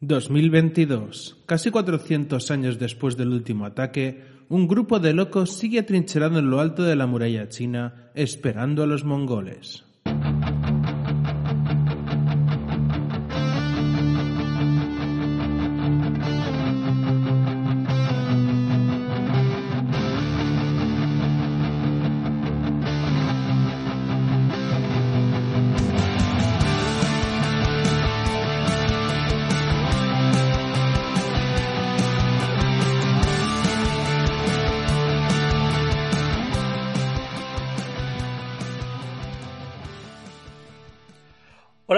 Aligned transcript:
2022. 0.00 1.36
Casi 1.44 1.70
400 1.70 2.50
años 2.50 2.78
después 2.78 3.18
del 3.18 3.28
último 3.28 3.66
ataque, 3.66 4.24
un 4.48 4.66
grupo 4.66 4.98
de 4.98 5.12
locos 5.12 5.50
sigue 5.50 5.78
atrincherado 5.78 6.38
en 6.38 6.48
lo 6.48 6.60
alto 6.60 6.82
de 6.82 6.96
la 6.96 7.06
muralla 7.06 7.50
china, 7.50 8.10
esperando 8.14 8.82
a 8.82 8.86
los 8.86 9.04
mongoles. 9.04 9.84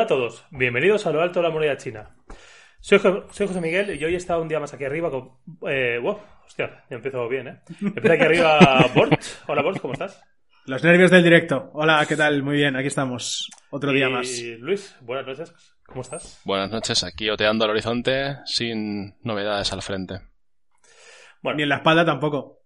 Hola 0.03 0.15
a 0.17 0.19
todos, 0.19 0.45
bienvenidos 0.51 1.07
a 1.07 1.13
lo 1.13 1.21
alto 1.23 1.39
de 1.39 1.45
la 1.47 1.53
muralla 1.55 1.77
china. 1.77 2.17
Soy, 2.81 2.99
Jo- 2.99 3.25
soy 3.31 3.47
José 3.47 3.61
Miguel 3.61 3.95
y 3.95 4.05
hoy 4.05 4.15
he 4.15 4.17
estado 4.17 4.43
un 4.43 4.49
día 4.49 4.59
más 4.59 4.75
aquí 4.75 4.85
arriba 4.85 5.09
con... 5.13 5.39
Eh, 5.71 6.01
wow, 6.03 6.19
hostia, 6.45 6.83
ya 6.91 6.97
empezó 6.97 7.29
bien, 7.29 7.47
¿eh? 7.47 7.61
Empieza 7.81 8.15
aquí 8.15 8.25
arriba 8.25 8.59
Bort. 8.97 9.13
Hola 9.47 9.63
Bort, 9.63 9.79
¿cómo 9.81 9.93
estás? 9.93 10.21
Los 10.67 10.83
nervios 10.83 11.13
del 11.13 11.23
directo. 11.23 11.71
Hola, 11.75 12.05
¿qué 12.09 12.17
tal? 12.17 12.43
Muy 12.43 12.57
bien, 12.57 12.75
aquí 12.75 12.89
estamos. 12.89 13.49
Otro 13.71 13.93
día 13.93 14.09
Y 14.09 14.11
más. 14.13 14.43
Luis, 14.59 14.97
buenas 15.03 15.25
noches, 15.25 15.55
¿cómo 15.87 16.01
estás? 16.01 16.41
Buenas 16.45 16.73
noches, 16.73 17.05
aquí 17.05 17.31
oteando 17.31 17.65
al 17.65 17.71
horizonte 17.71 18.39
sin 18.45 19.15
novedades 19.23 19.73
al 19.73 19.83
frente. 19.83 20.19
Bueno, 21.43 21.59
Ni 21.59 21.63
en 21.63 21.69
la 21.69 21.77
espalda 21.77 22.05
tampoco. 22.05 22.65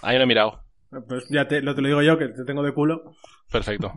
Ahí 0.00 0.16
no 0.16 0.22
he 0.24 0.26
mirado. 0.26 0.64
Pues 1.06 1.26
ya 1.28 1.46
te 1.46 1.60
lo, 1.60 1.74
te 1.74 1.82
lo 1.82 1.88
digo 1.88 2.00
yo, 2.02 2.16
que 2.16 2.28
te 2.28 2.44
tengo 2.46 2.62
de 2.62 2.72
culo. 2.72 3.12
Perfecto. 3.50 3.92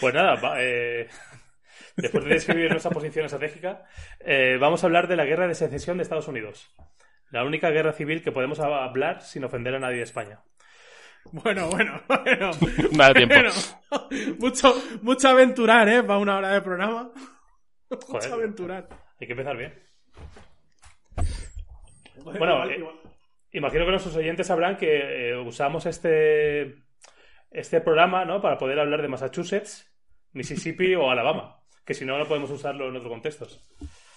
Pues 0.00 0.14
nada, 0.14 0.34
va, 0.36 0.62
eh, 0.62 1.08
después 1.96 2.24
de 2.24 2.34
describir 2.34 2.70
nuestra 2.70 2.90
posición 2.90 3.24
estratégica, 3.24 3.84
eh, 4.20 4.56
vamos 4.60 4.82
a 4.82 4.86
hablar 4.86 5.08
de 5.08 5.16
la 5.16 5.24
guerra 5.24 5.46
de 5.46 5.54
secesión 5.54 5.96
de 5.96 6.02
Estados 6.02 6.28
Unidos. 6.28 6.74
La 7.30 7.44
única 7.44 7.70
guerra 7.70 7.92
civil 7.92 8.22
que 8.22 8.32
podemos 8.32 8.60
hablar 8.60 9.22
sin 9.22 9.44
ofender 9.44 9.74
a 9.74 9.80
nadie 9.80 9.96
de 9.96 10.02
España. 10.02 10.40
Bueno, 11.32 11.68
bueno, 11.68 12.00
bueno. 12.24 12.50
Me 12.92 12.98
da 12.98 13.14
tiempo. 13.14 13.34
Bueno, 13.34 13.50
mucho, 14.38 14.74
mucho 15.02 15.28
aventurar, 15.28 15.88
¿eh? 15.88 16.02
Para 16.02 16.18
una 16.18 16.36
hora 16.36 16.52
de 16.52 16.60
programa. 16.60 17.10
Joder. 17.88 18.08
Mucho 18.08 18.34
aventurar. 18.34 18.88
Hay 19.20 19.26
que 19.26 19.32
empezar 19.32 19.56
bien. 19.56 19.74
Bueno, 22.22 22.54
igual, 22.54 22.70
eh, 22.70 22.78
igual. 22.78 22.94
Imagino 23.52 23.84
que 23.84 23.90
nuestros 23.90 24.16
oyentes 24.16 24.46
sabrán 24.46 24.76
que 24.76 25.30
eh, 25.30 25.36
usamos 25.36 25.86
este, 25.86 26.83
este 27.64 27.80
programa 27.80 28.24
¿no? 28.24 28.40
para 28.40 28.58
poder 28.58 28.78
hablar 28.78 29.00
de 29.02 29.08
Massachusetts, 29.08 29.90
Mississippi 30.32 30.94
o 30.94 31.10
Alabama, 31.10 31.56
que 31.84 31.94
si 31.94 32.04
no, 32.04 32.18
no 32.18 32.26
podemos 32.26 32.50
usarlo 32.50 32.88
en 32.88 32.96
otros 32.96 33.10
contextos. 33.10 33.60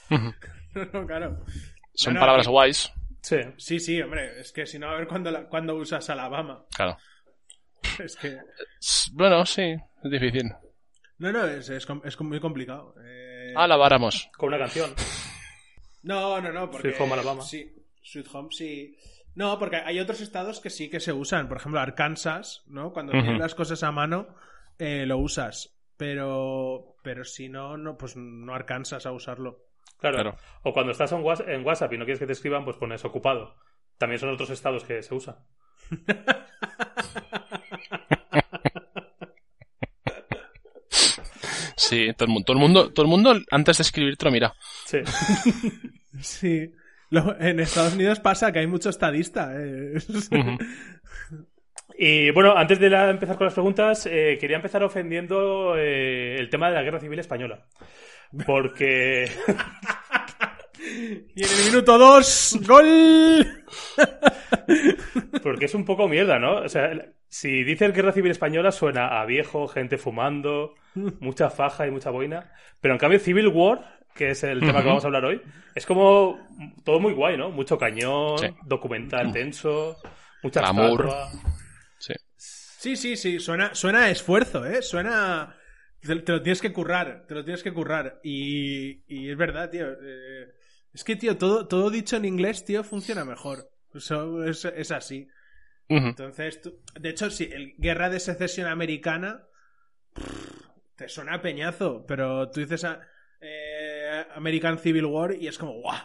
No, 0.09 0.33
no, 0.93 1.07
claro. 1.07 1.43
Son 1.93 2.13
palabras 2.15 2.47
guays. 2.47 2.91
Sí. 3.21 3.37
Sí, 3.57 3.79
sí, 3.79 4.01
hombre. 4.01 4.39
Es 4.39 4.51
que 4.51 4.65
si 4.65 4.77
no, 4.77 4.89
a 4.89 4.95
ver 4.95 5.07
cuándo, 5.07 5.31
la- 5.31 5.47
cuándo 5.47 5.75
usas 5.75 6.09
Alabama. 6.09 6.65
Claro. 6.75 6.97
Es 8.03 8.15
que... 8.17 8.37
Bueno, 9.13 9.45
sí, 9.45 9.75
es 10.03 10.11
difícil. 10.11 10.51
No, 11.19 11.31
no, 11.31 11.45
es, 11.47 11.69
es, 11.69 12.19
muy 12.19 12.39
complicado. 12.39 12.93
Eh, 13.03 13.53
Alabáramos. 13.55 14.29
Con 14.37 14.49
una 14.49 14.59
canción. 14.59 14.93
No, 16.03 16.39
no, 16.41 16.51
no, 16.51 16.69
porque... 16.69 16.89
Sweet 16.89 17.01
Home 17.01 17.13
Alabama. 17.13 17.41
Sí, 17.41 17.73
Sweet 18.03 18.27
Home 18.33 18.49
sí. 18.51 18.95
No, 19.37 19.59
porque 19.59 19.75
hay 19.75 19.99
otros 19.99 20.19
estados 20.21 20.59
que 20.59 20.71
sí 20.71 20.89
que 20.89 20.99
se 20.99 21.13
usan. 21.13 21.47
Por 21.47 21.57
ejemplo, 21.57 21.79
Arkansas, 21.79 22.63
¿no? 22.65 22.91
Cuando 22.91 23.11
Ujú. 23.13 23.21
tienes 23.21 23.39
las 23.39 23.53
cosas 23.53 23.83
a 23.83 23.91
mano, 23.91 24.27
eh, 24.79 25.05
lo 25.05 25.19
usas. 25.19 25.77
Pero, 25.95 26.95
pero 27.03 27.23
si 27.23 27.47
no, 27.47 27.77
no, 27.77 27.97
pues 27.97 28.15
no 28.17 28.55
alcanzas 28.55 29.05
a 29.05 29.11
usarlo. 29.11 29.65
Claro. 29.99 30.15
Claro. 30.15 30.37
O 30.63 30.73
cuando 30.73 30.91
estás 30.91 31.11
en 31.11 31.21
Whats- 31.23 31.47
en 31.47 31.63
WhatsApp 31.63 31.93
y 31.93 31.97
no 31.99 32.05
quieres 32.05 32.19
que 32.19 32.25
te 32.25 32.33
escriban, 32.33 32.65
pues 32.65 32.77
pones 32.77 33.05
ocupado. 33.05 33.55
También 33.99 34.19
son 34.19 34.29
otros 34.29 34.49
estados 34.49 34.83
que 34.83 35.03
se 35.03 35.13
usan. 35.13 35.35
Sí, 41.75 42.07
todo 42.17 42.25
el, 42.27 42.33
mu- 42.33 42.43
todo 42.43 42.57
el 42.57 42.61
mundo, 42.61 42.91
todo 42.91 43.05
el 43.05 43.09
mundo 43.09 43.33
antes 43.51 43.77
de 43.77 43.81
escribir 43.83 44.17
te 44.17 44.25
lo 44.25 44.31
mira. 44.31 44.53
Sí. 44.85 44.99
Sí. 46.19 46.71
Lo- 47.09 47.39
en 47.39 47.59
Estados 47.59 47.95
Unidos 47.95 48.19
pasa 48.19 48.51
que 48.51 48.59
hay 48.59 48.67
mucho 48.67 48.89
estadista. 48.89 49.51
eh. 49.55 49.93
Y 51.99 52.29
bueno, 52.31 52.55
antes 52.55 52.79
de 52.79 52.89
la- 52.89 53.09
empezar 53.09 53.37
con 53.37 53.45
las 53.45 53.53
preguntas, 53.53 54.05
eh, 54.05 54.37
quería 54.39 54.57
empezar 54.57 54.83
ofendiendo 54.83 55.75
eh, 55.77 56.35
el 56.37 56.49
tema 56.49 56.69
de 56.69 56.75
la 56.75 56.83
guerra 56.83 56.99
civil 56.99 57.19
española. 57.19 57.65
Porque. 58.45 59.31
y 61.35 61.43
en 61.43 61.49
el 61.59 61.65
minuto 61.71 61.97
2, 61.97 62.59
¡gol! 62.67 63.47
Porque 65.43 65.65
es 65.65 65.73
un 65.73 65.85
poco 65.85 66.07
mierda, 66.07 66.39
¿no? 66.39 66.57
O 66.57 66.69
sea, 66.69 66.91
si 67.29 67.63
dices 67.63 67.93
guerra 67.93 68.11
civil 68.11 68.31
española 68.31 68.71
suena 68.71 69.19
a 69.19 69.25
viejo, 69.25 69.67
gente 69.67 69.97
fumando, 69.97 70.75
mucha 71.19 71.49
faja 71.49 71.87
y 71.87 71.91
mucha 71.91 72.09
boina. 72.11 72.51
Pero 72.81 72.93
en 72.93 72.99
cambio, 72.99 73.19
Civil 73.19 73.47
War, 73.47 73.96
que 74.17 74.31
es 74.31 74.43
el 74.43 74.59
tema 74.59 74.81
que 74.81 74.87
vamos 74.87 75.03
a 75.03 75.07
hablar 75.07 75.25
hoy, 75.25 75.41
es 75.75 75.85
como 75.85 76.37
todo 76.83 76.99
muy 76.99 77.13
guay, 77.13 77.37
¿no? 77.37 77.51
Mucho 77.51 77.77
cañón, 77.77 78.39
Sí. 78.39 78.47
documental 78.65 79.31
tenso, 79.31 79.97
mucha 80.43 80.61
estatua. 80.61 81.29
Sí. 81.99 82.13
Sí, 82.35 82.95
sí, 82.95 83.15
sí, 83.15 83.39
suena, 83.39 83.73
suena 83.75 84.03
a 84.05 84.09
esfuerzo, 84.09 84.65
¿eh? 84.65 84.81
Suena... 84.81 85.55
Te, 85.99 86.15
te 86.17 86.31
lo 86.31 86.41
tienes 86.41 86.61
que 86.61 86.71
currar, 86.71 87.25
te 87.27 87.33
lo 87.35 87.43
tienes 87.43 87.63
que 87.63 87.73
currar. 87.73 88.19
Y, 88.23 89.01
y 89.07 89.29
es 89.31 89.37
verdad, 89.37 89.69
tío. 89.69 89.87
eh, 89.91 90.53
es 90.93 91.03
que, 91.03 91.15
tío, 91.15 91.37
todo, 91.37 91.67
todo 91.67 91.89
dicho 91.89 92.15
en 92.17 92.25
inglés, 92.25 92.63
tío, 92.65 92.83
funciona 92.83 93.25
mejor. 93.25 93.69
Eso 93.93 94.43
es, 94.43 94.63
es 94.65 94.91
así. 94.91 95.27
Entonces, 95.89 96.61
tú- 96.61 96.79
de 96.99 97.09
hecho, 97.09 97.29
sí, 97.31 97.49
el 97.51 97.73
Guerra 97.77 98.09
de 98.09 98.19
Secesión 98.19 98.67
Americana 98.67 99.43
te 100.95 101.07
suena 101.09 101.35
a 101.35 101.41
peñazo, 101.41 102.05
pero 102.07 102.49
tú 102.51 102.59
dices 102.59 102.83
a- 102.83 102.95
eh, 102.95 102.99
American 104.35 104.77
Civil 104.79 105.05
War 105.05 105.35
y 105.35 105.47
es 105.47 105.57
como, 105.57 105.73
¡guau! 105.81 105.97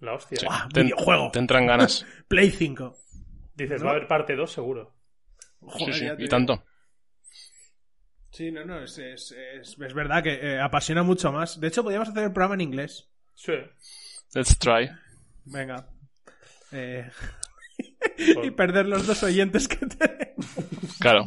La 0.00 0.14
hostia. 0.14 0.38
Sí. 0.40 0.46
¡Guau! 0.46 0.68
Te, 0.68 0.82
videojuego. 0.82 1.30
te 1.32 1.38
entran 1.38 1.66
ganas. 1.66 2.06
Play 2.28 2.50
5. 2.50 2.96
Dices, 3.54 3.80
¿No? 3.80 3.86
va 3.86 3.92
a 3.92 3.96
haber 3.96 4.08
parte 4.08 4.34
2 4.34 4.50
seguro. 4.50 4.94
Joder, 5.60 5.94
Sí, 5.94 6.00
sí, 6.00 6.12
y 6.18 6.28
tanto. 6.28 6.64
Sí, 8.30 8.50
no, 8.50 8.64
no, 8.64 8.82
es, 8.82 8.96
es, 8.98 9.32
es, 9.32 9.76
es 9.78 9.94
verdad 9.94 10.22
que 10.22 10.32
eh, 10.32 10.60
apasiona 10.60 11.02
mucho 11.02 11.30
más. 11.30 11.60
De 11.60 11.68
hecho, 11.68 11.82
podríamos 11.82 12.08
hacer 12.08 12.24
el 12.24 12.32
programa 12.32 12.54
en 12.54 12.62
inglés. 12.62 13.10
Sí. 13.34 13.52
Let's 14.34 14.58
try. 14.58 14.90
Venga. 15.44 15.86
Eh, 16.72 17.10
y 18.42 18.50
perder 18.52 18.86
los 18.86 19.06
dos 19.06 19.22
oyentes 19.22 19.68
que 19.68 19.84
tenemos. 19.86 20.96
Claro. 20.98 21.26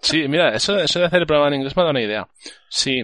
Sí, 0.00 0.28
mira, 0.28 0.54
eso, 0.54 0.78
eso 0.78 0.98
de 0.98 1.06
hacer 1.06 1.20
el 1.20 1.26
programa 1.26 1.48
en 1.48 1.60
inglés 1.60 1.76
me 1.76 1.82
ha 1.82 1.84
dado 1.84 1.90
una 1.90 2.02
idea. 2.02 2.28
Si, 2.68 3.02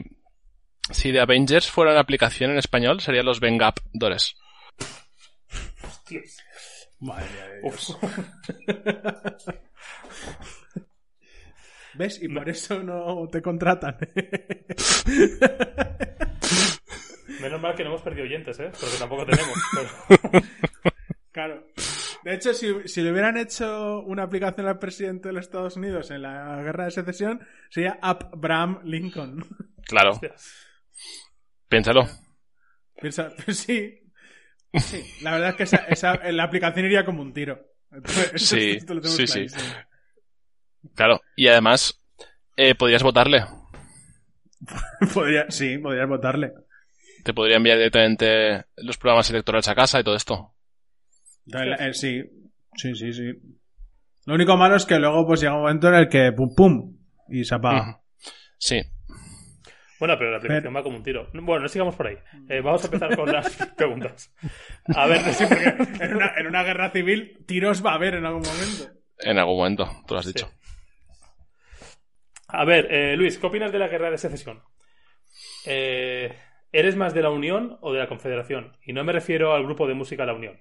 si 0.90 1.12
The 1.12 1.20
Avengers 1.20 1.70
fuera 1.70 1.92
una 1.92 2.00
aplicación 2.00 2.50
en 2.52 2.58
español, 2.58 3.00
serían 3.00 3.26
los 3.26 3.40
Vengadores. 3.40 4.36
Hostias. 5.82 6.42
Madre 7.00 7.26
de. 7.62 7.70
¿Ves? 11.94 12.22
Y 12.22 12.28
por 12.28 12.48
eso 12.48 12.82
no 12.82 13.26
te 13.30 13.42
contratan. 13.42 13.96
Menos 17.40 17.60
mal 17.60 17.74
que 17.74 17.82
no 17.84 17.90
hemos 17.90 18.02
perdido 18.02 18.24
oyentes, 18.24 18.58
¿eh? 18.60 18.70
Porque 18.78 18.96
tampoco 18.98 19.26
tenemos. 19.26 19.58
pero- 19.74 20.44
claro. 21.32 21.66
De 22.22 22.34
hecho, 22.34 22.52
si, 22.52 22.86
si 22.86 23.00
le 23.00 23.12
hubieran 23.12 23.38
hecho 23.38 24.00
una 24.00 24.24
aplicación 24.24 24.68
al 24.68 24.78
presidente 24.78 25.28
de 25.28 25.34
los 25.34 25.46
Estados 25.46 25.76
Unidos 25.76 26.10
en 26.10 26.22
la 26.22 26.60
guerra 26.62 26.84
de 26.84 26.90
secesión, 26.90 27.40
sería 27.70 27.98
Abraham 28.02 28.80
Lincoln. 28.84 29.44
Claro, 29.86 30.10
Hostias. 30.12 30.54
Piénsalo. 31.70 32.06
Piensa, 33.00 33.30
sí. 33.48 33.96
Sí, 34.74 35.02
la 35.22 35.32
verdad 35.32 35.48
es 35.50 35.56
que 35.56 35.62
esa, 35.64 35.76
esa- 35.88 36.30
la 36.30 36.44
aplicación 36.44 36.84
iría 36.84 37.04
como 37.04 37.22
un 37.22 37.32
tiro. 37.32 37.58
Entonces, 37.90 38.32
Sí, 38.46 38.72
esto 38.72 39.00
sí, 39.02 39.26
sí. 39.26 39.46
Claro, 40.94 41.20
y 41.34 41.48
además 41.48 42.00
eh, 42.56 42.74
podrías 42.74 43.02
votarle. 43.02 43.44
Podría, 45.14 45.50
sí, 45.50 45.78
podrías 45.78 46.06
votarle. 46.08 46.52
Te 47.24 47.32
podría 47.32 47.56
enviar 47.56 47.78
directamente 47.78 48.64
los 48.76 48.98
programas 48.98 49.28
electorales 49.30 49.66
a 49.68 49.74
casa 49.74 49.98
y 50.00 50.04
todo 50.04 50.14
esto. 50.16 50.54
El- 51.46 51.94
sí, 51.94 52.22
sí, 52.76 52.94
sí, 52.94 53.12
sí. 53.12 53.32
Lo 54.26 54.34
único 54.34 54.56
malo 54.58 54.76
es 54.76 54.84
que 54.84 54.98
luego 54.98 55.26
pues 55.26 55.40
llega 55.40 55.54
un 55.54 55.62
momento 55.62 55.88
en 55.88 55.94
el 55.94 56.08
que 56.08 56.32
pum 56.32 56.54
pum 56.54 56.96
y 57.30 57.44
se 57.44 57.54
apaga. 57.54 58.00
Sí. 58.58 58.80
Bueno, 60.00 60.16
pero 60.18 60.30
la 60.32 60.38
aplicación 60.38 60.74
va 60.74 60.82
como 60.82 60.96
un 60.96 61.02
tiro. 61.04 61.28
Bueno, 61.34 61.60
no 61.62 61.68
sigamos 61.68 61.94
por 61.94 62.06
ahí. 62.08 62.16
Eh, 62.48 62.60
vamos 62.60 62.82
a 62.82 62.86
empezar 62.86 63.14
con 63.14 63.30
las 63.30 63.54
preguntas. 63.76 64.34
A 64.96 65.06
ver, 65.06 65.20
Sí, 65.34 65.44
porque 65.46 65.64
en 66.04 66.16
una, 66.16 66.32
en 66.36 66.46
una 66.46 66.62
guerra 66.64 66.90
civil 66.90 67.44
tiros 67.46 67.84
va 67.84 67.92
a 67.92 67.94
haber 67.96 68.14
en 68.14 68.24
algún 68.26 68.42
momento. 68.42 69.00
En 69.18 69.38
algún 69.38 69.58
momento, 69.58 69.84
tú 70.08 70.14
lo 70.14 70.20
has 70.20 70.26
Sí. 70.26 70.32
dicho. 70.32 70.50
A 72.48 72.64
ver, 72.64 72.92
eh, 72.92 73.16
Luis, 73.16 73.38
¿qué 73.38 73.46
opinas 73.46 73.70
de 73.70 73.78
la 73.78 73.88
guerra 73.88 74.10
de 74.10 74.18
secesión? 74.18 74.60
Eh, 75.66 76.34
¿Eres 76.72 76.96
más 76.96 77.14
de 77.14 77.22
la 77.22 77.30
Unión 77.30 77.78
o 77.80 77.92
de 77.92 77.98
la 78.00 78.08
Confederación? 78.08 78.76
Y 78.84 78.92
no 78.92 79.04
me 79.04 79.12
refiero 79.12 79.54
al 79.54 79.64
grupo 79.64 79.86
de 79.86 79.94
música 79.94 80.24
La 80.24 80.32
Unión, 80.34 80.58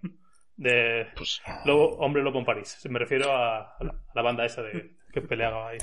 de 0.57 1.07
Pues, 1.15 1.41
Lobo, 1.65 1.97
Hombre 1.97 2.21
Lobo 2.23 2.39
en 2.39 2.45
París. 2.45 2.79
Me 2.89 2.99
refiero 2.99 3.31
a, 3.31 3.75
a 3.77 3.83
la, 3.83 3.91
a 3.91 4.11
la 4.13 4.21
banda 4.21 4.45
esa 4.45 4.61
de, 4.61 4.97
que 5.13 5.21
peleaba 5.21 5.69
ahí. 5.69 5.77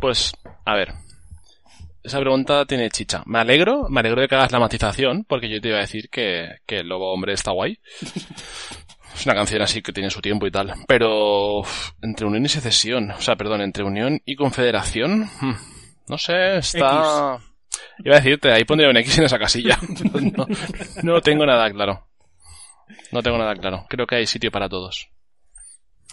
pues, 0.00 0.32
a 0.64 0.74
ver. 0.74 0.88
Esa 2.04 2.20
pregunta 2.20 2.66
tiene 2.66 2.90
chicha. 2.90 3.22
Me 3.24 3.38
alegro, 3.38 3.88
me 3.88 4.00
alegro 4.00 4.20
de 4.20 4.28
que 4.28 4.34
hagas 4.34 4.52
la 4.52 4.60
matización, 4.60 5.24
porque 5.24 5.48
yo 5.48 5.58
te 5.58 5.68
iba 5.68 5.78
a 5.78 5.80
decir 5.80 6.10
que, 6.10 6.58
que 6.66 6.80
el 6.80 6.88
Lobo 6.88 7.10
Hombre 7.10 7.32
está 7.32 7.50
guay. 7.50 7.78
Es 9.14 9.26
una 9.26 9.36
canción 9.36 9.62
así 9.62 9.80
que 9.80 9.92
tiene 9.92 10.10
su 10.10 10.20
tiempo 10.20 10.44
y 10.44 10.50
tal. 10.50 10.74
Pero 10.88 11.60
uf, 11.60 11.92
entre 12.02 12.26
unión 12.26 12.44
y 12.44 12.48
secesión, 12.48 13.12
o 13.12 13.20
sea, 13.20 13.36
perdón, 13.36 13.60
entre 13.60 13.84
unión 13.84 14.20
y 14.24 14.34
confederación, 14.34 15.30
hmm, 15.40 15.54
no 16.08 16.18
sé, 16.18 16.56
está... 16.56 17.38
Iba 17.98 18.16
a 18.16 18.20
decirte, 18.20 18.52
ahí 18.52 18.64
pondría 18.64 18.90
un 18.90 18.96
X 18.96 19.18
en 19.18 19.24
esa 19.24 19.38
casilla. 19.38 19.78
No, 20.36 20.46
no 21.04 21.20
tengo 21.20 21.46
nada 21.46 21.70
claro. 21.70 22.08
No 23.12 23.22
tengo 23.22 23.38
nada 23.38 23.54
claro. 23.54 23.86
Creo 23.88 24.04
que 24.04 24.16
hay 24.16 24.26
sitio 24.26 24.50
para 24.50 24.68
todos. 24.68 25.08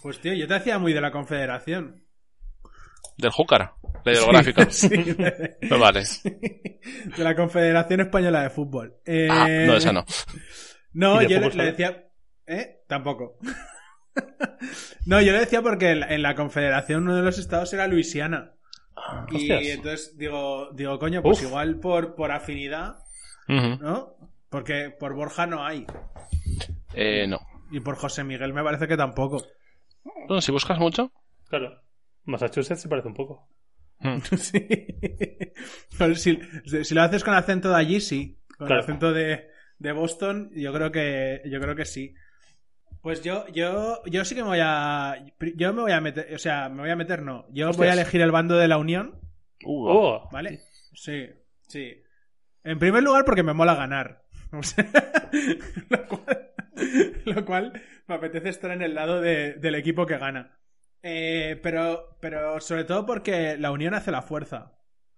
Pues 0.04 0.20
tío, 0.22 0.34
yo 0.34 0.48
te 0.48 0.54
hacía 0.54 0.78
muy 0.78 0.94
de 0.94 1.02
la 1.02 1.12
confederación. 1.12 2.06
Del 3.18 3.32
Júcar, 3.32 3.74
la 4.04 4.12
ideográfica. 4.14 4.70
Sí, 4.72 4.90
de, 4.90 5.58
Pues 5.70 5.80
vale. 5.80 6.04
de 7.18 7.24
la 7.24 7.36
Confederación 7.36 8.02
Española 8.02 8.44
de 8.44 8.50
Fútbol. 8.50 8.96
Eh, 9.06 9.28
Ah, 9.30 9.48
no, 9.48 9.76
esa 9.76 9.92
no. 9.94 10.06
No, 10.94 11.22
¿Y 11.22 11.26
de 11.28 11.34
yo 11.36 11.50
le, 11.50 11.66
decía... 11.66 12.08
¿Eh? 12.48 12.82
Tampoco. 12.88 13.38
no, 15.06 15.22
yo 15.22 15.32
le 15.32 15.40
decía 15.40 15.62
porque 15.62 15.92
en 15.92 16.00
la, 16.02 16.08
en 16.08 16.22
la 16.22 16.36
Confederación 16.36 17.04
uno 17.04 17.16
de 17.16 17.22
los 17.22 17.38
estados 17.38 17.72
era 17.74 17.88
Luisiana. 17.88 18.54
Y 19.30 19.36
Hostias. 19.36 19.62
entonces 19.64 20.18
digo, 20.18 20.70
digo, 20.74 21.00
coño, 21.00 21.22
pues 21.22 21.40
Uf. 21.40 21.48
igual 21.48 21.80
por, 21.80 22.16
por 22.16 22.32
afinidad. 22.32 22.98
¿no? 23.48 24.16
Porque 24.50 24.90
por 24.98 25.14
Borja 25.16 25.46
no 25.48 25.66
hay. 25.66 25.86
Eh, 26.94 27.26
no. 27.28 27.40
Y 27.72 27.80
por 27.80 27.96
José 27.96 28.24
Miguel 28.24 28.54
me 28.54 28.64
parece 28.64 28.88
que 28.88 28.98
tampoco. 28.98 29.44
Bueno, 30.28 30.42
si 30.42 30.52
buscas 30.52 30.78
mucho. 30.78 31.12
Claro. 31.50 31.82
Massachusetts 32.32 32.82
se 32.82 32.90
parece 32.90 33.08
un 33.10 33.14
poco. 33.14 33.48
mm, 34.00 34.18
Sí. 34.38 34.68
Si, 36.16 36.84
si 36.86 36.96
lo 36.96 37.02
haces 37.02 37.24
con 37.24 37.34
acento 37.34 37.70
de 37.70 37.76
allí, 37.76 38.00
sí. 38.02 38.40
Con 38.58 38.68
Claro. 38.68 38.82
acento 38.84 39.14
de, 39.14 39.48
de 39.78 39.92
Boston, 39.92 40.52
yo 40.56 40.74
creo 40.74 40.92
que, 40.92 41.42
yo 41.46 41.60
creo 41.60 41.76
que 41.76 41.86
sí. 41.86 42.14
Pues 43.02 43.24
yo, 43.24 43.48
yo, 43.48 44.02
yo 44.06 44.24
sí 44.26 44.36
que 44.36 44.44
me 44.44 44.50
voy 44.50 44.60
a, 44.62 45.26
yo 45.56 45.74
me 45.74 45.82
voy 45.82 45.92
a 45.92 46.02
meter, 46.02 46.34
o 46.36 46.38
sea, 46.38 46.70
me 46.70 46.82
voy 46.82 46.92
a 46.92 46.96
meter, 46.96 47.24
no. 47.24 47.46
Yo 47.52 47.72
voy 47.72 47.88
a 47.88 47.94
elegir 47.94 48.22
el 48.22 48.32
bando 48.32 48.58
de 48.58 48.68
la 48.68 48.78
Unión, 48.78 49.20
uh, 49.66 49.88
Oh, 49.90 50.30
¿vale? 50.32 50.60
Sí, 50.94 51.28
sí. 51.68 52.00
En 52.64 52.78
primer 52.78 53.02
lugar 53.02 53.26
porque 53.26 53.42
me 53.44 53.54
mola 53.54 53.76
ganar. 53.76 54.22
O 54.54 54.62
sea, 54.64 54.86
lo, 55.90 56.08
cual, 56.10 56.52
lo 57.26 57.46
cual 57.46 57.82
me 58.08 58.16
apetece 58.16 58.50
estar 58.50 58.72
en 58.72 58.82
el 58.82 58.94
lado 58.96 59.22
de- 59.22 59.54
del 59.54 59.76
equipo 59.76 60.06
que 60.06 60.18
gana. 60.18 60.60
Eh, 61.04 61.60
pero, 61.62 62.18
pero 62.20 62.60
sobre 62.60 62.84
todo 62.84 63.06
porque 63.06 63.58
la 63.58 63.72
unión 63.72 63.94
hace 63.94 64.12
la 64.12 64.22
fuerza. 64.22 64.74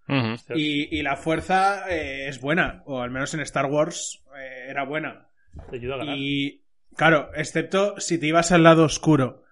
Y, 0.07 0.97
y 0.97 1.01
la 1.01 1.15
fuerza 1.15 1.89
eh, 1.89 2.27
es 2.27 2.41
buena, 2.41 2.83
o 2.85 3.01
al 3.01 3.09
menos 3.09 3.33
en 3.33 3.39
Star 3.39 3.67
Wars 3.67 4.23
eh, 4.37 4.65
era 4.69 4.83
buena. 4.83 5.29
Te 5.69 5.77
ayuda 5.77 5.95
a 5.95 5.97
ganar. 5.99 6.17
Y 6.17 6.65
claro, 6.95 7.29
excepto 7.35 7.99
si 7.99 8.17
te 8.17 8.27
ibas 8.27 8.51
al 8.51 8.63
lado 8.63 8.83
oscuro. 8.83 9.43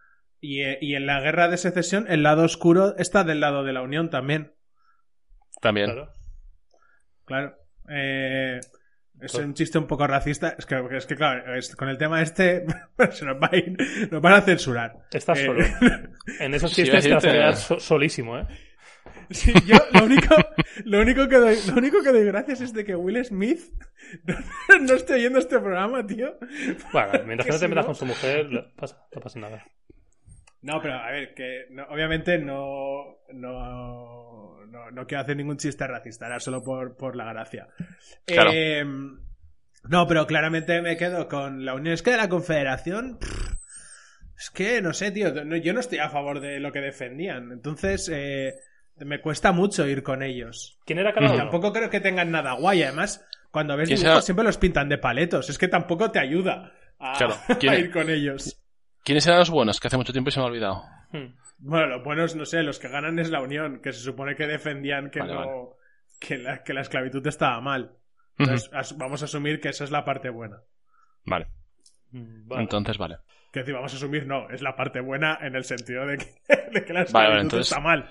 Y, 0.41 0.63
eh, 0.63 0.77
y 0.81 0.95
en 0.95 1.05
la 1.05 1.21
guerra 1.21 1.47
de 1.47 1.57
secesión, 1.57 2.05
el 2.09 2.23
lado 2.23 2.43
oscuro 2.43 2.97
está 2.97 3.23
del 3.23 3.39
lado 3.39 3.63
de 3.63 3.73
la 3.73 3.81
unión 3.81 4.09
también. 4.09 4.53
También. 5.61 5.91
Claro. 5.91 6.13
Claro. 7.25 7.55
Es 9.21 9.33
un 9.35 9.53
chiste 9.53 9.77
un 9.77 9.87
poco 9.87 10.07
racista. 10.07 10.55
Es 10.57 10.65
que, 10.65 10.81
es 10.91 11.05
que 11.05 11.15
claro, 11.15 11.55
es- 11.55 11.75
con 11.75 11.89
el 11.89 11.97
tema 11.97 12.21
este 12.21 12.65
se 13.11 13.25
nos, 13.25 13.35
va 13.41 13.47
a 13.51 13.55
ir- 13.55 14.09
nos 14.11 14.21
van 14.21 14.33
a 14.33 14.41
censurar. 14.41 14.93
Estás 15.11 15.39
Eh, 15.39 15.45
solo. 15.45 15.63
En 16.39 16.53
esos 16.53 16.71
Sí, 16.71 16.83
chistes 16.83 17.03
te 17.03 17.13
vas 17.13 17.23
a 17.23 17.27
decirte- 17.27 17.37
quedar 17.37 17.55
so- 17.55 17.79
solísimo, 17.79 18.37
¿eh? 18.39 18.47
Sí, 19.31 19.53
yo 19.65 19.77
lo 19.93 20.05
único, 20.05 20.35
lo 20.85 20.99
único 21.01 21.27
que 21.27 21.37
doy, 21.37 21.55
lo 21.69 21.75
único 21.75 22.03
que 22.03 22.11
doy 22.11 22.25
gracias 22.25 22.61
es 22.61 22.73
de 22.73 22.83
que 22.83 22.95
Will 22.95 23.23
Smith 23.23 23.61
no, 24.25 24.35
no 24.79 24.93
esté 24.93 25.13
oyendo 25.13 25.39
este 25.39 25.57
programa, 25.59 26.05
tío. 26.05 26.37
Bueno, 26.91 27.11
mientras 27.25 27.45
que 27.45 27.51
no 27.51 27.57
si 27.57 27.59
te 27.61 27.67
metas 27.69 27.83
no- 27.83 27.87
con 27.87 27.95
su 27.95 28.05
mujer, 28.05 28.47
pasa, 28.75 28.97
no 29.15 29.21
pasa 29.21 29.39
nada. 29.39 29.65
No, 30.63 30.79
pero 30.81 30.93
a 30.95 31.09
ver, 31.11 31.33
que 31.33 31.65
no- 31.71 31.85
obviamente 31.89 32.37
no, 32.37 33.17
no, 33.33 34.63
no, 34.67 34.91
no 34.91 35.07
quiero 35.07 35.23
hacer 35.23 35.35
ningún 35.37 35.57
chiste 35.57 35.87
racista, 35.87 36.27
era 36.27 36.39
solo 36.39 36.63
por, 36.63 36.95
por 36.95 37.15
la 37.15 37.25
gracia. 37.25 37.67
Claro. 38.25 38.51
Eh, 38.53 38.85
no, 38.85 40.07
pero 40.07 40.27
claramente 40.27 40.81
me 40.81 40.97
quedo 40.97 41.27
con 41.27 41.65
la 41.65 41.73
Unión. 41.73 41.93
Es 41.93 42.03
que 42.03 42.11
de 42.11 42.17
la 42.17 42.29
Confederación, 42.29 43.17
pff, 43.19 43.53
es 44.37 44.49
que 44.51 44.81
no 44.81 44.93
sé, 44.93 45.11
tío, 45.11 45.33
no- 45.43 45.55
yo 45.57 45.73
no 45.73 45.79
estoy 45.79 45.97
a 45.99 46.09
favor 46.09 46.39
de 46.39 46.59
lo 46.59 46.71
que 46.71 46.79
defendían. 46.81 47.51
Entonces, 47.51 48.07
eh, 48.13 48.53
me 48.97 49.19
cuesta 49.19 49.51
mucho 49.51 49.87
ir 49.87 50.03
con 50.03 50.21
ellos. 50.21 50.79
¿Quién 50.85 50.99
era 50.99 51.11
cada 51.13 51.25
Y 51.25 51.29
uno? 51.29 51.37
tampoco 51.37 51.73
creo 51.73 51.89
que 51.89 51.99
tengan 52.01 52.29
nada 52.29 52.53
guay. 52.53 52.83
Además, 52.83 53.25
cuando 53.49 53.75
ves 53.75 53.89
¿Quién 53.89 53.99
dibujos 53.99 54.23
siempre 54.25 54.45
los 54.45 54.57
pintan 54.59 54.89
de 54.89 54.99
paletos. 54.99 55.49
Es 55.49 55.57
que 55.57 55.67
tampoco 55.67 56.11
te 56.11 56.19
ayuda 56.19 56.71
a, 56.99 57.17
Claro. 57.17 57.33
a 57.49 57.55
¿Quién- 57.57 57.73
ir 57.79 57.91
con 57.91 58.09
ellos. 58.11 58.60
¿Quiénes 59.03 59.25
eran 59.27 59.39
los 59.39 59.49
buenos? 59.49 59.79
Que 59.79 59.87
hace 59.87 59.97
mucho 59.97 60.11
tiempo 60.13 60.31
se 60.31 60.39
me 60.39 60.45
ha 60.45 60.49
olvidado. 60.49 60.83
Hmm. 61.11 61.33
Bueno, 61.59 61.87
los 61.87 62.03
buenos, 62.03 62.35
no 62.35 62.45
sé, 62.45 62.63
los 62.63 62.79
que 62.79 62.87
ganan 62.87 63.19
es 63.19 63.29
la 63.29 63.41
Unión, 63.41 63.81
que 63.81 63.91
se 63.93 63.99
supone 63.99 64.35
que 64.35 64.47
defendían 64.47 65.09
que 65.11 65.19
Vale, 65.19 65.33
no. 65.33 65.39
vale. 65.39 65.51
Que, 66.19 66.37
la, 66.37 66.63
que 66.63 66.73
la 66.73 66.81
esclavitud 66.81 67.25
estaba 67.27 67.59
mal. 67.61 67.91
Entonces, 68.37 68.69
as- 68.73 68.97
vamos 68.97 69.21
a 69.21 69.25
asumir 69.25 69.59
que 69.59 69.69
esa 69.69 69.83
es 69.83 69.91
la 69.91 70.03
parte 70.05 70.29
buena. 70.29 70.57
Vale. 71.25 71.47
Hmm, 72.11 72.47
vale. 72.47 72.63
Entonces, 72.63 72.97
vale. 72.97 73.17
Que 73.51 73.59
decir, 73.59 73.73
vamos 73.75 73.93
a 73.93 73.97
asumir, 73.97 74.25
no, 74.25 74.49
es 74.49 74.61
la 74.61 74.75
parte 74.75 75.01
buena 75.01 75.37
en 75.41 75.55
el 75.55 75.63
sentido 75.65 76.05
de 76.07 76.17
que, 76.17 76.25
de 76.73 76.85
que 76.85 76.93
la 76.93 76.99
Vale, 77.01 77.05
esclavitud 77.05 77.13
vale, 77.13 77.41
entonces- 77.41 77.67
está 77.71 77.79
mal. 77.81 78.07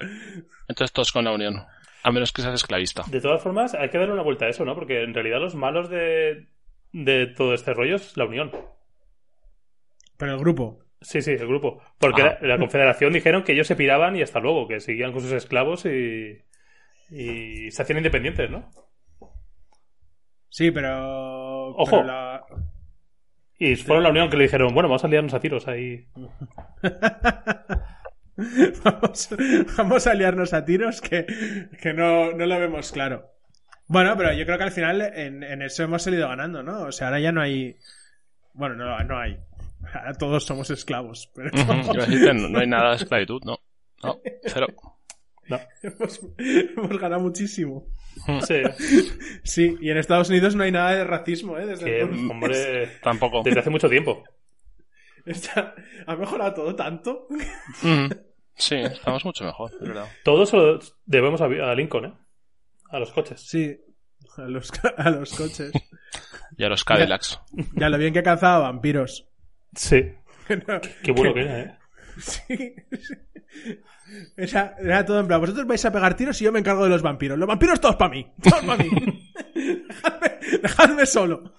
Entonces 0.69 0.93
todos 0.93 1.13
con 1.13 1.25
la 1.25 1.33
unión. 1.33 1.55
A 2.03 2.11
menos 2.13 2.33
que 2.33 2.43
seas 2.43 2.55
esclavista. 2.55 3.03
De 3.09 3.21
todas 3.21 3.43
formas, 3.43 3.75
hay 3.75 3.91
que 3.91 3.99
darle 3.99 4.15
una 4.15 4.23
vuelta 4.23 4.47
a 4.47 4.49
eso, 4.49 4.65
¿no? 4.65 4.75
Porque 4.75 5.03
en 5.03 5.13
realidad 5.13 5.39
los 5.41 5.55
malos 5.55 5.91
de, 5.91 6.49
de 6.93 7.27
todo 7.27 7.53
este 7.53 7.75
rollo 7.75 7.97
es 7.97 8.17
la 8.17 8.25
Unión. 8.25 8.51
Pero 10.21 10.35
el 10.35 10.39
grupo. 10.39 10.85
Sí, 11.01 11.21
sí, 11.23 11.33
el 11.33 11.49
grupo. 11.49 11.83
Porque 11.99 12.23
Ah. 12.23 12.39
la, 12.43 12.49
la 12.51 12.59
Confederación 12.59 13.13
dijeron 13.13 13.43
que 13.43 13.53
ellos 13.53 13.67
se 13.67 13.75
piraban 13.75 14.15
y 14.15 14.23
hasta 14.23 14.39
luego, 14.39 14.69
que 14.69 14.79
seguían 14.81 15.11
con 15.13 15.23
sus 15.23 15.33
esclavos 15.33 15.85
y, 15.87 16.39
y 17.11 17.71
se 17.73 17.83
hacían 17.83 17.99
independientes, 17.99 18.49
¿no? 18.51 18.71
Sí, 20.51 20.71
pero. 20.71 21.69
Ojo. 21.75 21.91
pero 21.91 22.05
la- 22.05 22.45
Y 23.59 23.75
fueron 23.77 24.05
la 24.05 24.11
Unión 24.11 24.31
que 24.31 24.37
le 24.37 24.45
dijeron, 24.45 24.73
bueno, 24.75 24.89
vamos 24.89 25.05
a 25.05 25.09
liarnos 25.09 25.35
a 25.35 25.41
tiros 25.41 25.67
ahí. 25.69 26.07
vamos, 28.85 29.29
vamos 29.77 30.07
a 30.07 30.15
liarnos 30.15 30.53
a 30.55 30.65
tiros 30.65 31.01
que, 31.01 31.27
que 31.81 31.93
no, 31.93 32.33
no 32.33 32.47
lo 32.47 32.59
vemos 32.59 32.93
claro. 32.93 33.31
Bueno, 33.87 34.17
pero 34.17 34.33
yo 34.33 34.45
creo 34.47 34.57
que 34.59 34.65
al 34.65 34.73
final 34.73 35.01
en, 35.03 35.43
en 35.43 35.63
eso 35.63 35.83
hemos 35.83 36.03
salido 36.03 36.29
ganando, 36.29 36.63
¿no? 36.63 36.83
O 36.83 36.93
sea, 36.93 37.09
ahora 37.09 37.21
ya 37.21 37.33
no 37.33 37.41
hay. 37.41 37.77
Bueno, 38.55 38.77
no, 38.77 38.99
no 39.05 39.19
hay. 39.19 39.39
Ahora 39.95 40.13
todos 40.15 40.45
somos 40.45 40.71
esclavos. 40.71 41.31
Pero 41.35 41.51
no, 41.53 42.49
no 42.49 42.59
hay 42.61 42.67
nada 42.67 42.91
de 42.91 42.97
esclavitud, 42.97 43.41
no. 43.45 43.59
No, 44.03 44.19
cero. 44.45 44.67
hemos, 45.83 46.21
hemos 46.39 46.99
ganado 46.99 47.21
muchísimo. 47.23 47.87
Sí, 48.47 48.63
Sí, 49.45 49.77
y 49.81 49.91
en 49.91 49.99
Estados 49.99 50.29
Unidos 50.31 50.55
no 50.55 50.63
hay 50.65 50.73
nada 50.73 50.93
de 50.95 51.05
racismo, 51.05 51.59
¿eh? 51.59 51.67
Desde 51.67 51.85
que, 51.85 52.03
hombre, 52.05 52.89
Tampoco. 53.03 53.43
desde 53.45 53.61
hace 53.61 53.71
mucho 53.71 53.89
tiempo. 53.89 54.25
Está- 55.27 55.75
ha 56.07 56.17
mejorado 56.17 56.55
todo 56.55 56.75
tanto. 56.75 57.27
Sí, 58.55 58.75
estamos 58.77 59.25
mucho 59.25 59.45
mejor, 59.45 59.71
es 59.81 59.87
verdad. 59.89 60.07
Todo 60.25 60.45
se 60.47 60.57
lo 60.57 60.79
debemos 61.05 61.41
a, 61.41 61.45
a 61.47 61.75
Lincoln, 61.75 62.05
¿eh? 62.07 62.13
A 62.91 62.99
los 62.99 63.11
coches. 63.13 63.41
Sí, 63.47 63.77
a 64.37 64.43
los, 64.43 64.71
a 64.97 65.11
los 65.11 65.33
coches. 65.35 65.73
Y 66.57 66.65
a 66.65 66.69
los 66.69 66.85
Cadillacs. 66.85 67.41
Ya 67.77 67.89
lo 67.89 67.99
bien 67.99 68.13
que 68.13 68.23
cazaba 68.23 68.61
vampiros. 68.71 69.29
Sí. 69.75 70.13
No, 70.67 70.81
Qué 71.03 71.13
bueno 71.13 71.33
que 71.33 71.43
era, 71.43 71.61
¿eh? 71.61 71.79
sí, 72.19 72.75
era 74.37 75.05
todo 75.05 75.21
en 75.21 75.29
plan, 75.29 75.41
vosotros 75.41 75.65
vais 75.65 75.85
a 75.85 75.93
pegar 75.93 76.17
tiros 76.17 76.41
y 76.41 76.45
yo 76.45 76.51
me 76.51 76.59
encargo 76.59 76.83
de 76.85 76.91
los 76.91 77.03
vampiros. 77.03 77.39
Los 77.39 77.47
vampiros 77.47 77.81
todos 77.81 77.95
para 77.97 78.11
mí. 78.11 78.27
Todos 78.43 78.65
para 78.65 78.83
mí. 78.83 78.91
dejadme, 79.89 80.39
dejadme 80.63 81.07
solo. 81.07 81.55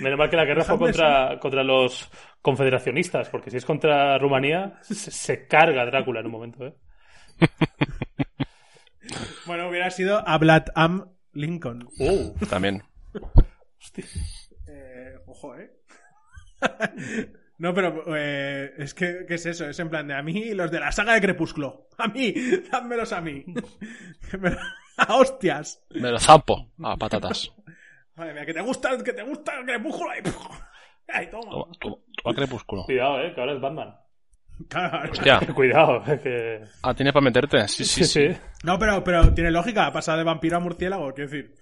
Menos 0.00 0.18
mal 0.18 0.30
que 0.30 0.36
la 0.36 0.44
guerra 0.44 0.64
fue 0.64 0.78
contra, 0.78 1.38
contra 1.40 1.64
los 1.64 2.08
confederacionistas, 2.42 3.28
porque 3.28 3.50
si 3.50 3.56
es 3.56 3.64
contra 3.64 4.18
Rumanía, 4.18 4.78
se, 4.82 4.94
se 4.94 5.46
carga 5.46 5.84
Drácula 5.86 6.20
en 6.20 6.26
un 6.26 6.32
momento, 6.32 6.66
¿eh? 6.66 6.74
Bueno, 9.46 9.68
hubiera 9.68 9.90
sido 9.90 10.26
Ablatam 10.26 11.12
Lincoln. 11.32 11.88
Uh, 11.98 12.32
También. 12.50 12.82
Eh, 14.66 15.14
ojo, 15.26 15.56
¿eh? 15.56 15.70
no, 17.58 17.74
pero 17.74 18.16
eh, 18.16 18.74
es 18.78 18.94
que 18.94 19.24
¿qué 19.26 19.34
es 19.34 19.46
eso? 19.46 19.68
Es 19.68 19.78
en 19.78 19.88
plan 19.88 20.06
de 20.06 20.14
a 20.14 20.22
mí 20.22 20.54
los 20.54 20.70
de 20.70 20.80
la 20.80 20.92
saga 20.92 21.14
de 21.14 21.20
Crepúsculo. 21.20 21.88
A 21.98 22.08
mí, 22.08 22.34
dádmelos 22.70 23.12
a 23.14 23.22
mí. 23.22 23.42
A 24.98 25.16
hostias. 25.16 25.82
Me 25.90 26.10
lo 26.10 26.18
zampo 26.18 26.72
a 26.82 26.96
patatas. 26.96 27.50
Madre 28.14 28.34
mía, 28.34 28.44
que 28.44 28.52
te 28.52 28.60
gusta, 28.60 28.96
que 29.02 29.12
te 29.14 29.22
gusta 29.22 29.58
el 29.58 29.64
Crepúsculo. 29.64 30.10
Ahí, 30.10 30.20
ahí 31.08 31.30
toma. 31.30 31.50
Toma, 31.50 31.66
toma, 31.80 31.96
toma 32.22 32.34
crepúsculo. 32.34 32.84
cuidado, 32.84 33.20
¿eh? 33.22 33.32
Que 33.34 33.40
ahora 33.40 33.54
es 33.54 33.60
Batman. 33.60 33.96
Claro. 34.68 35.10
Hostia. 35.10 35.40
Cuidado, 35.54 36.02
eh, 36.06 36.20
que... 36.22 36.64
Ah, 36.82 36.94
tiene 36.94 37.12
para 37.12 37.24
meterte. 37.24 37.68
Sí, 37.68 37.84
sí, 37.84 38.04
sí. 38.04 38.28
No, 38.64 38.78
pero, 38.78 39.04
pero 39.04 39.32
tiene 39.34 39.50
lógica. 39.50 39.86
Ha 39.86 39.92
pasado 39.92 40.18
de 40.18 40.24
vampiro 40.24 40.56
a 40.56 40.60
murciélago, 40.60 41.12
quiero 41.12 41.30
decir. 41.30 41.54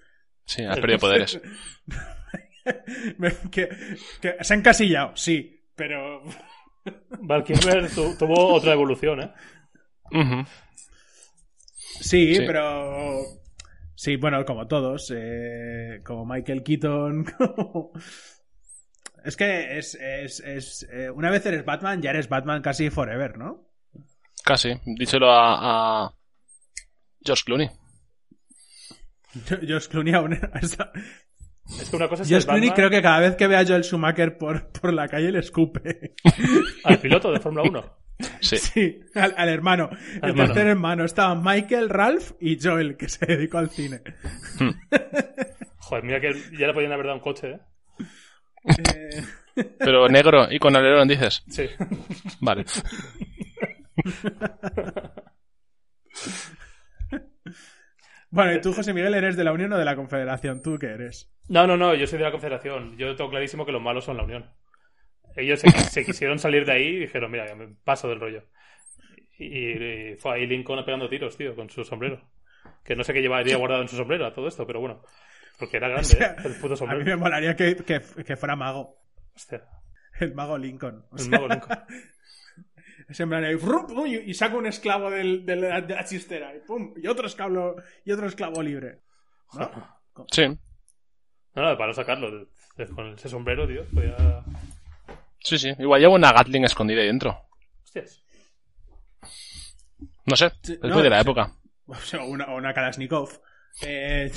Sí, 0.45 0.65
has 0.65 0.79
perdido 0.79 0.99
poderes. 1.01 1.41
Que, 3.51 3.69
que 4.21 4.37
se 4.41 4.55
ha 4.55 4.57
encasillado, 4.57 5.17
sí, 5.17 5.65
pero. 5.75 6.23
Val 7.21 7.45
Kilmer 7.45 7.91
tu- 7.91 8.17
tuvo 8.17 8.55
otra 8.55 8.73
evolución, 8.73 9.21
¿eh? 9.23 9.33
Sí, 12.01 12.35
Sí. 12.35 12.43
pero. 12.47 13.21
Sí, 13.97 14.17
bueno, 14.17 14.45
como 14.45 14.67
todos. 14.67 15.13
eh, 15.15 16.01
como 16.05 16.27
Michael 16.27 16.63
Keaton. 16.63 17.25
como- 17.39 17.93
Es 19.25 19.37
que 19.37 19.79
es. 19.79 19.95
es, 19.95 20.41
es, 20.41 20.87
eh, 20.93 21.11
una 21.11 21.31
vez 21.31 21.45
eres 21.47 21.65
Batman, 21.65 22.03
ya 22.03 22.11
eres 22.11 22.29
Batman 22.29 22.61
casi 22.63 22.91
forever, 22.91 23.39
¿no? 23.39 23.69
Casi. 24.45 24.75
Díselo 24.85 25.31
a, 25.31 26.05
a 26.07 26.15
George 27.25 27.45
Clooney. 27.47 27.71
Josh 29.67 29.89
Clooney 29.89 30.15
aún. 30.15 30.35
está- 30.61 30.93
Es 31.67 31.89
que 31.91 31.97
una 31.97 32.09
cosa 32.09 32.23
es 32.23 32.29
Josh 32.29 32.41
ser 32.41 32.47
Clooney 32.47 32.69
Batman 32.69 32.77
creo 32.77 32.91
que 32.91 33.03
cada 33.03 33.21
vez 33.21 33.37
que 33.37 33.47
ve 33.47 33.57
a 33.57 33.67
Joel 33.67 33.85
Schumacher 33.85 34.37
por, 34.37 34.69
por 34.69 34.93
la 34.93 35.09
calle 35.09 35.33
le 35.33 35.39
escupe. 35.39 36.15
al 36.85 36.99
piloto 36.99 37.33
de 37.33 37.41
Fórmula 37.41 37.65
1. 37.69 38.05
Sí. 38.41 38.59
Sí, 38.59 39.01
al, 39.15 39.35
al 39.37 39.49
hermano. 39.49 39.91
El 40.23 40.31
hermano. 40.31 40.53
tercer 40.53 40.67
hermano. 40.69 41.05
Estaban 41.05 41.43
Michael, 41.43 41.89
Ralph 41.89 42.33
y 42.41 42.59
Joel, 42.61 42.97
que 42.97 43.09
se 43.09 43.27
dedicó 43.27 43.59
al 43.59 43.71
cine. 43.71 44.03
Joder, 45.79 46.05
mira 46.05 46.21
que 46.21 46.33
ya 46.59 46.67
le 46.67 46.75
podían 46.75 46.93
haber 46.93 47.07
dado 47.07 47.17
un 47.19 47.23
coche, 47.23 47.51
¿eh? 47.51 47.61
Eh, 48.67 49.23
Pero 49.79 50.09
negro 50.09 50.47
y 50.51 50.59
con 50.59 50.75
alerón 50.77 51.09
dices. 51.09 51.43
Sí. 51.49 51.69
Vale. 52.41 52.65
Bueno, 58.35 58.53
y 58.53 58.61
tú, 58.61 58.73
José 58.73 58.93
Miguel, 58.93 59.15
eres 59.15 59.37
de 59.37 59.45
la 59.45 59.53
Unión 59.53 59.73
o 59.73 59.79
de 59.79 59.85
la 59.85 59.95
Confederación. 59.95 60.61
¿Tú 60.61 60.77
qué 60.77 60.87
eres? 60.87 61.33
No, 61.49 61.69
no, 61.69 61.77
no, 61.77 61.95
yo 61.95 62.05
soy 62.09 62.19
de 62.19 62.25
la 62.25 62.33
Confederación. 62.33 62.97
Yo 62.99 63.15
tengo 63.15 63.31
clarísimo 63.31 63.65
que 63.65 63.71
los 63.71 63.81
malos 63.81 64.05
son 64.05 64.17
la 64.17 64.25
Unión. 64.25 64.51
Ellos 65.37 65.61
se, 65.61 65.71
se 65.71 66.05
quisieron 66.05 66.41
salir 66.41 66.67
de 66.67 66.73
ahí 66.73 66.87
y 66.87 66.99
dijeron, 67.01 67.31
mira, 67.31 67.55
me 67.55 67.69
paso 67.85 68.09
del 68.09 68.19
rollo. 68.19 68.43
Y, 69.39 70.13
y 70.13 70.17
fue 70.17 70.35
ahí 70.35 70.47
Lincoln 70.49 70.85
pegando 70.85 71.09
tiros, 71.09 71.37
tío, 71.37 71.55
con 71.55 71.71
su 71.71 71.85
sombrero. 71.85 72.29
Que 72.85 72.97
no 72.97 73.05
sé 73.05 73.13
qué 73.13 73.23
llevaría 73.23 73.57
guardado 73.57 73.83
en 73.83 73.89
su 73.89 73.97
sombrero 73.97 74.27
a 74.27 74.35
todo 74.35 74.49
esto, 74.49 74.67
pero 74.67 74.81
bueno. 74.81 75.01
Porque 75.57 75.77
era 75.77 75.89
grande, 75.89 76.09
¿eh? 76.21 76.35
El 76.45 76.55
puto 76.57 76.67
A 76.67 76.71
mí 76.71 76.77
sombrero. 76.77 77.05
me 77.05 77.17
molaría 77.17 77.55
que, 77.55 77.77
que, 77.77 78.01
que 78.25 78.37
fuera 78.37 78.57
mago. 78.57 78.97
Hostia, 79.37 79.63
El 80.19 80.35
mago 80.35 80.59
Lincoln. 80.59 81.05
O 81.11 81.17
el 81.17 81.29
mago 81.31 81.47
Lincoln. 81.47 81.79
es 83.09 83.21
en 83.21 83.29
plan 83.29 83.45
ahí, 83.45 83.57
¡frum! 83.57 83.87
¡pum! 83.87 84.07
y, 84.07 84.17
y 84.17 84.35
saca 84.35 84.57
un 84.57 84.67
esclavo 84.67 85.11
del, 85.11 85.45
del- 85.47 85.61
de, 85.61 85.69
la, 85.69 85.81
de 85.81 85.95
la 85.95 86.05
chistera. 86.05 86.55
Y, 86.55 86.61
¡pum! 86.61 86.95
y 86.97 87.07
otro 87.07 87.27
esclavo, 87.27 87.77
y 88.05 88.13
otro 88.13 88.27
esclavo 88.27 88.63
libre. 88.63 89.01
¿No? 89.55 89.71
Sí. 90.31 90.47
No, 91.55 91.63
no, 91.71 91.79
para 91.79 91.93
sacarlo. 91.93 92.31
de- 92.31 92.47
de- 92.77 92.87
Con 92.93 93.15
ese 93.15 93.29
sombrero, 93.29 93.67
tío, 93.69 93.85
podía... 93.93 94.17
Sí, 95.41 95.59
sí. 95.59 95.73
Igual 95.79 96.01
lleva 96.01 96.15
una 96.15 96.33
Gatling 96.33 96.65
escondida 96.65 97.01
ahí 97.03 97.07
dentro. 97.07 97.39
Hostias. 97.85 98.23
No 100.27 100.37
sé. 100.37 100.47
Es 100.63 100.81
no, 100.83 100.95
muy 100.95 101.03
de 101.03 101.11
la 101.11 101.17
sí. 101.17 101.23
época. 101.23 101.53
O 101.87 101.95
sea, 101.97 102.23
una, 102.25 102.47
una 102.55 102.73
Kalashnikov. 102.73 103.29
Eh. 103.83 104.33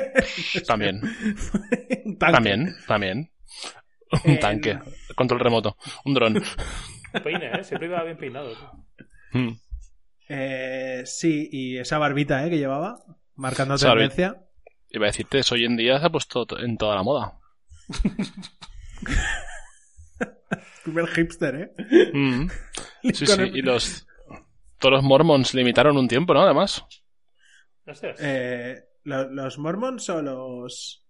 También. 0.66 1.02
Un 2.06 2.16
tanque. 2.18 2.32
También. 2.32 2.76
También. 2.86 3.30
Un 4.24 4.30
Eh, 4.32 4.38
tanque. 4.38 4.78
Control 5.14 5.38
remoto. 5.40 5.76
Un 6.06 6.14
dron. 6.14 6.42
Peine, 7.22 7.50
¿eh? 7.52 7.64
Siempre 7.64 7.88
iba 7.88 8.02
bien 8.04 8.16
peinado. 8.16 8.50
tío. 8.54 9.40
Mm. 9.40 9.58
Eh, 10.28 11.02
sí, 11.06 11.48
y 11.50 11.78
esa 11.78 11.98
barbita 11.98 12.46
¿eh? 12.46 12.50
que 12.50 12.58
llevaba, 12.58 12.98
marcando 13.34 13.74
Esa 13.74 13.90
tendencia. 13.90 14.42
Iba 14.90 15.06
a 15.06 15.08
decirte, 15.10 15.38
eso 15.38 15.54
hoy 15.54 15.64
en 15.64 15.76
día 15.76 15.98
se 16.00 16.06
ha 16.06 16.10
puesto 16.10 16.46
to- 16.46 16.58
en 16.58 16.76
toda 16.76 16.94
la 16.96 17.02
moda. 17.02 17.38
Super 20.84 21.06
hipster, 21.08 21.54
¿eh? 21.54 22.10
Mm. 22.12 22.48
Sí, 23.14 23.26
sí. 23.26 23.32
el- 23.40 23.56
Y 23.56 23.62
los... 23.62 24.06
Todos 24.78 24.92
los 24.94 25.02
mormons 25.04 25.54
limitaron 25.54 25.96
un 25.96 26.06
tiempo, 26.08 26.34
¿no? 26.34 26.42
Además. 26.42 26.84
Eh, 28.20 28.80
lo- 29.04 29.28
los 29.30 29.58
mormons 29.58 30.08
o 30.10 30.22
los, 30.22 31.04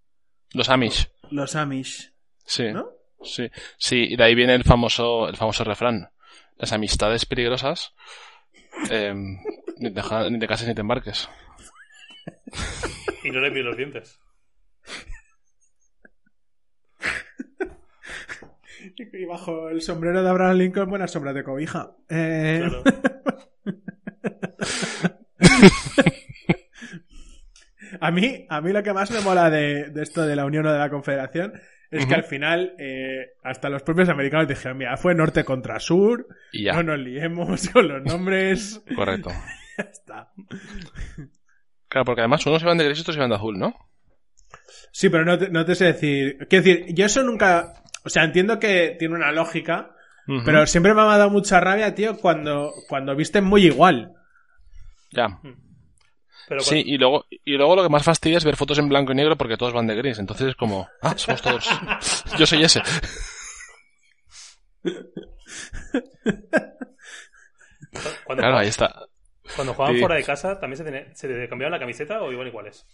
Los 0.52 0.68
Amish. 0.70 1.10
los 1.30 1.54
amish, 1.56 2.14
Sí. 2.46 2.72
¿no? 2.72 2.88
Sí. 3.22 3.50
Sí, 3.76 4.06
y 4.10 4.16
de 4.16 4.24
ahí 4.24 4.34
viene 4.34 4.54
el 4.54 4.64
famoso, 4.64 5.28
el 5.28 5.36
famoso 5.36 5.64
refrán. 5.64 6.08
Las 6.56 6.72
amistades 6.72 7.26
peligrosas. 7.26 7.94
eh, 8.90 9.12
ni, 9.78 9.92
te, 9.92 10.02
ja- 10.02 10.28
ni 10.30 10.38
te 10.38 10.46
cases 10.46 10.68
ni 10.68 10.74
te 10.74 10.80
embarques. 10.82 11.28
Y 13.24 13.30
no 13.30 13.40
le 13.40 13.50
vi 13.50 13.62
los 13.62 13.76
dientes. 13.76 14.20
Y 19.12 19.24
bajo 19.24 19.68
el 19.70 19.82
sombrero 19.82 20.22
de 20.22 20.28
Abraham 20.30 20.56
Lincoln, 20.58 20.88
buenas 20.88 21.10
sombras 21.10 21.34
de 21.34 21.42
cobija. 21.44 21.96
Eh, 22.08 22.58
Claro. 22.60 22.82
a, 28.00 28.10
mí, 28.10 28.46
a 28.48 28.60
mí 28.60 28.72
lo 28.72 28.82
que 28.82 28.92
más 28.92 29.10
me 29.10 29.20
mola 29.20 29.50
de, 29.50 29.90
de 29.90 30.02
esto 30.02 30.26
de 30.26 30.36
la 30.36 30.44
Unión 30.46 30.66
o 30.66 30.72
de 30.72 30.78
la 30.78 30.90
Confederación 30.90 31.52
es 31.90 32.06
que 32.06 32.14
al 32.14 32.24
final 32.24 32.74
eh, 32.78 33.32
hasta 33.42 33.68
los 33.68 33.82
propios 33.82 34.08
americanos 34.08 34.48
dijeron, 34.48 34.76
mira, 34.78 34.96
fue 34.96 35.14
norte 35.14 35.44
contra 35.44 35.80
sur, 35.80 36.26
Y 36.52 36.64
ya. 36.64 36.72
no 36.74 36.82
nos 36.82 36.98
liemos 36.98 37.68
con 37.72 37.88
los 37.88 38.02
nombres, 38.04 38.82
Correcto. 38.94 39.30
ya 39.78 39.84
está. 39.84 40.32
Claro, 41.88 42.04
porque 42.04 42.20
además 42.20 42.44
unos 42.46 42.62
iban 42.62 42.78
de 42.78 42.84
gris 42.84 42.98
y 42.98 43.00
otros 43.02 43.16
iban 43.16 43.30
de 43.30 43.36
azul, 43.36 43.58
¿no? 43.58 43.74
Sí, 44.92 45.08
pero 45.08 45.24
no 45.24 45.38
te, 45.38 45.50
no 45.50 45.64
te 45.64 45.74
sé 45.74 45.86
decir. 45.86 46.38
Quiero 46.48 46.64
decir, 46.64 46.94
yo 46.94 47.06
eso 47.06 47.22
nunca. 47.22 47.74
O 48.04 48.08
sea, 48.08 48.24
entiendo 48.24 48.58
que 48.58 48.96
tiene 48.98 49.14
una 49.14 49.32
lógica, 49.32 49.90
pero 50.44 50.66
siempre 50.66 50.94
me 50.94 51.00
ha 51.02 51.04
dado 51.04 51.30
mucha 51.30 51.60
rabia, 51.60 51.94
tío, 51.94 52.16
cuando, 52.18 52.72
cuando 52.88 53.14
visten 53.14 53.44
muy 53.44 53.64
igual. 53.66 54.14
Ya. 55.12 55.40
Pero 56.48 56.60
Sí, 56.60 56.82
y 56.86 56.96
luego, 56.98 57.26
y 57.30 57.52
luego 57.56 57.76
lo 57.76 57.82
que 57.82 57.88
más 57.88 58.02
fastidia 58.02 58.38
es 58.38 58.44
ver 58.44 58.56
fotos 58.56 58.78
en 58.78 58.88
blanco 58.88 59.12
y 59.12 59.14
negro 59.14 59.36
porque 59.36 59.56
todos 59.56 59.72
van 59.72 59.86
de 59.86 59.94
gris. 59.96 60.18
Entonces 60.18 60.48
es 60.48 60.56
como, 60.56 60.88
ah, 61.02 61.14
somos 61.16 61.42
todos. 61.42 61.68
Yo 62.38 62.46
soy 62.46 62.62
ese. 62.64 62.80
cu- 67.92 68.00
cuando, 68.24 68.42
Claro, 68.42 68.58
ahí 68.58 68.68
está. 68.68 69.06
cuando 69.56 69.74
jugaban 69.74 69.94
Sí. 69.94 70.00
fuera 70.00 70.14
de 70.16 70.24
casa, 70.24 70.58
¿también 70.60 70.76
se, 71.14 71.28
te 71.28 71.48
cambiaban 71.48 71.72
la 71.72 71.78
camiseta 71.78 72.20
o 72.22 72.32
iban 72.32 72.46
iguales? 72.46 72.86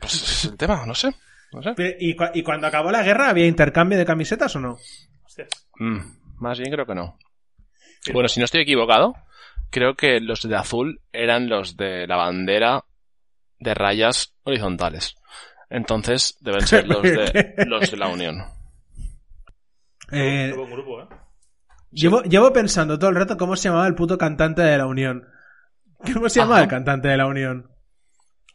Pues 0.00 0.14
ese 0.14 0.24
es 0.24 0.44
el 0.52 0.56
tema, 0.56 0.84
no 0.86 0.94
sé. 0.94 1.12
No 1.52 1.62
sé. 1.62 1.72
Pero, 1.76 1.96
¿Y, 1.98 2.14
cua- 2.16 2.30
y 2.34 2.42
cuando 2.42 2.66
acabó 2.66 2.90
la 2.90 3.02
guerra 3.02 3.28
había 3.30 3.46
intercambio 3.46 3.98
de 3.98 4.06
camisetas 4.06 4.54
o 4.56 4.60
no? 4.60 4.78
Hostias. 5.24 5.48
Mm, 5.76 5.98
más 6.38 6.58
bien 6.58 6.72
creo 6.72 6.86
que 6.86 6.94
no. 6.94 7.18
Sí. 8.02 8.12
Bueno, 8.12 8.28
si 8.28 8.38
no 8.40 8.44
estoy 8.44 8.62
equivocado, 8.62 9.14
creo 9.70 9.94
que 9.94 10.20
los 10.20 10.48
de 10.48 10.56
azul 10.56 11.00
eran 11.12 11.48
los 11.48 11.76
de 11.76 12.06
la 12.06 12.16
bandera 12.16 12.84
de 13.60 13.74
rayas 13.74 14.34
horizontales. 14.42 15.16
Entonces 15.68 16.36
deben 16.40 16.66
ser 16.66 16.88
los 16.88 17.02
de, 17.02 17.54
los 17.66 17.90
de 17.90 17.96
la 17.96 18.08
Unión. 18.08 18.42
Eh, 20.10 20.52
grupo, 20.52 21.02
¿eh? 21.02 21.06
llevo, 21.92 22.22
llevo 22.22 22.52
pensando 22.52 22.98
todo 22.98 23.10
el 23.10 23.16
rato 23.16 23.36
cómo 23.36 23.54
se 23.54 23.68
llamaba 23.68 23.86
el 23.86 23.94
puto 23.94 24.18
cantante 24.18 24.62
de 24.62 24.76
la 24.76 24.86
Unión. 24.86 25.28
¿Cómo 26.12 26.28
se 26.28 26.40
llamaba 26.40 26.62
el 26.62 26.68
cantante 26.68 27.08
de 27.08 27.16
la 27.16 27.26
Unión? 27.26 27.70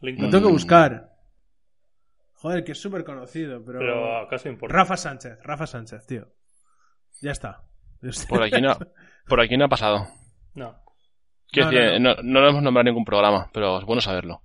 Lo 0.01 0.29
tengo 0.29 0.47
que 0.47 0.53
buscar. 0.53 1.11
Joder, 2.33 2.63
que 2.63 2.73
es 2.73 2.81
súper 2.81 3.03
conocido, 3.03 3.63
pero... 3.65 3.79
Pero 3.79 4.17
acaso 4.19 4.49
importa. 4.49 4.75
Rafa 4.75 4.97
Sánchez, 4.97 5.39
Rafa 5.41 5.65
Sánchez, 5.65 6.05
tío. 6.05 6.27
Ya 7.21 7.31
está. 7.31 7.63
Por 8.29 8.43
aquí 8.43 8.61
no, 8.61 8.77
por 9.27 9.41
aquí 9.41 9.57
no 9.57 9.65
ha 9.65 9.69
pasado. 9.69 10.07
No. 10.53 10.75
Quiero 11.51 11.71
No, 11.71 11.77
no, 11.77 11.81
decir, 11.81 12.01
no, 12.01 12.15
no 12.21 12.41
lo 12.41 12.49
hemos 12.49 12.61
nombrado 12.61 12.81
en 12.81 12.93
ningún 12.93 13.05
programa, 13.05 13.49
pero 13.51 13.79
es 13.79 13.85
bueno 13.85 14.01
saberlo. 14.01 14.41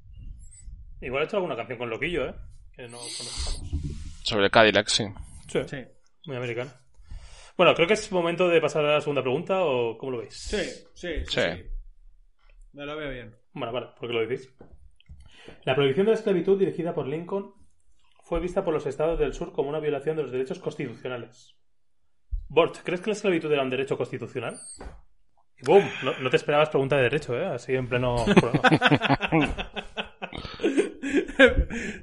Igual 1.00 1.22
ha 1.22 1.26
hecho 1.26 1.36
alguna 1.36 1.56
canción 1.56 1.78
con 1.78 1.90
Loquillo, 1.90 2.28
¿eh? 2.28 2.34
Que 2.72 2.82
no 2.88 2.98
conozcamos. 2.98 3.62
Sobre 4.22 4.50
Cadillac, 4.50 4.88
sí. 4.88 5.04
Sí, 5.48 5.58
Sí. 5.66 5.76
muy 6.26 6.36
americano. 6.36 6.70
Bueno, 7.56 7.74
creo 7.74 7.86
que 7.86 7.94
es 7.94 8.10
momento 8.12 8.48
de 8.48 8.60
pasar 8.60 8.84
a 8.84 8.94
la 8.94 9.00
segunda 9.00 9.22
pregunta, 9.22 9.64
¿o 9.64 9.96
cómo 9.98 10.12
lo 10.12 10.18
veis? 10.18 10.34
Sí, 10.34 10.56
sí, 10.94 11.08
sí. 11.24 11.24
Sí. 11.26 11.40
sí. 11.40 11.64
Me 12.72 12.86
lo 12.86 12.96
veo 12.96 13.10
bien. 13.10 13.34
Bueno, 13.52 13.72
vale, 13.72 13.88
¿por 13.98 14.08
qué 14.08 14.14
lo 14.14 14.26
decís? 14.26 14.54
La 15.64 15.74
prohibición 15.74 16.06
de 16.06 16.12
la 16.12 16.18
esclavitud 16.18 16.58
dirigida 16.58 16.94
por 16.94 17.06
Lincoln 17.08 17.52
fue 18.22 18.38
vista 18.40 18.64
por 18.64 18.72
los 18.72 18.86
estados 18.86 19.18
del 19.18 19.34
sur 19.34 19.52
como 19.52 19.68
una 19.68 19.80
violación 19.80 20.16
de 20.16 20.22
los 20.22 20.30
derechos 20.32 20.58
constitucionales. 20.60 21.56
Bort, 22.48 22.78
¿crees 22.84 23.00
que 23.00 23.08
la 23.10 23.14
esclavitud 23.14 23.50
era 23.52 23.62
un 23.62 23.70
derecho 23.70 23.96
constitucional? 23.96 24.56
Y 25.58 25.66
boom, 25.66 25.84
no, 26.04 26.18
no 26.20 26.30
te 26.30 26.36
esperabas 26.36 26.68
pregunta 26.70 26.96
de 26.96 27.02
derecho, 27.02 27.36
¿eh? 27.38 27.46
Así 27.46 27.74
en 27.74 27.88
pleno 27.88 28.24
programa. 28.24 28.70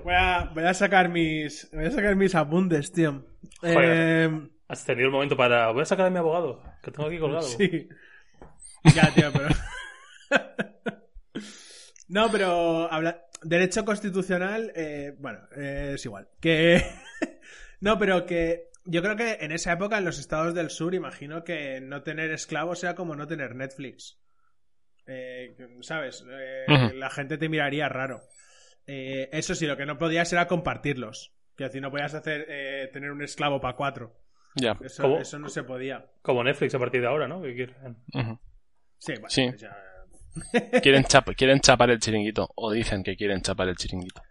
voy, 0.04 0.14
a, 0.16 0.52
voy 0.54 0.64
a 0.64 0.74
sacar 0.74 1.10
mis 1.10 1.70
voy 1.72 1.86
a 1.86 1.92
sacar 1.92 2.16
mis 2.16 2.36
apuntes, 2.36 2.92
tío. 2.92 3.26
Joder. 3.62 3.78
Eh, 3.80 4.50
Has 4.70 4.86
tenido 4.86 5.08
el 5.08 5.14
momento 5.14 5.38
para... 5.38 5.72
Voy 5.72 5.84
a 5.84 5.86
sacar 5.86 6.08
a 6.08 6.10
mi 6.10 6.18
abogado, 6.18 6.62
que 6.84 6.92
tengo 6.92 7.08
aquí 7.08 7.20
colgado. 7.20 7.44
sí. 7.44 7.88
Ya, 8.94 9.14
tío, 9.14 9.32
pero 9.32 9.48
No, 12.10 12.30
pero 12.32 12.92
habla... 12.92 13.26
derecho 13.44 13.86
constitucional, 13.86 14.72
eh, 14.76 15.16
bueno, 15.20 15.40
eh, 15.56 15.92
es 15.96 16.06
igual. 16.06 16.28
Que 16.42 16.84
no, 17.80 17.98
pero 17.98 18.26
que 18.26 18.70
yo 18.86 19.02
creo 19.02 19.16
que 19.16 19.38
en 19.42 19.52
esa 19.52 19.74
época 19.74 19.98
en 19.98 20.06
los 20.06 20.20
estados 20.20 20.54
del 20.54 20.70
sur 20.70 20.94
imagino 20.96 21.44
que 21.44 21.82
no 21.82 22.04
tener 22.04 22.32
esclavos 22.32 22.80
sea 22.80 22.96
como 22.96 23.16
no 23.16 23.28
tener 23.28 23.56
Netflix. 23.56 24.20
Eh, 25.06 25.56
¿Sabes? 25.82 26.26
Eh. 26.30 26.94
La 26.96 27.10
gente 27.10 27.38
te 27.38 27.50
miraría 27.50 27.88
raro. 27.90 28.22
Eh, 28.88 29.29
eso 29.34 29.53
sí, 29.53 29.65
lo 29.67 29.77
que 29.77 29.86
no 29.86 29.98
podías 29.98 30.32
era 30.34 30.48
compartirlos. 30.48 31.34
Que 31.56 31.65
así 31.65 31.79
no 31.82 31.91
podías 31.91 32.13
hacer 32.13 32.46
eh, 32.50 32.89
tener 32.94 33.12
un 33.12 33.22
esclavo 33.24 33.60
para 33.60 33.75
cuatro. 33.75 34.15
Ya. 34.56 34.77
Eso, 34.84 35.20
eso 35.20 35.38
no 35.39 35.50
se 35.50 35.63
podía. 35.63 36.06
Como 36.22 36.44
Netflix 36.44 36.74
a 36.75 36.79
partir 36.79 37.01
de 37.01 37.08
ahora, 37.08 37.27
¿no? 37.27 37.41
Que. 37.41 37.67
Sí, 39.00 39.13
bueno, 39.13 39.29
Sí. 39.29 39.46
pues 39.50 39.62
ya- 39.62 39.77
Quieren, 40.82 41.03
chap- 41.03 41.36
quieren 41.36 41.60
chapar 41.60 41.89
el 41.89 42.00
chiringuito, 42.00 42.48
o 42.56 42.72
dicen 42.72 43.03
que 43.03 43.15
quieren 43.15 43.41
chapar 43.41 43.67
el 43.70 43.75
chiringuito. 43.75 44.22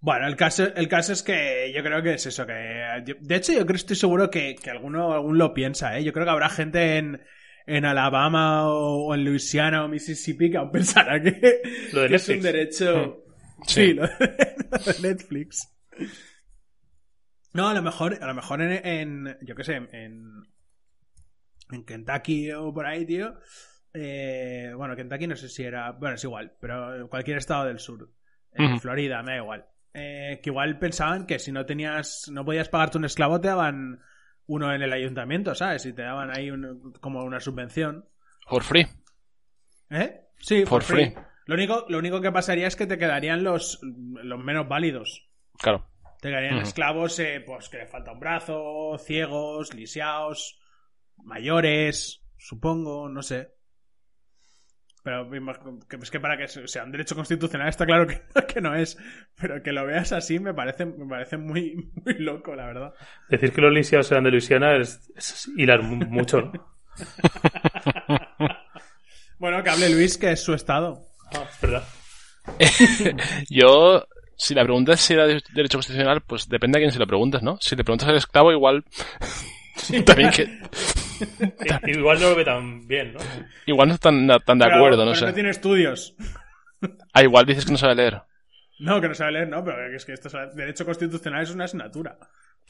Bueno, 0.00 0.26
el 0.28 0.36
caso, 0.36 0.64
el 0.74 0.86
caso 0.88 1.12
es 1.14 1.22
que 1.22 1.72
yo 1.74 1.82
creo 1.82 2.02
que 2.02 2.14
es 2.14 2.26
eso. 2.26 2.46
que 2.46 3.02
yo- 3.06 3.14
De 3.20 3.36
hecho, 3.36 3.52
yo 3.52 3.64
creo 3.64 3.76
estoy 3.76 3.96
seguro 3.96 4.30
que, 4.30 4.54
que 4.54 4.70
alguno 4.70 5.12
aún 5.14 5.38
lo 5.38 5.54
piensa. 5.54 5.96
¿eh? 5.98 6.04
Yo 6.04 6.12
creo 6.12 6.26
que 6.26 6.30
habrá 6.32 6.48
gente 6.50 6.98
en, 6.98 7.22
en 7.66 7.84
Alabama 7.86 8.68
o, 8.68 9.06
o 9.06 9.14
en 9.14 9.24
Luisiana 9.24 9.84
o 9.84 9.88
Mississippi 9.88 10.50
que 10.50 10.58
aún 10.58 10.70
pensará 10.72 11.20
que, 11.22 11.60
Lo 11.92 12.02
de 12.02 12.08
que 12.08 12.14
es 12.16 12.28
un 12.28 12.40
derecho. 12.42 13.24
Sí. 13.66 13.86
Sí, 13.86 13.94
lo 13.94 14.02
de, 14.06 14.56
lo 14.70 14.78
de 14.92 15.00
Netflix. 15.08 15.72
No, 17.52 17.68
a 17.68 17.74
lo 17.74 17.82
mejor, 17.82 18.18
a 18.22 18.26
lo 18.26 18.34
mejor 18.34 18.60
en, 18.62 18.86
en- 18.86 19.38
yo 19.42 19.54
qué 19.54 19.64
sé, 19.64 19.74
en, 19.76 20.42
en 21.70 21.84
Kentucky 21.84 22.52
o 22.52 22.72
por 22.72 22.86
ahí, 22.86 23.06
tío. 23.06 23.34
eh, 23.94 24.72
bueno, 24.76 24.94
Kentucky 24.94 25.26
no 25.26 25.36
sé 25.36 25.48
si 25.48 25.62
era, 25.64 25.92
bueno, 25.92 26.16
es 26.16 26.24
igual, 26.24 26.54
pero 26.60 27.08
cualquier 27.08 27.38
estado 27.38 27.64
del 27.66 27.78
sur, 27.78 28.10
en. 28.52 28.78
Florida, 28.80 29.22
me 29.22 29.32
da 29.32 29.38
igual. 29.38 29.66
Eh, 29.94 30.40
que 30.42 30.50
igual 30.50 30.78
pensaban 30.78 31.26
que 31.26 31.38
si 31.38 31.50
no 31.52 31.64
tenías, 31.64 32.28
no 32.30 32.44
podías 32.44 32.68
pagarte 32.68 32.98
un 32.98 33.06
esclavo, 33.06 33.40
te 33.40 33.48
daban 33.48 34.00
uno 34.46 34.72
en 34.74 34.82
el 34.82 34.92
ayuntamiento, 34.92 35.54
¿sabes? 35.54 35.86
Y 35.86 35.94
te 35.94 36.02
daban 36.02 36.30
ahí 36.36 36.50
un- 36.50 36.92
como 37.00 37.24
una 37.24 37.40
subvención. 37.40 38.06
For 38.46 38.62
free. 38.62 38.86
¿Eh? 39.88 40.20
Sí, 40.38 40.66
For 40.66 40.82
free. 40.82 41.14
Lo 41.46 41.54
único, 41.54 41.86
lo 41.88 41.98
único 41.98 42.20
que 42.20 42.30
pasaría 42.32 42.66
es 42.66 42.76
que 42.76 42.86
te 42.86 42.98
quedarían 42.98 43.42
los, 43.44 43.80
los 43.82 44.38
menos 44.44 44.68
válidos. 44.68 45.28
Claro. 45.58 45.86
Te 46.20 46.28
quedarían 46.28 46.58
esclavos, 46.58 47.18
eh, 47.20 47.42
pues 47.46 47.68
que 47.68 47.78
le 47.78 47.86
falta 47.86 48.12
un 48.12 48.18
brazo, 48.20 48.96
ciegos, 48.98 49.72
lisiados, 49.74 50.58
mayores, 51.22 52.22
supongo, 52.36 53.08
no 53.08 53.22
sé. 53.22 53.52
Pero 55.04 55.28
es 56.02 56.10
que 56.10 56.18
para 56.18 56.36
que 56.36 56.48
sea 56.48 56.82
un 56.82 56.90
derecho 56.90 57.14
constitucional 57.14 57.68
está 57.68 57.86
claro 57.86 58.08
que, 58.08 58.22
que 58.52 58.60
no 58.60 58.74
es. 58.74 58.98
Pero 59.36 59.62
que 59.62 59.70
lo 59.70 59.86
veas 59.86 60.10
así 60.12 60.40
me 60.40 60.52
parece, 60.52 60.84
me 60.84 61.06
parece 61.06 61.36
muy, 61.36 61.92
muy 62.04 62.14
loco, 62.18 62.56
la 62.56 62.66
verdad. 62.66 62.92
Decir 63.28 63.52
que 63.52 63.60
los 63.60 63.72
lisiados 63.72 64.10
eran 64.10 64.24
de 64.24 64.32
Luisiana 64.32 64.76
es, 64.76 65.12
es 65.14 65.48
hilar 65.56 65.82
mu- 65.82 66.04
mucho, 66.06 66.40
¿no? 66.40 66.76
Bueno, 69.38 69.62
que 69.62 69.68
hable 69.68 69.90
Luis, 69.90 70.16
que 70.16 70.32
es 70.32 70.42
su 70.42 70.54
estado. 70.54 71.05
Ah, 71.34 71.44
es 71.50 71.60
verdad. 71.60 71.84
Yo, 73.50 74.06
si 74.36 74.54
la 74.54 74.62
pregunta 74.64 74.92
es 74.92 75.00
si 75.00 75.14
era 75.14 75.26
de- 75.26 75.42
derecho 75.52 75.78
constitucional, 75.78 76.20
pues 76.22 76.48
depende 76.48 76.78
a 76.78 76.80
quién 76.80 76.92
se 76.92 76.98
lo 76.98 77.06
preguntes, 77.06 77.42
¿no? 77.42 77.58
Si 77.60 77.74
le 77.76 77.84
preguntas 77.84 78.08
al 78.08 78.16
esclavo, 78.16 78.52
igual. 78.52 78.84
también 80.06 80.30
que. 80.30 80.46
Igual 81.86 82.20
no 82.20 82.28
lo 82.30 82.36
ve 82.36 82.44
tan 82.44 82.86
bien, 82.86 83.14
¿no? 83.14 83.20
Igual 83.64 83.88
no 83.88 83.94
están 83.94 84.28
tan 84.44 84.58
de 84.58 84.64
Pero- 84.66 84.76
acuerdo, 84.76 85.04
no 85.06 85.12
pero 85.12 85.20
sé. 85.20 85.26
no 85.26 85.32
tiene 85.34 85.48
estudios. 85.50 86.14
Ah, 87.14 87.22
igual 87.22 87.46
dices 87.46 87.64
que 87.64 87.72
no 87.72 87.78
sabe 87.78 87.94
leer. 87.94 88.20
No, 88.78 89.00
que 89.00 89.08
no 89.08 89.14
sabe 89.14 89.32
leer, 89.32 89.48
no, 89.48 89.64
pero 89.64 89.94
es 89.96 90.04
que 90.04 90.12
esto 90.12 90.28
es, 90.28 90.54
derecho 90.54 90.84
constitucional 90.84 91.42
es 91.42 91.50
una 91.50 91.64
asignatura. 91.64 92.18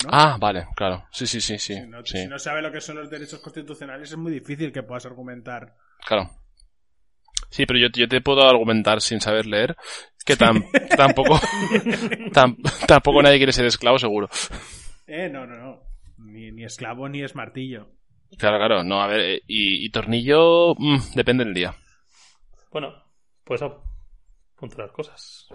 ¿no? 0.04 0.10
Ah, 0.12 0.36
vale, 0.38 0.68
claro. 0.76 1.04
Sí, 1.10 1.26
sí, 1.26 1.40
sí, 1.40 1.58
sí. 1.58 1.74
si, 1.74 1.86
no, 1.88 2.04
sí, 2.04 2.18
si 2.22 2.26
no 2.28 2.38
sabe 2.38 2.62
lo 2.62 2.70
que 2.70 2.80
son 2.80 2.96
los 2.96 3.10
derechos 3.10 3.40
constitucionales, 3.40 4.12
es 4.12 4.16
muy 4.16 4.30
difícil 4.30 4.70
que 4.72 4.84
puedas 4.84 5.06
argumentar. 5.06 5.74
claro. 6.06 6.30
Sí, 7.50 7.64
pero 7.66 7.78
yo, 7.78 7.88
yo 7.92 8.08
te 8.08 8.20
puedo 8.20 8.42
argumentar 8.48 9.00
sin 9.00 9.20
saber 9.20 9.46
leer 9.46 9.76
que 10.24 10.36
tam- 10.36 10.64
tampoco, 10.96 11.38
tam- 12.32 12.56
tampoco 12.86 13.22
nadie 13.22 13.38
quiere 13.38 13.52
ser 13.52 13.66
esclavo, 13.66 13.98
seguro. 13.98 14.28
Eh, 15.06 15.28
no, 15.30 15.46
no, 15.46 15.56
no. 15.56 15.80
Ni, 16.18 16.50
ni 16.50 16.64
esclavo 16.64 17.08
ni 17.08 17.22
es 17.22 17.34
martillo. 17.34 17.90
Claro, 18.38 18.58
claro. 18.58 18.82
No, 18.82 19.00
a 19.00 19.06
ver, 19.06 19.20
eh, 19.20 19.42
y, 19.46 19.84
y 19.86 19.90
tornillo, 19.90 20.74
mm, 20.76 21.14
depende 21.14 21.44
del 21.44 21.54
día. 21.54 21.74
Bueno, 22.72 22.92
pues 23.44 23.62
apuntar 23.62 24.90
cosas. 24.92 25.46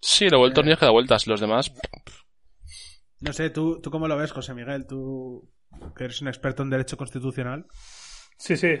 Sí, 0.00 0.28
luego 0.28 0.46
el 0.46 0.52
tornillo 0.52 0.74
es 0.74 0.78
que 0.80 0.84
da 0.86 0.92
vueltas. 0.92 1.26
Los 1.26 1.40
demás, 1.40 1.72
No 3.20 3.32
sé, 3.32 3.50
¿tú, 3.50 3.80
¿tú 3.80 3.90
cómo 3.90 4.06
lo 4.08 4.16
ves, 4.16 4.32
José 4.32 4.54
Miguel? 4.54 4.86
Tú 4.86 5.50
que 5.96 6.04
eres 6.04 6.20
un 6.20 6.28
experto 6.28 6.62
en 6.62 6.70
derecho 6.70 6.96
constitucional. 6.96 7.66
Sí, 8.36 8.56
sí. 8.56 8.74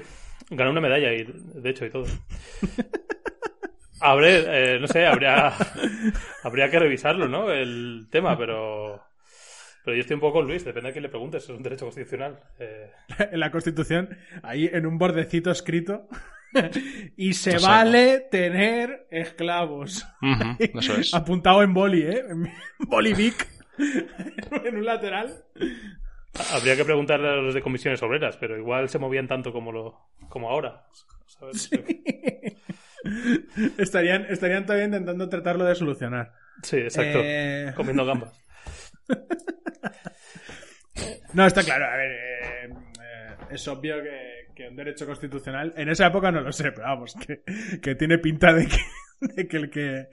Ganó 0.50 0.70
una 0.70 0.80
medalla, 0.80 1.12
y, 1.12 1.24
de 1.24 1.70
hecho, 1.70 1.86
y 1.86 1.90
todo. 1.90 2.06
Habré, 4.00 4.74
eh, 4.74 4.80
no 4.80 4.86
sé, 4.86 5.06
habría, 5.06 5.52
habría 6.42 6.70
que 6.70 6.78
revisarlo, 6.78 7.28
¿no? 7.28 7.50
El 7.50 8.08
tema, 8.10 8.36
pero... 8.36 9.02
Pero 9.84 9.96
yo 9.96 10.00
estoy 10.02 10.14
un 10.14 10.20
poco 10.20 10.40
con 10.40 10.46
Luis, 10.46 10.64
depende 10.64 10.90
a 10.90 10.92
quién 10.92 11.02
le 11.02 11.08
preguntes, 11.08 11.44
es 11.44 11.50
un 11.50 11.62
derecho 11.62 11.86
constitucional. 11.86 12.38
Eh, 12.58 12.90
en 13.32 13.40
la 13.40 13.50
Constitución, 13.50 14.16
ahí 14.42 14.68
en 14.70 14.86
un 14.86 14.98
bordecito 14.98 15.50
escrito. 15.50 16.08
y 17.16 17.32
se 17.32 17.58
vale 17.58 18.26
tener 18.30 19.06
esclavos. 19.10 20.06
eso 20.58 20.94
es. 20.96 21.14
Apuntado 21.14 21.62
en 21.62 21.72
boli, 21.72 22.02
¿eh? 22.02 22.24
En 22.28 22.50
Bolivic. 22.80 23.48
en 24.64 24.76
un 24.76 24.84
lateral. 24.84 25.44
Habría 26.52 26.76
que 26.76 26.84
preguntarle 26.84 27.28
a 27.28 27.36
los 27.36 27.54
de 27.54 27.62
comisiones 27.62 28.02
obreras, 28.02 28.36
pero 28.36 28.58
igual 28.58 28.88
se 28.88 28.98
movían 28.98 29.28
tanto 29.28 29.52
como, 29.52 29.72
lo, 29.72 30.10
como 30.28 30.50
ahora. 30.50 30.84
estarían, 33.78 34.26
estarían 34.28 34.66
todavía 34.66 34.86
intentando 34.86 35.28
tratarlo 35.28 35.64
de 35.64 35.74
solucionar. 35.74 36.32
Sí, 36.62 36.78
exacto. 36.78 37.20
Eh, 37.22 37.72
Comiendo 37.74 38.04
gambas. 38.04 38.38
No, 41.32 41.46
está 41.46 41.62
claro. 41.62 41.86
A 41.86 41.96
ver, 41.96 42.10
eh, 42.10 42.66
eh, 42.66 43.36
es 43.50 43.66
obvio 43.68 44.02
que, 44.02 44.48
que 44.54 44.68
un 44.68 44.76
derecho 44.76 45.06
constitucional. 45.06 45.72
En 45.76 45.88
esa 45.88 46.08
época 46.08 46.30
no 46.30 46.40
lo 46.40 46.52
sé, 46.52 46.72
pero 46.72 46.88
vamos, 46.88 47.14
que, 47.14 47.42
que 47.80 47.94
tiene 47.94 48.18
pinta 48.18 48.52
de 48.52 48.66
que, 48.66 48.76
de 49.36 49.46
que 49.48 49.56
el 49.56 49.70
que 49.70 50.08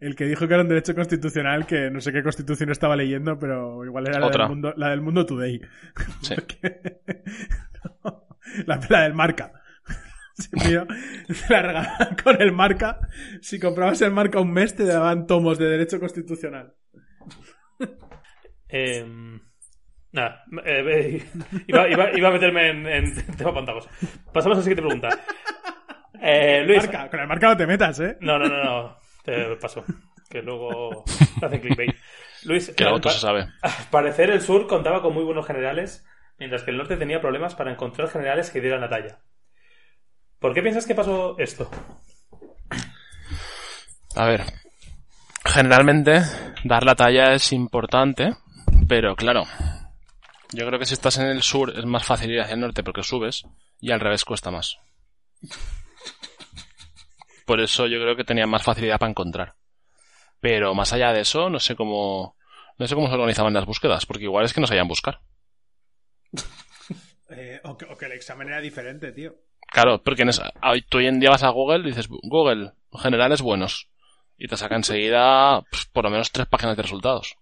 el 0.00 0.14
que 0.16 0.24
dijo 0.26 0.46
que 0.46 0.54
era 0.54 0.62
un 0.62 0.68
derecho 0.68 0.94
constitucional, 0.94 1.66
que 1.66 1.90
no 1.90 2.00
sé 2.00 2.12
qué 2.12 2.22
constitución 2.22 2.70
estaba 2.70 2.96
leyendo, 2.96 3.38
pero 3.38 3.84
igual 3.84 4.06
era 4.08 4.20
la 4.20 4.26
Otra. 4.26 4.44
del, 4.44 4.50
mundo, 4.50 4.74
la 4.76 4.90
del 4.90 5.00
Mundo 5.00 5.24
Today. 5.26 5.60
Sí. 6.22 6.34
Porque- 6.34 7.00
no, 8.04 8.26
la, 8.66 8.80
la 8.88 9.02
del 9.02 9.14
marca. 9.14 9.52
Sí, 10.34 10.48
tío, 10.68 10.86
la 11.50 11.60
regalaban 11.62 12.16
con 12.22 12.40
el 12.40 12.52
marca. 12.52 12.98
Si 13.42 13.58
comprabas 13.60 14.00
el 14.02 14.10
marca 14.12 14.40
un 14.40 14.52
mes, 14.52 14.74
te 14.74 14.84
daban 14.86 15.26
tomos 15.26 15.58
de 15.58 15.66
derecho 15.68 16.00
constitucional. 16.00 16.74
Eh, 18.68 19.04
nada, 20.12 20.44
eh, 20.64 21.22
iba, 21.66 21.88
iba- 21.88 22.16
iba 22.16 22.28
a 22.28 22.32
meterme 22.32 22.70
en, 22.70 22.86
en 22.86 23.14
tema 23.36 23.52
pantagos. 23.52 23.88
Pasamos 24.32 24.56
a 24.56 24.60
la 24.60 24.62
siguiente 24.64 24.82
pregunta. 24.82 25.08
Eh, 26.22 26.62
Luis. 26.66 26.78
Marca, 26.84 27.08
con 27.10 27.20
el 27.20 27.26
marca 27.26 27.48
no 27.48 27.56
te 27.56 27.66
metas, 27.66 27.98
¿eh? 28.00 28.16
No, 28.20 28.38
no, 28.38 28.46
no, 28.48 28.62
no. 28.64 28.96
Te 29.24 29.56
paso. 29.56 29.84
Que 30.28 30.42
luego 30.42 31.04
te 31.40 31.46
hacen 31.46 31.60
clickbait. 31.60 31.96
Luis, 32.44 32.70
Que 32.76 32.84
al 32.84 33.00
pa- 33.00 33.10
se 33.10 33.18
sabe. 33.20 33.48
al 33.62 33.72
parecer 33.90 34.30
el 34.30 34.40
sur 34.40 34.66
contaba 34.66 35.02
con 35.02 35.12
muy 35.12 35.24
buenos 35.24 35.46
generales, 35.46 36.06
mientras 36.38 36.62
que 36.62 36.70
el 36.70 36.76
norte 36.78 36.96
tenía 36.96 37.20
problemas 37.20 37.54
para 37.54 37.70
encontrar 37.72 38.08
generales 38.08 38.50
que 38.50 38.60
dieran 38.60 38.80
la 38.80 38.88
talla. 38.88 39.18
¿Por 40.38 40.54
qué 40.54 40.62
piensas 40.62 40.86
que 40.86 40.94
pasó 40.94 41.36
esto? 41.38 41.70
A 44.16 44.24
ver. 44.26 44.42
Generalmente, 45.44 46.20
dar 46.64 46.84
la 46.84 46.94
talla 46.94 47.32
es 47.34 47.52
importante, 47.52 48.34
pero 48.88 49.16
claro. 49.16 49.44
Yo 50.52 50.66
creo 50.66 50.78
que 50.78 50.86
si 50.86 50.94
estás 50.94 51.18
en 51.18 51.26
el 51.26 51.42
sur 51.42 51.72
es 51.76 51.84
más 51.86 52.04
fácil 52.04 52.30
ir 52.30 52.40
hacia 52.40 52.54
el 52.54 52.60
norte 52.60 52.82
porque 52.82 53.02
subes 53.02 53.44
y 53.80 53.90
al 53.92 54.00
revés 54.00 54.24
cuesta 54.24 54.50
más. 54.50 54.78
Por 57.46 57.60
eso 57.60 57.86
yo 57.86 58.00
creo 58.00 58.16
que 58.16 58.24
tenía 58.24 58.46
más 58.46 58.62
facilidad 58.62 58.98
para 58.98 59.10
encontrar. 59.10 59.54
Pero 60.40 60.74
más 60.74 60.92
allá 60.92 61.12
de 61.12 61.20
eso, 61.20 61.50
no 61.50 61.58
sé 61.60 61.74
cómo, 61.76 62.36
no 62.78 62.86
sé 62.86 62.94
cómo 62.94 63.08
se 63.08 63.14
organizaban 63.14 63.52
las 63.54 63.66
búsquedas, 63.66 64.06
porque 64.06 64.24
igual 64.24 64.44
es 64.44 64.52
que 64.52 64.60
no 64.60 64.66
sabían 64.66 64.88
buscar. 64.88 65.20
Eh, 67.32 67.60
o, 67.62 67.78
que, 67.78 67.84
o 67.84 67.96
que 67.96 68.06
el 68.06 68.12
examen 68.12 68.48
era 68.48 68.60
diferente, 68.60 69.12
tío. 69.12 69.32
Claro, 69.68 70.02
porque 70.02 70.22
en 70.22 70.30
esa- 70.30 70.52
hoy- 70.64 70.82
tú 70.82 70.98
hoy 70.98 71.06
en 71.06 71.20
día 71.20 71.30
vas 71.30 71.44
a 71.44 71.50
Google 71.50 71.78
y 71.84 71.90
dices, 71.92 72.08
Google, 72.08 72.72
generales 73.00 73.40
buenos. 73.40 73.88
Y 74.36 74.48
te 74.48 74.56
saca 74.56 74.74
enseguida 74.74 75.62
pues, 75.70 75.84
por 75.84 76.02
lo 76.02 76.10
menos 76.10 76.32
tres 76.32 76.48
páginas 76.48 76.76
de 76.76 76.82
resultados. 76.82 77.36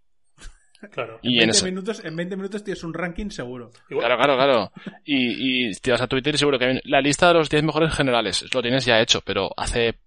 Claro. 0.93 1.19
Y 1.23 1.29
en, 1.29 1.35
en 1.35 1.39
20 1.49 1.57
ese- 1.57 1.65
minutos, 1.65 2.05
en 2.05 2.15
20 2.17 2.37
minutos 2.37 2.63
tienes 2.65 2.85
un 2.85 2.95
ranking 2.95 3.31
seguro. 3.31 3.71
Claro, 3.89 4.17
claro, 4.17 4.37
claro. 4.37 4.73
Y, 5.05 5.69
y 5.69 5.73
te 5.75 5.91
vas 5.91 6.01
a 6.01 6.07
Twitter 6.07 6.35
y 6.35 6.39
seguro 6.39 6.59
que 6.59 6.67
hay 6.67 6.81
la 6.85 7.01
lista 7.01 7.29
de 7.29 7.35
los 7.35 7.51
10 7.51 7.65
mejores 7.65 7.93
generales. 7.93 8.45
Lo 8.55 8.63
tienes 8.63 8.85
ya 8.85 9.01
hecho, 9.01 9.21
pero 9.23 9.51
hace 9.57 9.99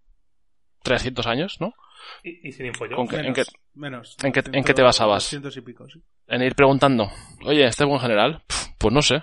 300 0.84 1.28
años, 1.28 1.58
¿no? 1.60 1.74
Y, 2.24 2.48
y 2.48 2.52
sin 2.52 2.68
info 2.68 2.86
que- 2.86 2.96
Menos. 2.96 3.26
¿En 3.26 3.34
qué- 3.34 3.44
menos. 3.74 4.18
en 4.24 4.32
qué- 4.32 4.44
en 4.52 4.64
qué 4.64 4.74
te 4.74 4.82
basabas? 4.82 5.24
200 5.26 5.58
y 5.58 5.62
pico, 5.62 5.88
sí. 5.90 6.02
En 6.28 6.42
ir 6.42 6.56
preguntando, 6.56 7.10
oye, 7.46 7.66
¿este 7.66 7.84
es 7.84 7.90
buen 7.90 8.00
general? 8.02 8.42
Pues 8.78 8.94
no 8.94 9.02
sé. 9.02 9.22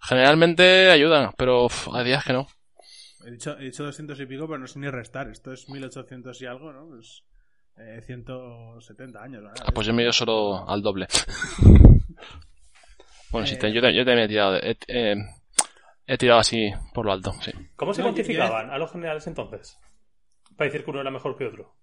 Generalmente 0.00 0.90
ayuda, 0.90 1.32
pero 1.36 1.68
pf, 1.68 1.90
hay 1.94 2.04
días 2.04 2.24
que 2.24 2.32
no. 2.32 2.46
He 3.26 3.30
dicho, 3.30 3.56
he 3.58 3.64
dicho 3.64 3.84
200 3.84 4.18
y 4.20 4.26
pico, 4.26 4.46
pero 4.46 4.58
no 4.58 4.66
sé 4.66 4.78
ni 4.78 4.88
restar. 4.90 5.28
Esto 5.30 5.52
es 5.52 5.68
1800 5.68 6.40
y 6.42 6.46
algo, 6.46 6.72
¿no? 6.72 6.88
Pues 6.88 7.22
eh, 7.78 8.00
170 8.04 9.22
años. 9.22 9.42
¿verdad? 9.42 9.64
Ah, 9.66 9.72
pues 9.74 9.86
yo 9.86 9.92
me 9.92 10.02
he 10.02 10.04
ido 10.04 10.12
solo 10.12 10.68
al 10.68 10.82
doble. 10.82 11.06
bueno, 13.30 13.46
sí, 13.46 13.54
Eh. 13.54 13.58
te- 13.58 13.72
yo, 13.72 13.80
te- 13.80 13.94
yo 13.94 14.04
también 14.04 14.26
he 14.26 14.28
tirado, 14.28 14.56
eh, 14.56 15.16
he 16.06 16.18
tirado 16.18 16.40
así 16.40 16.70
por 16.92 17.06
lo 17.06 17.12
alto, 17.12 17.32
sí. 17.42 17.52
¿Cómo 17.76 17.92
se 17.94 18.02
No, 18.02 18.14
yo- 18.14 18.42
a 18.44 18.78
los 18.78 18.92
generales 18.92 19.26
entonces? 19.26 19.78
Para 20.56 20.70
decir 20.70 20.84
que 20.84 20.90
uno 20.90 21.00
era 21.00 21.10
mejor 21.10 21.36
que 21.36 21.46
otro. 21.46 21.74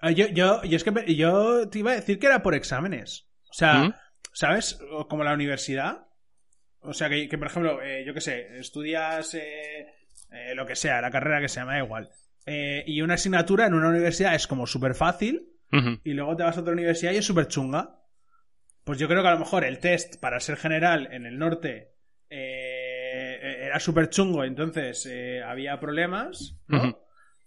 Ah, 0.00 0.10
yo, 0.10 0.26
yo, 0.28 0.62
yo 0.64 0.76
es 0.76 0.84
que 0.84 0.90
me- 0.90 1.14
yo 1.14 1.68
te 1.68 1.78
iba 1.80 1.92
a 1.92 1.96
decir 1.96 2.18
que 2.18 2.26
era 2.26 2.42
por 2.42 2.54
exámenes. 2.54 3.28
O 3.50 3.54
sea, 3.54 3.74
¿Mm? 3.84 3.94
¿sabes? 4.32 4.78
Como 5.08 5.24
la 5.24 5.34
universidad. 5.34 6.06
O 6.80 6.92
sea, 6.92 7.08
que, 7.08 7.28
que, 7.28 7.38
por 7.38 7.46
ejemplo, 7.48 7.80
eh, 7.82 8.04
yo 8.04 8.12
qué 8.14 8.20
sé, 8.20 8.58
estudias 8.58 9.34
eh, 9.34 9.86
eh, 10.32 10.54
lo 10.54 10.66
que 10.66 10.74
sea, 10.74 11.00
la 11.00 11.10
carrera 11.10 11.40
que 11.40 11.48
sea, 11.48 11.64
me 11.64 11.74
da 11.74 11.84
igual. 11.84 12.08
Eh, 12.46 12.84
y 12.86 13.02
una 13.02 13.14
asignatura 13.14 13.66
en 13.66 13.74
una 13.74 13.88
universidad 13.88 14.34
es 14.34 14.46
como 14.46 14.66
súper 14.66 14.94
fácil 14.94 15.48
y 16.04 16.12
luego 16.12 16.36
te 16.36 16.42
vas 16.42 16.58
a 16.58 16.60
otra 16.60 16.74
universidad 16.74 17.12
y 17.12 17.16
es 17.16 17.24
súper 17.24 17.48
chunga. 17.48 18.02
Pues 18.84 18.98
yo 18.98 19.08
creo 19.08 19.22
que 19.22 19.28
a 19.28 19.32
lo 19.32 19.38
mejor 19.38 19.64
el 19.64 19.78
test 19.78 20.20
para 20.20 20.38
ser 20.38 20.58
general 20.58 21.08
en 21.12 21.24
el 21.24 21.38
norte 21.38 21.94
eh, 22.28 23.66
era 23.66 23.80
súper 23.80 24.10
chungo, 24.10 24.44
entonces 24.44 25.06
eh, 25.06 25.42
había 25.42 25.80
problemas, 25.80 26.58
¿no? 26.66 26.98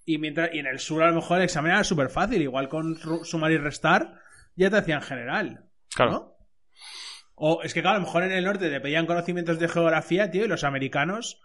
Y, 0.06 0.18
mientras, 0.18 0.54
y 0.54 0.60
en 0.60 0.68
el 0.68 0.80
sur 0.80 1.04
a 1.04 1.10
lo 1.10 1.16
mejor 1.16 1.38
el 1.38 1.44
examen 1.44 1.72
era 1.72 1.84
súper 1.84 2.10
fácil, 2.10 2.42
igual 2.42 2.70
con 2.70 2.98
sumar 3.24 3.52
y 3.52 3.58
restar 3.58 4.20
ya 4.56 4.70
te 4.70 4.78
hacían 4.78 5.02
general. 5.02 5.66
Claro. 5.94 6.12
¿no? 6.12 6.36
O 7.36 7.62
es 7.64 7.74
que 7.74 7.82
claro, 7.82 7.98
a 7.98 8.00
lo 8.00 8.06
mejor 8.06 8.24
en 8.24 8.32
el 8.32 8.46
norte 8.46 8.70
te 8.70 8.80
pedían 8.80 9.06
conocimientos 9.06 9.60
de 9.60 9.68
geografía, 9.68 10.32
tío, 10.32 10.46
y 10.46 10.48
los 10.48 10.64
americanos 10.64 11.42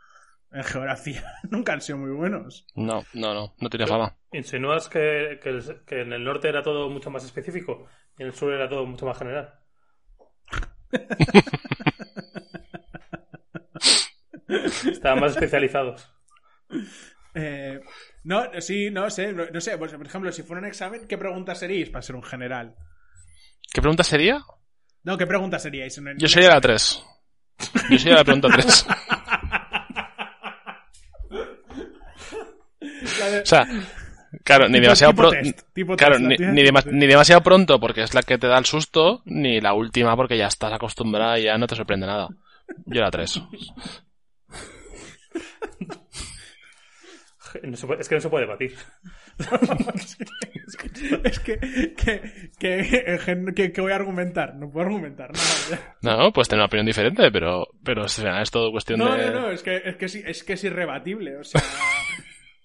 en 0.52 0.64
geografía 0.64 1.22
nunca 1.50 1.72
han 1.72 1.80
sido 1.80 1.98
muy 1.98 2.10
buenos. 2.10 2.66
No, 2.74 3.04
no, 3.14 3.34
no, 3.34 3.54
no 3.58 3.70
tiene 3.70 3.86
fama. 3.86 4.16
¿Insinúas 4.32 4.88
que, 4.88 5.38
que 5.42 5.48
el- 5.50 5.82
que 5.86 6.00
en 6.02 6.12
el 6.12 6.24
norte 6.24 6.48
era 6.48 6.62
todo 6.62 6.88
mucho 6.90 7.10
más 7.10 7.24
específico 7.24 7.86
y 8.18 8.22
en 8.22 8.28
el 8.28 8.34
sur 8.34 8.52
era 8.52 8.68
todo 8.68 8.84
mucho 8.86 9.06
más 9.06 9.18
general? 9.18 9.54
Estaban 14.90 15.20
más 15.20 15.32
especializados. 15.32 16.10
Eh, 17.34 17.80
no, 18.24 18.44
sí, 18.60 18.90
no 18.90 19.08
sé, 19.10 19.32
no, 19.32 19.46
no 19.46 19.60
sé, 19.60 19.78
pues, 19.78 19.92
por 19.92 20.06
ejemplo, 20.06 20.32
si 20.32 20.42
fuera 20.42 20.60
un 20.60 20.66
examen, 20.66 21.06
¿qué 21.06 21.16
preguntas 21.16 21.58
seríais 21.58 21.90
para 21.90 22.02
ser 22.02 22.16
un 22.16 22.22
general? 22.22 22.74
¿Qué 23.72 23.80
pregunta 23.80 24.02
sería? 24.02 24.40
No, 25.04 25.16
¿qué 25.16 25.26
preguntas 25.26 25.62
seríais? 25.62 25.96
en 25.98 26.08
el- 26.08 26.18
Yo 26.18 26.28
sería 26.28 26.50
la 26.50 26.60
3. 26.60 27.02
Yo 27.90 27.98
sería 27.98 28.16
la 28.16 28.24
pregunta 28.24 28.48
3. 28.52 28.86
La 31.30 31.36
de- 31.36 31.50
O 33.42 33.46
sea, 33.46 33.66
claro, 34.44 34.66
ni 34.68 34.74
tipo- 34.74 34.82
demasiado 34.82 35.12
tipo 35.12 35.22
pronto. 35.22 35.38
test, 35.42 35.60
tipo 35.74 35.96
Claro, 35.96 36.16
test, 36.16 36.40
ni, 36.92 37.06
demasiado 37.06 37.42
pronto 37.42 37.80
porque 37.80 38.02
es 38.02 38.14
la 38.14 38.22
que 38.22 38.38
te 38.38 38.46
da 38.46 38.58
el 38.58 38.64
susto, 38.66 39.22
ni 39.24 39.60
la 39.60 39.72
última 39.74 40.16
porque 40.16 40.36
ya 40.38 40.46
estás 40.46 40.72
acostumbrada 40.72 41.38
y 41.38 41.44
ya 41.44 41.58
no 41.58 41.66
te 41.66 41.76
sorprende 41.76 42.06
nada. 42.06 42.28
Yo 42.86 43.00
la 43.00 43.10
3. 43.10 43.40
No 47.64 47.76
se 47.76 47.84
puede- 47.84 48.00
es 48.00 48.08
que 48.08 48.14
no 48.14 48.20
se 48.20 48.28
puede 48.28 48.46
batir. 48.46 48.76
es 51.24 51.40
que, 51.40 51.58
que, 51.96 52.32
que, 52.58 53.52
que, 53.56 53.72
que 53.72 53.80
voy 53.80 53.90
a 53.90 53.96
argumentar, 53.96 54.54
no 54.54 54.70
puedo 54.70 54.86
argumentar 54.86 55.32
nada. 55.32 55.96
No, 56.02 56.32
pues 56.32 56.46
tener 56.48 56.60
una 56.60 56.66
opinión 56.66 56.86
diferente, 56.86 57.28
pero, 57.32 57.66
pero 57.84 58.04
o 58.04 58.08
sea, 58.08 58.40
es 58.40 58.52
todo 58.52 58.70
cuestión 58.70 59.00
No, 59.00 59.16
de. 59.16 59.26
no, 59.32 59.40
no, 59.40 59.50
es 59.50 59.64
que, 59.64 59.82
es 59.84 59.96
que, 59.96 60.08
sí- 60.08 60.22
es 60.24 60.44
que 60.44 60.52
es 60.52 60.62
irrebatible, 60.62 61.38
o 61.38 61.44
sea, 61.44 61.60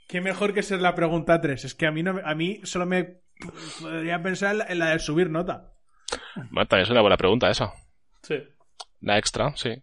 qué 0.08 0.22
mejor 0.22 0.54
que 0.54 0.64
ser 0.64 0.82
la 0.82 0.96
pregunta 0.96 1.42
3, 1.42 1.66
es 1.66 1.76
que 1.76 1.88
a 1.88 1.92
mí, 1.92 2.04
no, 2.04 2.14
me- 2.14 2.22
a 2.26 2.36
mí 2.36 2.62
solo 2.64 2.86
me 2.86 3.22
podría 3.82 4.22
pensar 4.22 4.66
en 4.70 4.80
la, 4.80 4.90
de 4.92 5.00
subir 5.00 5.30
nota. 5.30 5.74
También 6.36 6.82
es 6.82 6.90
una 6.90 7.02
buena 7.02 7.18
pregunta 7.18 7.50
esa. 7.50 7.74
Sí. 8.24 8.36
La 9.02 9.18
extra, 9.18 9.56
sí. 9.56 9.82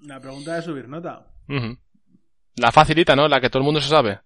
La 0.00 0.20
pregunta 0.20 0.54
de 0.54 0.62
subir 0.62 0.88
nota. 0.88 1.26
La 2.56 2.72
facilita, 2.72 3.14
¿no? 3.16 3.28
La 3.28 3.40
que 3.40 3.50
todo 3.50 3.60
el 3.60 3.64
mundo 3.64 3.80
se 3.80 3.88
sabe. 3.88 4.20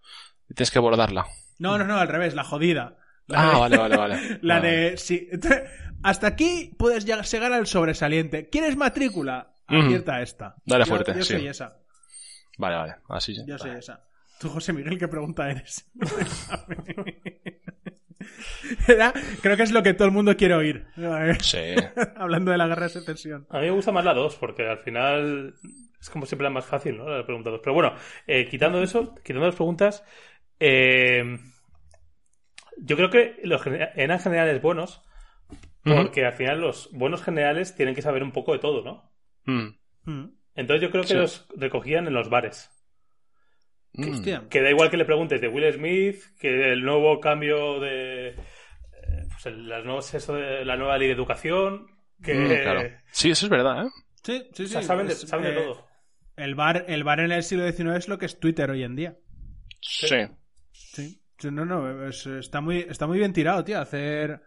Y 0.48 0.54
tienes 0.54 0.70
que 0.70 0.78
bordarla. 0.78 1.26
No, 1.58 1.78
no, 1.78 1.84
no, 1.84 1.96
al 1.98 2.08
revés, 2.08 2.34
la 2.34 2.44
jodida. 2.44 2.98
La 3.26 3.40
Ah, 3.50 3.52
de- 3.54 3.58
vale, 3.60 3.76
vale, 3.78 3.96
vale. 3.96 4.38
La 4.42 4.56
Vale. 4.56 4.68
de. 4.70 4.96
Sí. 4.96 5.28
Hasta 6.02 6.26
aquí 6.26 6.74
puedes 6.78 7.06
lleg- 7.06 7.24
llegar 7.30 7.52
al 7.52 7.66
sobresaliente. 7.66 8.50
¿Quieres 8.50 8.76
matrícula? 8.76 9.54
Acierta 9.66 10.20
esta. 10.20 10.56
Dale 10.66 10.84
Yo- 10.84 10.88
fuerte, 10.90 11.14
Yo, 11.16 11.24
sí. 11.24 11.32
soy 11.34 11.46
esa. 11.48 11.78
Vale, 12.58 12.76
vale. 12.76 12.94
Así 13.08 13.34
sí. 13.34 13.42
Yo 13.46 13.56
soy 13.56 13.70
esa. 13.70 14.04
Tú, 14.40 14.48
José 14.48 14.72
Miguel, 14.72 14.98
¿qué 14.98 15.08
pregunta 15.08 15.50
eres? 15.50 15.90
Creo 19.42 19.56
que 19.56 19.62
es 19.62 19.72
lo 19.72 19.82
que 19.82 19.94
todo 19.94 20.06
el 20.08 20.14
mundo 20.14 20.36
quiere 20.36 20.54
oír. 20.54 20.86
Sí. 21.40 21.58
Hablando 22.16 22.50
de 22.50 22.58
la 22.58 22.66
guerra 22.66 22.84
de 22.84 22.88
secesión. 22.90 23.46
A 23.50 23.58
mí 23.60 23.66
me 23.66 23.70
gusta 23.72 23.92
más 23.92 24.04
la 24.04 24.14
2 24.14 24.36
porque 24.36 24.66
al 24.66 24.78
final 24.78 25.54
es 26.00 26.10
como 26.10 26.26
siempre 26.26 26.44
la 26.44 26.50
más 26.50 26.66
fácil, 26.66 26.96
¿no? 26.98 27.08
La 27.08 27.24
pregunta 27.24 27.50
2. 27.50 27.60
Pero 27.62 27.74
bueno, 27.74 27.94
eh, 28.26 28.46
quitando 28.48 28.82
eso, 28.82 29.14
quitando 29.24 29.46
las 29.46 29.54
preguntas, 29.56 30.04
eh, 30.60 31.38
yo 32.78 32.96
creo 32.96 33.10
que 33.10 33.36
los 33.44 33.62
eran 33.66 34.18
generales 34.20 34.60
buenos 34.60 35.02
porque 35.82 36.24
al 36.24 36.32
final 36.32 36.62
los 36.62 36.88
buenos 36.92 37.22
generales 37.22 37.74
tienen 37.74 37.94
que 37.94 38.00
saber 38.00 38.22
un 38.22 38.32
poco 38.32 38.52
de 38.54 38.58
todo, 38.58 38.82
¿no? 38.82 39.12
Mm. 39.44 39.76
Mm. 40.10 40.30
Entonces 40.54 40.82
yo 40.82 40.90
creo 40.90 41.02
que 41.02 41.08
Sí. 41.08 41.14
los 41.14 41.46
recogían 41.56 42.06
en 42.06 42.14
los 42.14 42.30
bares. 42.30 42.70
Mm. 43.94 44.48
Que 44.48 44.60
da 44.60 44.70
igual 44.70 44.90
que 44.90 44.96
le 44.96 45.04
preguntes 45.04 45.40
de 45.40 45.48
Will 45.48 45.72
Smith, 45.72 46.16
que 46.40 46.72
el 46.72 46.82
nuevo 46.84 47.20
cambio 47.20 47.78
de... 47.80 48.28
eh, 48.30 48.36
Pues 49.30 49.46
el- 49.46 49.68
las 49.68 49.84
nuevas- 49.84 50.12
eso 50.14 50.34
de 50.34 50.64
la 50.64 50.76
nueva 50.76 50.98
ley 50.98 51.06
de 51.08 51.14
educación, 51.14 51.86
que... 52.22 52.34
Mm, 52.34 52.46
claro. 52.62 52.90
Sí, 53.12 53.30
eso 53.30 53.46
es 53.46 53.50
verdad, 53.50 53.86
¿eh? 53.86 53.90
Sí, 54.22 54.42
sí, 54.52 54.62
o 54.64 54.66
sí. 54.66 54.72
sea, 54.72 54.82
saben, 54.82 55.06
de, 55.06 55.12
Es, 55.12 55.20
saben 55.20 55.44
de 55.46 55.52
eh, 55.52 55.62
todo. 55.62 55.86
El 56.36 56.54
bar, 56.56 56.84
el 56.88 57.04
bar 57.04 57.20
en 57.20 57.30
el 57.30 57.42
siglo 57.44 57.70
XIX 57.70 57.96
es 57.96 58.08
lo 58.08 58.18
que 58.18 58.26
es 58.26 58.40
Twitter 58.40 58.68
hoy 58.70 58.82
en 58.82 58.96
día. 58.96 59.16
Sí. 59.80 60.06
Sí. 60.72 61.20
Sí, 61.38 61.50
No, 61.52 61.64
no, 61.64 62.08
es- 62.08 62.26
está, 62.26 62.60
muy, 62.60 62.78
está 62.88 63.06
muy 63.06 63.18
bien 63.18 63.32
tirado, 63.32 63.62
tío. 63.64 63.78
Hacer. 63.80 64.40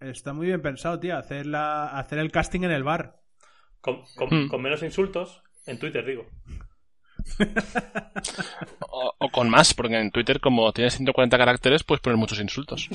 Está 0.00 0.32
muy 0.32 0.46
bien 0.46 0.62
pensado, 0.62 0.98
tío. 1.00 1.16
Hacer, 1.18 1.46
la, 1.46 1.86
hacer 1.98 2.18
el 2.18 2.30
casting 2.30 2.60
en 2.62 2.70
el 2.70 2.82
bar. 2.84 3.16
Con, 3.80 4.02
con- 4.16 4.44
Mm. 4.44 4.48
con 4.48 4.62
menos 4.62 4.82
insultos, 4.82 5.42
en 5.66 5.78
Twitter 5.78 6.04
digo. 6.06 6.26
O, 8.80 9.12
o 9.18 9.28
con 9.30 9.50
más, 9.50 9.74
porque 9.74 9.98
en 10.00 10.10
Twitter, 10.10 10.40
como 10.40 10.72
tienes 10.72 10.94
140 10.94 11.36
caracteres, 11.36 11.84
puedes 11.84 12.00
poner 12.00 12.16
muchos 12.16 12.40
insultos. 12.40 12.88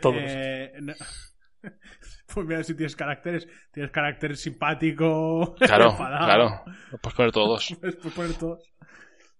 Todos. 0.00 0.16
Eh, 0.18 0.72
no- 0.80 0.94
Pues 2.34 2.46
mira, 2.48 2.64
si 2.64 2.74
tienes 2.74 2.96
caracteres. 2.96 3.46
Tienes 3.72 3.92
carácter 3.92 4.36
simpático. 4.36 5.54
Claro, 5.60 5.90
enfadado. 5.92 6.24
claro. 6.24 6.62
Lo 6.90 6.98
puedes 6.98 7.16
poner 7.16 7.32
todos. 7.32 7.76
Puedes 7.80 7.96
puedes 8.02 8.14
poner 8.14 8.34
todos. 8.34 8.72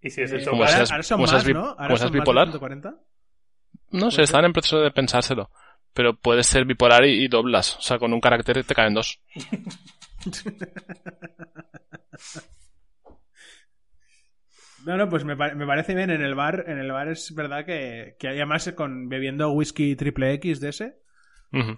Y 0.00 0.10
si 0.10 0.22
es 0.22 0.32
Eh, 0.32 0.44
como 0.48 0.62
ahora, 0.62 0.84
ahora 0.90 1.02
son 1.02 1.20
más, 1.22 1.46
¿no? 1.48 1.54
como 1.54 1.66
Ahora 1.80 1.88
seas 1.88 2.00
son 2.00 2.06
más 2.06 2.12
de 2.12 2.18
bipolar. 2.20 2.46
140. 2.48 2.94
No 3.90 4.10
sé, 4.10 4.16
ser. 4.16 4.24
están 4.24 4.44
en 4.44 4.52
proceso 4.52 4.78
de 4.80 4.90
pensárselo. 4.92 5.50
pero 5.92 6.14
puedes 6.14 6.46
ser 6.46 6.64
bipolar 6.66 7.04
y, 7.04 7.24
y 7.24 7.28
doblas. 7.28 7.76
O 7.78 7.80
sea, 7.80 7.98
con 7.98 8.12
un 8.12 8.20
carácter 8.20 8.62
te 8.64 8.74
caen 8.74 8.94
dos. 8.94 9.20
No, 14.84 14.96
no, 14.96 15.08
pues 15.08 15.24
me, 15.24 15.36
pa- 15.36 15.54
me 15.54 15.66
parece 15.66 15.94
bien. 15.94 16.10
En 16.10 16.22
el 16.22 16.34
bar, 16.34 16.64
en 16.68 16.78
el 16.78 16.90
bar 16.92 17.08
es 17.08 17.34
verdad 17.34 17.64
que, 17.64 18.16
que 18.18 18.28
hay 18.28 18.36
además 18.36 18.70
con 18.76 19.08
bebiendo 19.08 19.50
whisky 19.52 19.96
triple 19.96 20.32
X 20.34 20.60
de 20.60 20.68
ese, 20.68 20.98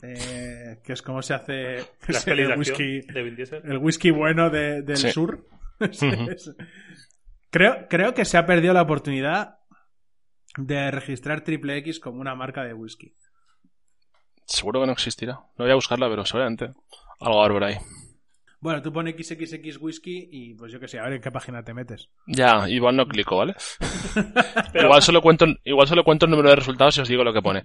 eh, 0.03 0.81
que 0.85 0.93
es 0.93 1.03
como 1.03 1.23
se 1.23 1.35
hace 1.35 1.77
ese 2.09 2.31
acción 2.33 2.59
whisky, 2.59 3.01
de 3.03 3.23
Vin 3.23 3.37
Diesel. 3.37 3.63
el 3.65 3.79
whisky 3.79 4.11
bueno 4.11 4.51
de- 4.51 4.83
del 4.83 4.97
Sí. 4.97 5.11
sur. 5.11 5.47
Creo, 7.51 7.87
creo 7.89 8.13
que 8.15 8.25
se 8.25 8.37
ha 8.39 8.45
perdido 8.47 8.75
la 8.75 8.83
oportunidad 8.83 9.59
de 10.59 10.91
registrar 10.91 11.43
triple 11.43 11.77
X 11.79 12.01
como 12.01 12.21
una 12.21 12.35
marca 12.35 12.65
de 12.65 12.75
whisky. 12.75 13.15
Seguro 14.47 14.81
que 14.81 14.87
no 14.87 14.93
existirá. 14.93 15.35
No 15.57 15.65
voy 15.65 15.71
a 15.71 15.75
buscarla, 15.75 16.09
pero 16.09 16.25
seguramente. 16.25 16.73
Algo 17.21 17.43
habrá 17.43 17.55
por 17.55 17.65
ahí. 17.65 17.77
Bueno, 18.61 18.81
tú 18.83 18.93
pones 18.93 19.15
XXX 19.15 19.79
whisky 19.81 20.29
y 20.31 20.55
pues 20.55 20.73
yo 20.73 20.81
que 20.81 20.89
sé, 20.89 20.99
a 20.99 21.05
ver 21.05 21.15
en 21.15 21.21
qué 21.21 21.31
página 21.31 21.63
te 21.63 21.75
metes. 21.75 22.09
Ya, 22.27 22.69
igual 22.69 22.97
no 22.97 23.07
clico, 23.07 23.37
¿vale? 23.37 23.55
Pero, 24.73 24.87
Igual 24.87 25.03
solo 25.03 25.21
cuento, 25.21 25.47
igual 25.65 25.87
solo 25.87 26.03
cuento 26.05 26.25
el 26.27 26.31
número 26.31 26.51
de 26.51 26.57
resultados 26.57 26.97
y 26.97 27.01
os 27.03 27.09
digo 27.09 27.23
lo 27.23 27.33
que 27.33 27.43
pone. 27.43 27.63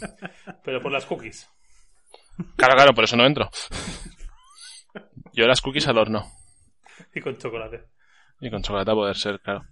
pero 0.64 0.80
por 0.80 0.92
las 0.92 1.04
cookies. 1.04 1.50
Claro, 2.56 2.74
claro, 2.74 2.94
por 2.94 3.04
eso 3.04 3.16
no 3.16 3.26
entro. 3.26 3.50
Yo 5.32 5.46
las 5.46 5.60
cookies 5.60 5.88
al 5.88 5.98
horno. 5.98 6.24
Y 7.14 7.20
con 7.20 7.36
chocolate. 7.36 7.84
Y 8.40 8.50
con 8.50 8.62
chocolate 8.62 8.90
a 8.90 8.94
poder 8.94 9.16
ser, 9.16 9.40
claro. 9.40 9.64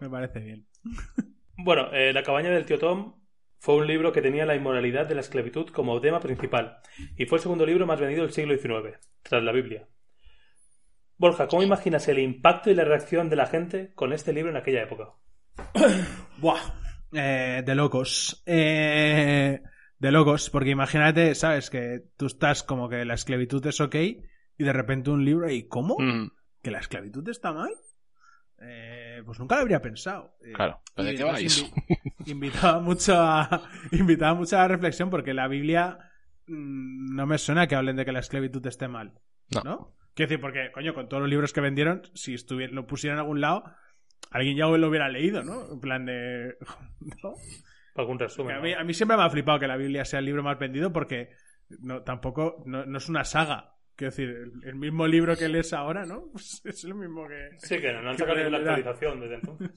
Me 0.00 0.10
parece 0.10 0.40
bien. 0.40 0.66
Bueno, 1.56 1.92
eh, 1.92 2.12
La 2.12 2.22
cabaña 2.22 2.50
del 2.50 2.66
tío 2.66 2.78
Tom 2.78 3.14
fue 3.58 3.76
un 3.76 3.86
libro 3.86 4.12
que 4.12 4.22
tenía 4.22 4.46
la 4.46 4.54
inmoralidad 4.54 5.06
de 5.06 5.14
la 5.14 5.20
esclavitud 5.20 5.68
como 5.68 6.00
tema 6.00 6.20
principal 6.20 6.78
y 7.16 7.26
fue 7.26 7.38
el 7.38 7.42
segundo 7.42 7.66
libro 7.66 7.86
más 7.86 8.00
vendido 8.00 8.22
del 8.22 8.32
siglo 8.32 8.56
XIX, 8.56 8.98
tras 9.22 9.42
la 9.42 9.52
Biblia. 9.52 9.88
Borja, 11.16 11.48
¿cómo 11.48 11.64
imaginas 11.64 12.06
el 12.08 12.20
impacto 12.20 12.70
y 12.70 12.74
la 12.74 12.84
reacción 12.84 13.28
de 13.28 13.36
la 13.36 13.46
gente 13.46 13.92
con 13.94 14.12
este 14.12 14.32
libro 14.32 14.50
en 14.50 14.56
aquella 14.56 14.84
época? 14.84 15.14
Buah. 16.38 16.60
Eh, 17.12 17.62
de 17.64 17.74
locos. 17.74 18.42
Eh, 18.46 19.60
de 19.98 20.12
locos, 20.12 20.50
porque 20.50 20.70
imagínate, 20.70 21.34
¿sabes? 21.34 21.70
Que 21.70 22.04
tú 22.16 22.26
estás 22.26 22.62
como 22.62 22.88
que 22.88 23.04
la 23.04 23.14
esclavitud 23.14 23.66
es 23.66 23.80
ok 23.80 23.94
y 23.94 24.64
de 24.64 24.72
repente 24.72 25.10
un 25.10 25.24
libro 25.24 25.50
y 25.50 25.66
¿cómo? 25.66 25.96
Mm, 25.98 26.30
¿Que 26.62 26.70
la 26.70 26.78
esclavitud 26.78 27.28
está 27.28 27.52
mal? 27.52 27.72
Eh, 28.60 29.07
pues 29.24 29.38
nunca 29.38 29.56
lo 29.56 29.62
habría 29.62 29.80
pensado. 29.80 30.36
Eh, 30.44 30.52
Claro. 30.52 30.80
Invitaba 32.26 32.80
mucho 32.80 33.14
a 33.16 33.62
invitaba 33.92 34.34
mucho 34.34 34.56
a 34.56 34.60
la 34.60 34.68
reflexión 34.68 35.10
porque 35.10 35.34
la 35.34 35.48
Biblia 35.48 35.98
mm, 36.46 37.14
no 37.14 37.26
me 37.26 37.38
suena 37.38 37.66
que 37.66 37.74
hablen 37.74 37.96
de 37.96 38.04
que 38.04 38.12
la 38.12 38.20
esclavitud 38.20 38.66
esté 38.66 38.88
mal. 38.88 39.14
No. 39.50 39.62
¿No? 39.64 39.94
Quiero 40.14 40.30
decir, 40.30 40.40
porque, 40.40 40.72
coño, 40.72 40.94
con 40.94 41.08
todos 41.08 41.20
los 41.20 41.30
libros 41.30 41.52
que 41.52 41.60
vendieron, 41.60 42.02
si 42.14 42.34
estuvieran, 42.34 42.74
lo 42.74 42.86
pusieran 42.86 43.18
en 43.18 43.20
algún 43.20 43.40
lado, 43.40 43.62
alguien 44.32 44.56
ya 44.56 44.66
lo 44.66 44.88
hubiera 44.88 45.08
leído, 45.08 45.44
¿no? 45.44 45.72
En 45.72 45.80
plan 45.80 46.04
de. 46.06 46.56
¿no? 47.22 47.34
Algún 47.94 48.18
resumen. 48.18 48.56
a, 48.56 48.60
mí, 48.60 48.72
¿no? 48.72 48.80
a 48.80 48.84
mí 48.84 48.94
siempre 48.94 49.16
me 49.16 49.22
ha 49.22 49.30
flipado 49.30 49.60
que 49.60 49.68
la 49.68 49.76
Biblia 49.76 50.04
sea 50.04 50.18
el 50.18 50.24
libro 50.24 50.42
más 50.42 50.58
vendido 50.58 50.92
porque 50.92 51.30
no, 51.80 52.02
tampoco 52.02 52.64
no, 52.66 52.84
no 52.84 52.98
es 52.98 53.08
una 53.08 53.24
saga. 53.24 53.74
Quiero 53.98 54.12
decir, 54.12 54.28
el, 54.28 54.52
el 54.62 54.76
mismo 54.76 55.08
libro 55.08 55.36
que 55.36 55.48
lees 55.48 55.72
ahora, 55.72 56.06
¿no? 56.06 56.26
Pues 56.32 56.62
es 56.64 56.84
lo 56.84 56.94
mismo 56.94 57.26
que. 57.26 57.48
Sí, 57.58 57.80
que 57.80 57.92
no, 57.92 58.00
no 58.00 58.10
han 58.10 58.16
sacado 58.16 58.36
ninguna 58.38 58.58
actualización 58.58 59.20
desde 59.20 59.34
entonces. 59.34 59.70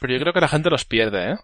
Pero 0.00 0.12
yo 0.12 0.20
creo 0.20 0.32
que 0.32 0.40
la 0.40 0.48
gente 0.48 0.70
los 0.70 0.84
pierde, 0.84 1.32
¿eh? 1.32 1.36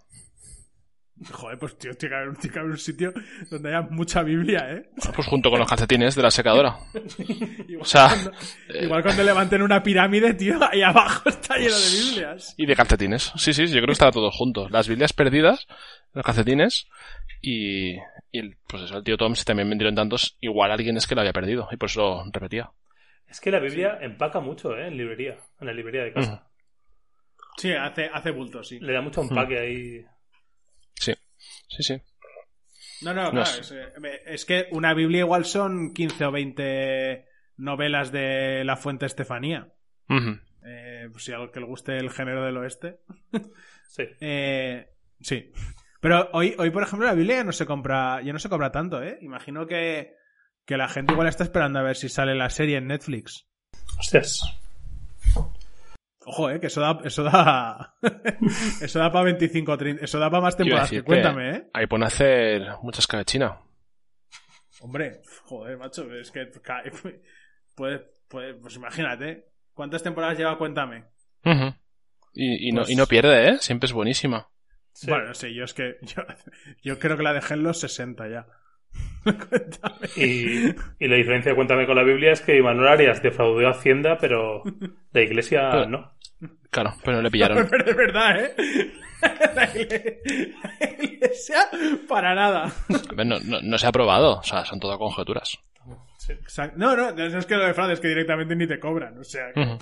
Joder, 1.32 1.58
pues 1.58 1.76
tío, 1.76 1.92
tiene 1.94 2.14
que 2.14 2.20
haber, 2.22 2.36
tiene 2.38 2.52
que 2.54 2.58
haber 2.60 2.70
un 2.72 2.78
sitio 2.78 3.12
donde 3.50 3.68
haya 3.68 3.82
mucha 3.90 4.22
Biblia, 4.22 4.72
¿eh? 4.72 4.90
Pues 5.14 5.26
junto 5.26 5.50
con 5.50 5.58
los 5.58 5.68
calcetines 5.68 6.14
de 6.14 6.22
la 6.22 6.30
secadora. 6.30 6.78
Igual, 7.68 7.82
O 7.82 7.84
sea, 7.84 8.08
cuando, 8.08 8.30
eh, 8.68 8.84
igual 8.84 9.02
cuando 9.02 9.22
levanten 9.22 9.60
una 9.62 9.82
pirámide, 9.82 10.32
tío, 10.34 10.58
ahí 10.70 10.80
abajo 10.82 11.28
está 11.28 11.56
lleno 11.58 11.74
de 11.76 11.90
Biblias. 11.90 12.54
Y 12.56 12.64
de 12.64 12.74
calcetines. 12.74 13.32
Sí, 13.36 13.52
sí, 13.52 13.66
yo 13.66 13.74
creo 13.74 13.86
que 13.86 13.92
estaba 13.92 14.12
todo 14.12 14.30
junto. 14.30 14.68
Las 14.70 14.88
Biblias 14.88 15.12
perdidas, 15.12 15.66
los 16.14 16.24
calcetines 16.24 16.86
y, 17.42 17.96
y 17.96 18.38
el- 18.38 18.56
pues 18.66 18.84
eso, 18.84 18.96
el 18.96 19.04
tío 19.04 19.18
Tom, 19.18 19.34
si 19.34 19.44
también 19.44 19.68
vendieron 19.68 19.94
tantos, 19.94 20.38
igual 20.40 20.72
alguien 20.72 20.96
es 20.96 21.06
que 21.06 21.14
lo 21.14 21.20
había 21.20 21.34
perdido 21.34 21.68
y 21.70 21.76
por 21.76 21.90
eso 21.90 22.00
lo 22.00 22.30
repetía. 22.32 22.70
Es 23.28 23.40
que 23.40 23.50
la 23.50 23.60
Biblia 23.60 23.98
empaca 24.00 24.40
mucho, 24.40 24.74
¿eh? 24.74 24.88
En 24.88 24.96
librería. 24.96 25.36
En 25.60 25.66
la 25.66 25.72
librería 25.74 26.02
de 26.04 26.12
casa. 26.14 26.46
Sí, 27.58 27.72
hace, 27.72 28.08
hace 28.12 28.30
bulto, 28.30 28.64
sí. 28.64 28.80
Le 28.80 28.92
da 28.94 29.02
mucho 29.02 29.20
empaque 29.20 29.58
ahí. 29.58 30.04
Sí, 31.70 31.82
sí. 31.82 32.02
No, 33.02 33.14
no, 33.14 33.30
claro. 33.30 33.50
Es, 33.60 33.72
eh, 33.72 33.92
es 34.26 34.44
que 34.44 34.68
una 34.72 34.92
Biblia 34.94 35.20
igual 35.20 35.44
son 35.44 35.94
15 35.94 36.26
o 36.26 36.32
20 36.32 37.26
novelas 37.56 38.12
de 38.12 38.64
la 38.64 38.76
fuente 38.76 39.06
Estefanía. 39.06 39.72
Eh, 40.64 41.08
pues 41.10 41.24
si 41.24 41.32
a 41.32 41.36
algo 41.36 41.52
que 41.52 41.60
le 41.60 41.66
guste 41.66 41.96
el 41.96 42.10
género 42.10 42.44
del 42.44 42.56
oeste. 42.58 43.00
Sí. 43.90 44.04
Eh, 44.20 44.88
sí. 45.20 45.50
Pero 46.00 46.30
hoy, 46.32 46.54
hoy, 46.58 46.70
por 46.70 46.84
ejemplo, 46.84 47.08
la 47.08 47.14
Biblia 47.14 47.38
ya 47.38 47.44
no 47.44 47.50
se 47.50 47.66
compra, 47.66 48.22
ya 48.22 48.32
no 48.32 48.38
se 48.38 48.48
compra 48.48 48.70
tanto, 48.70 49.02
¿eh? 49.02 49.18
Imagino 49.20 49.66
que, 49.66 50.14
que 50.64 50.76
la 50.76 50.88
gente 50.88 51.12
igual 51.12 51.26
está 51.26 51.42
esperando 51.42 51.80
a 51.80 51.82
ver 51.82 51.96
si 51.96 52.08
sale 52.08 52.36
la 52.36 52.50
serie 52.50 52.76
en 52.76 52.86
Netflix. 52.86 53.48
Hostias. 53.98 54.44
Ojo, 56.26 56.50
eh, 56.50 56.60
que 56.60 56.66
eso 56.66 56.80
da, 56.82 56.98
eso 57.04 57.22
da, 57.22 57.96
eso 58.82 58.98
da 58.98 59.10
para 59.10 59.24
25 59.24 59.72
o 59.72 59.78
30, 59.78 60.04
eso 60.04 60.18
da 60.18 60.28
para 60.30 60.42
más 60.42 60.56
temporadas 60.56 60.90
que 60.90 61.02
cuéntame, 61.02 61.50
eh. 61.50 61.70
Ahí 61.72 61.86
pone 61.86 62.04
a 62.04 62.08
hacer 62.08 62.66
muchas 62.82 63.06
cabechina. 63.06 63.58
Hombre, 64.80 65.22
joder, 65.44 65.78
macho, 65.78 66.12
es 66.14 66.30
que 66.30 66.46
puede, 67.74 68.10
puede, 68.28 68.54
pues 68.54 68.76
imagínate, 68.76 69.48
¿cuántas 69.72 70.02
temporadas 70.02 70.36
lleva 70.38 70.58
Cuéntame? 70.58 71.04
Y, 72.32 72.68
y 72.68 72.72
no, 72.72 72.82
Pues- 72.82 72.90
y 72.90 72.96
no 72.96 73.06
pierde, 73.06 73.48
¿eh? 73.48 73.58
Siempre 73.60 73.86
es 73.86 73.92
buenísima. 73.92 74.48
Sí. 74.92 75.08
Bueno, 75.08 75.26
no 75.28 75.34
sé, 75.34 75.54
yo 75.54 75.64
es 75.64 75.72
que 75.74 75.96
yo, 76.02 76.22
yo 76.82 76.98
creo 76.98 77.16
que 77.16 77.22
la 77.22 77.32
dejé 77.32 77.54
en 77.54 77.62
los 77.62 77.80
60 77.80 78.28
ya. 78.28 78.46
Y, 80.16 80.70
y 80.98 81.08
la 81.08 81.16
diferencia, 81.16 81.54
cuéntame 81.54 81.86
con 81.86 81.94
la 81.96 82.02
Biblia, 82.02 82.32
es 82.32 82.40
que 82.40 82.60
Manuel 82.62 82.88
Arias 82.88 83.22
defraudó 83.22 83.66
a 83.66 83.70
Hacienda, 83.72 84.16
pero 84.18 84.62
la 85.12 85.20
iglesia 85.20 85.68
Pero- 85.70 85.86
no. 85.88 86.12
Claro, 86.70 86.94
pero 87.04 87.16
no 87.18 87.22
le 87.24 87.30
pillaron. 87.30 87.66
Pero 87.70 87.84
es 87.90 87.96
verdad, 87.96 88.40
¿eh? 88.44 88.54
La 89.54 89.66
igle- 89.74 90.20
la 90.80 91.04
iglesia, 91.04 91.56
para 92.08 92.34
nada. 92.34 92.64
A 93.10 93.14
ver, 93.14 93.26
no, 93.26 93.38
no, 93.40 93.60
no 93.60 93.76
se 93.78 93.86
ha 93.88 93.92
probado. 93.92 94.38
O 94.38 94.42
sea, 94.44 94.64
son 94.64 94.78
todo 94.80 94.96
conjeturas. 94.98 95.58
Exacto. 96.28 96.78
No, 96.78 96.96
no, 96.96 97.10
no 97.10 97.24
es 97.38 97.44
que 97.46 97.56
lo 97.56 97.64
de 97.66 97.74
fraude, 97.74 97.94
es 97.94 98.00
que 98.00 98.06
directamente 98.08 98.54
ni 98.54 98.66
te 98.68 98.78
cobran. 98.78 99.18
O 99.18 99.24
sea, 99.24 99.52
que-. 99.52 99.76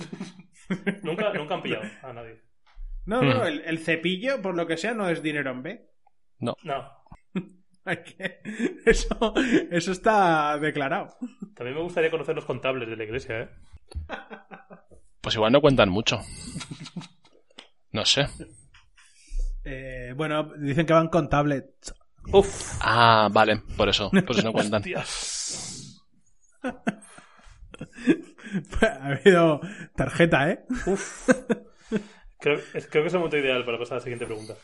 Nunca, 1.02 1.30
nunca 1.34 1.54
han 1.56 1.62
pillado 1.62 1.84
a 2.02 2.12
nadie. 2.12 2.40
no, 3.04 3.22
no, 3.22 3.44
el, 3.44 3.60
el 3.66 3.78
cepillo, 3.78 4.40
por 4.42 4.56
lo 4.56 4.66
que 4.66 4.76
sea, 4.78 4.94
no 4.94 5.08
es 5.10 5.22
dinero 5.22 5.50
en 5.52 5.62
B. 5.62 5.86
No. 6.40 6.56
Que- 6.56 6.68
Eso, 8.84 9.34
eso 9.70 9.92
está 9.92 10.58
declarado. 10.58 11.16
También 11.54 11.76
me 11.76 11.82
gustaría 11.82 12.10
conocer 12.10 12.34
los 12.34 12.44
contables 12.44 12.88
de 12.88 12.96
la 12.96 13.04
iglesia, 13.04 13.40
¿eh? 13.40 13.48
Pues 15.20 15.34
igual 15.34 15.52
no 15.52 15.60
cuentan 15.60 15.88
mucho. 15.88 16.20
No 17.92 18.04
sé. 18.04 18.28
Eh, 19.64 20.12
bueno, 20.16 20.52
dicen 20.58 20.86
que 20.86 20.92
van 20.92 21.08
con 21.08 21.28
tablet. 21.28 21.66
Uf. 22.32 22.78
Ah, 22.80 23.28
vale, 23.30 23.62
por 23.76 23.88
eso. 23.88 24.10
Por 24.10 24.30
eso 24.30 24.42
no 24.42 24.52
cuentan. 24.52 24.82
Ha 28.80 29.06
habido 29.08 29.60
tarjeta, 29.94 30.50
¿eh? 30.50 30.64
Uf. 30.86 31.28
Creo, 32.40 32.60
creo 32.72 33.02
que 33.02 33.06
es 33.06 33.12
el 33.12 33.18
momento 33.18 33.36
ideal 33.36 33.64
para 33.64 33.78
pasar 33.78 33.94
a 33.94 33.98
la 33.98 34.04
siguiente 34.04 34.26
pregunta. 34.26 34.54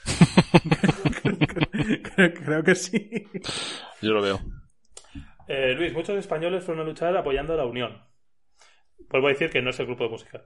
Creo, 2.02 2.34
creo 2.34 2.62
que 2.62 2.74
sí. 2.74 3.26
Yo 4.00 4.12
lo 4.12 4.22
veo. 4.22 4.40
Eh, 5.46 5.74
Luis, 5.74 5.92
muchos 5.92 6.16
españoles 6.16 6.64
fueron 6.64 6.84
a 6.84 6.88
luchar 6.88 7.16
apoyando 7.16 7.52
a 7.52 7.56
la 7.56 7.66
Unión. 7.66 8.02
Vuelvo 9.10 9.28
a 9.28 9.30
decir 9.30 9.50
que 9.50 9.62
no 9.62 9.70
es 9.70 9.78
el 9.80 9.86
grupo 9.86 10.04
de 10.04 10.10
música. 10.10 10.42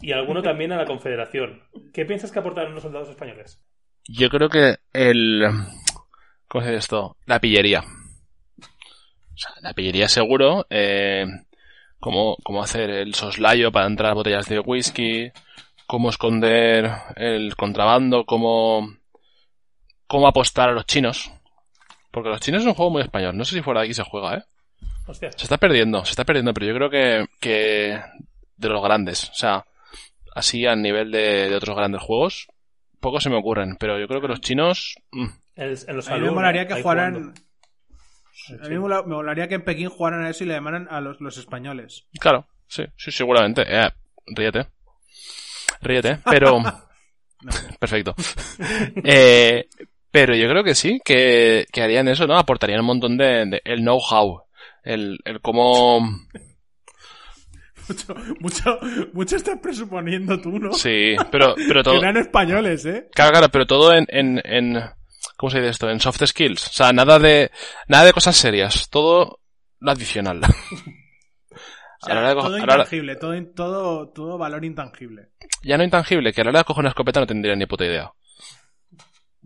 Y 0.00 0.12
alguno 0.12 0.42
también 0.42 0.72
a 0.72 0.76
la 0.76 0.86
Confederación. 0.86 1.62
¿Qué 1.92 2.04
piensas 2.04 2.32
que 2.32 2.38
aportaron 2.38 2.74
los 2.74 2.82
soldados 2.82 3.08
españoles? 3.08 3.62
Yo 4.08 4.28
creo 4.28 4.48
que 4.48 4.76
el... 4.92 5.42
¿Cómo 6.48 6.62
se 6.62 6.70
dice 6.70 6.78
esto? 6.78 7.16
La 7.26 7.40
pillería. 7.40 7.80
O 7.80 9.36
sea, 9.36 9.52
la 9.62 9.72
pillería 9.72 10.08
seguro. 10.08 10.66
Eh, 10.68 11.24
cómo, 12.00 12.36
cómo 12.42 12.62
hacer 12.62 12.90
el 12.90 13.14
soslayo 13.14 13.72
para 13.72 13.86
entrar 13.86 14.14
botellas 14.14 14.48
de 14.48 14.60
whisky. 14.60 15.30
Cómo 15.86 16.10
esconder 16.10 16.90
el 17.16 17.56
contrabando. 17.56 18.24
Cómo... 18.24 18.96
Cómo 20.06 20.26
apostar 20.28 20.68
a 20.68 20.72
los 20.72 20.86
chinos. 20.86 21.30
Porque 22.10 22.28
los 22.28 22.40
chinos 22.40 22.62
es 22.62 22.66
un 22.68 22.74
juego 22.74 22.90
muy 22.92 23.02
español. 23.02 23.36
No 23.36 23.44
sé 23.44 23.56
si 23.56 23.62
fuera 23.62 23.80
de 23.80 23.86
aquí 23.86 23.94
se 23.94 24.02
juega, 24.04 24.36
¿eh? 24.38 24.42
Hostia. 25.06 25.32
Se 25.32 25.42
está 25.44 25.58
perdiendo, 25.58 26.04
se 26.04 26.10
está 26.12 26.24
perdiendo, 26.24 26.54
pero 26.54 26.66
yo 26.66 26.74
creo 26.74 26.90
que, 26.90 27.26
que 27.40 28.00
de 28.56 28.68
los 28.68 28.82
grandes. 28.82 29.30
O 29.30 29.34
sea, 29.34 29.64
así 30.34 30.66
a 30.66 30.76
nivel 30.76 31.10
de, 31.10 31.48
de 31.50 31.54
otros 31.56 31.76
grandes 31.76 32.00
juegos, 32.02 32.46
pocos 33.00 33.22
se 33.22 33.30
me 33.30 33.36
ocurren. 33.36 33.76
Pero 33.76 33.98
yo 33.98 34.06
creo 34.08 34.20
que 34.20 34.28
los 34.28 34.40
chinos... 34.40 34.94
mm, 35.12 35.26
en 35.56 35.70
los 35.96 36.08
A 36.08 36.14
mí 36.16 36.20
me 36.20 36.30
molaría 36.30 36.66
que 36.68 36.80
jugaran. 36.82 37.14
jugando. 37.14 37.40
A 38.64 38.68
mí 38.68 38.74
me 38.74 38.80
mola- 38.80 39.02
me 39.02 39.14
molaría 39.14 39.48
que 39.48 39.54
en 39.56 39.64
Pekín 39.64 39.88
jugaran 39.88 40.24
a 40.24 40.30
eso 40.30 40.44
y 40.44 40.46
le 40.46 40.54
llamaran 40.54 40.86
a 40.90 41.00
los, 41.00 41.20
los 41.20 41.36
españoles. 41.36 42.04
Claro, 42.20 42.46
sí, 42.68 42.84
sí, 42.96 43.10
seguramente. 43.10 43.62
Eh, 43.66 43.90
ríete. 44.26 44.66
Ríete, 45.80 46.18
pero... 46.24 46.62
Perfecto. 47.80 48.14
Eh, 49.04 49.68
pero 50.14 50.36
yo 50.36 50.48
creo 50.48 50.62
que 50.62 50.76
sí, 50.76 51.00
que, 51.04 51.66
que 51.72 51.82
harían 51.82 52.06
eso, 52.06 52.28
¿no? 52.28 52.38
Aportarían 52.38 52.78
un 52.80 52.86
montón 52.86 53.16
de... 53.16 53.46
de- 53.46 53.62
el 53.64 53.80
know-how. 53.80 54.44
El, 54.84 55.18
el 55.24 55.40
cómo... 55.40 55.98
Mucho, 57.88 58.14
mucho, 58.38 58.78
mucho 59.12 59.34
estás 59.36 59.58
presuponiendo 59.60 60.40
tú, 60.40 60.56
¿no? 60.60 60.72
Sí, 60.72 61.16
pero, 61.32 61.56
pero 61.68 61.82
todo... 61.82 61.94
Que 61.98 62.00
eran 62.06 62.16
españoles, 62.16 62.86
¿eh? 62.86 63.08
Claro, 63.12 63.32
claro, 63.32 63.48
pero 63.50 63.66
todo 63.66 63.92
en, 63.92 64.06
en, 64.08 64.40
en... 64.44 64.80
¿Cómo 65.36 65.50
se 65.50 65.58
dice 65.58 65.70
esto? 65.70 65.90
En 65.90 65.98
soft 65.98 66.24
skills. 66.24 66.68
O 66.68 66.72
sea, 66.72 66.92
nada 66.92 67.18
de... 67.18 67.50
Nada 67.88 68.04
de 68.04 68.12
cosas 68.12 68.36
serias. 68.36 68.88
Todo 68.88 69.40
lo 69.80 69.90
adicional. 69.90 70.40
O 72.02 72.06
sea, 72.06 72.12
A 72.18 72.20
la 72.20 72.20
hora 72.20 72.34
de 72.34 72.40
todo 72.42 72.58
intangible, 72.58 73.16
todo, 73.16 73.32
todo, 73.54 74.08
todo 74.10 74.36
valor 74.38 74.62
intangible. 74.62 75.30
ya 75.62 75.78
no 75.78 75.84
intangible, 75.84 76.34
que 76.34 76.42
a 76.42 76.44
la 76.44 76.50
hora 76.50 76.58
de 76.58 76.64
coger 76.66 76.80
una 76.82 76.90
escopeta 76.90 77.20
no 77.20 77.26
tendría 77.26 77.56
ni 77.56 77.64
puta 77.64 77.86
idea. 77.86 78.12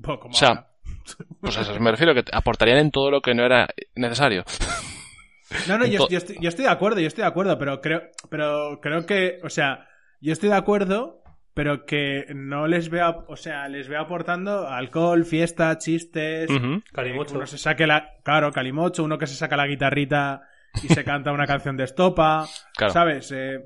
Pues 0.02 0.18
como 0.18 0.34
O 0.34 0.36
sea, 0.36 0.48
ahora. 0.48 0.66
Pues 1.40 1.56
a 1.56 1.62
eso 1.62 1.78
me 1.80 1.90
refiero, 1.90 2.14
que 2.14 2.22
te 2.22 2.36
aportarían 2.36 2.78
en 2.78 2.90
todo 2.90 3.10
lo 3.10 3.20
que 3.22 3.34
no 3.34 3.44
era 3.44 3.68
necesario. 3.94 4.44
No, 5.66 5.78
no, 5.78 5.86
yo, 5.86 6.00
to- 6.00 6.08
yo 6.10 6.18
estoy, 6.18 6.36
yo 6.40 6.48
estoy 6.50 6.64
de 6.66 6.70
acuerdo, 6.70 7.00
yo 7.00 7.06
estoy 7.06 7.22
de 7.22 7.28
acuerdo, 7.28 7.58
pero 7.58 7.80
creo, 7.80 8.02
pero 8.28 8.80
creo 8.82 9.06
que, 9.06 9.40
o 9.42 9.48
sea, 9.48 9.88
yo 10.20 10.32
estoy 10.34 10.50
de 10.50 10.56
acuerdo, 10.56 11.22
pero 11.54 11.86
que 11.86 12.26
no 12.34 12.66
les 12.66 12.90
veo, 12.90 13.24
o 13.28 13.36
sea, 13.36 13.66
les 13.68 13.88
veo 13.88 14.00
aportando 14.02 14.68
alcohol, 14.68 15.24
fiesta, 15.24 15.78
chistes, 15.78 16.50
Ujú. 16.50 16.82
Calimocho. 16.92 17.36
uno 17.36 17.46
se 17.46 17.56
saque 17.56 17.86
la, 17.86 18.10
claro, 18.22 18.52
calimocho, 18.52 19.02
uno 19.02 19.16
que 19.16 19.26
se 19.26 19.34
saca 19.36 19.56
la 19.56 19.66
guitarrita 19.66 20.42
y 20.82 20.88
se 20.88 21.02
canta 21.04 21.32
una 21.32 21.46
canción 21.46 21.76
de 21.78 21.84
estopa, 21.84 22.46
Claro. 22.76 22.92
¿sabes? 22.92 23.32
Eh, 23.32 23.58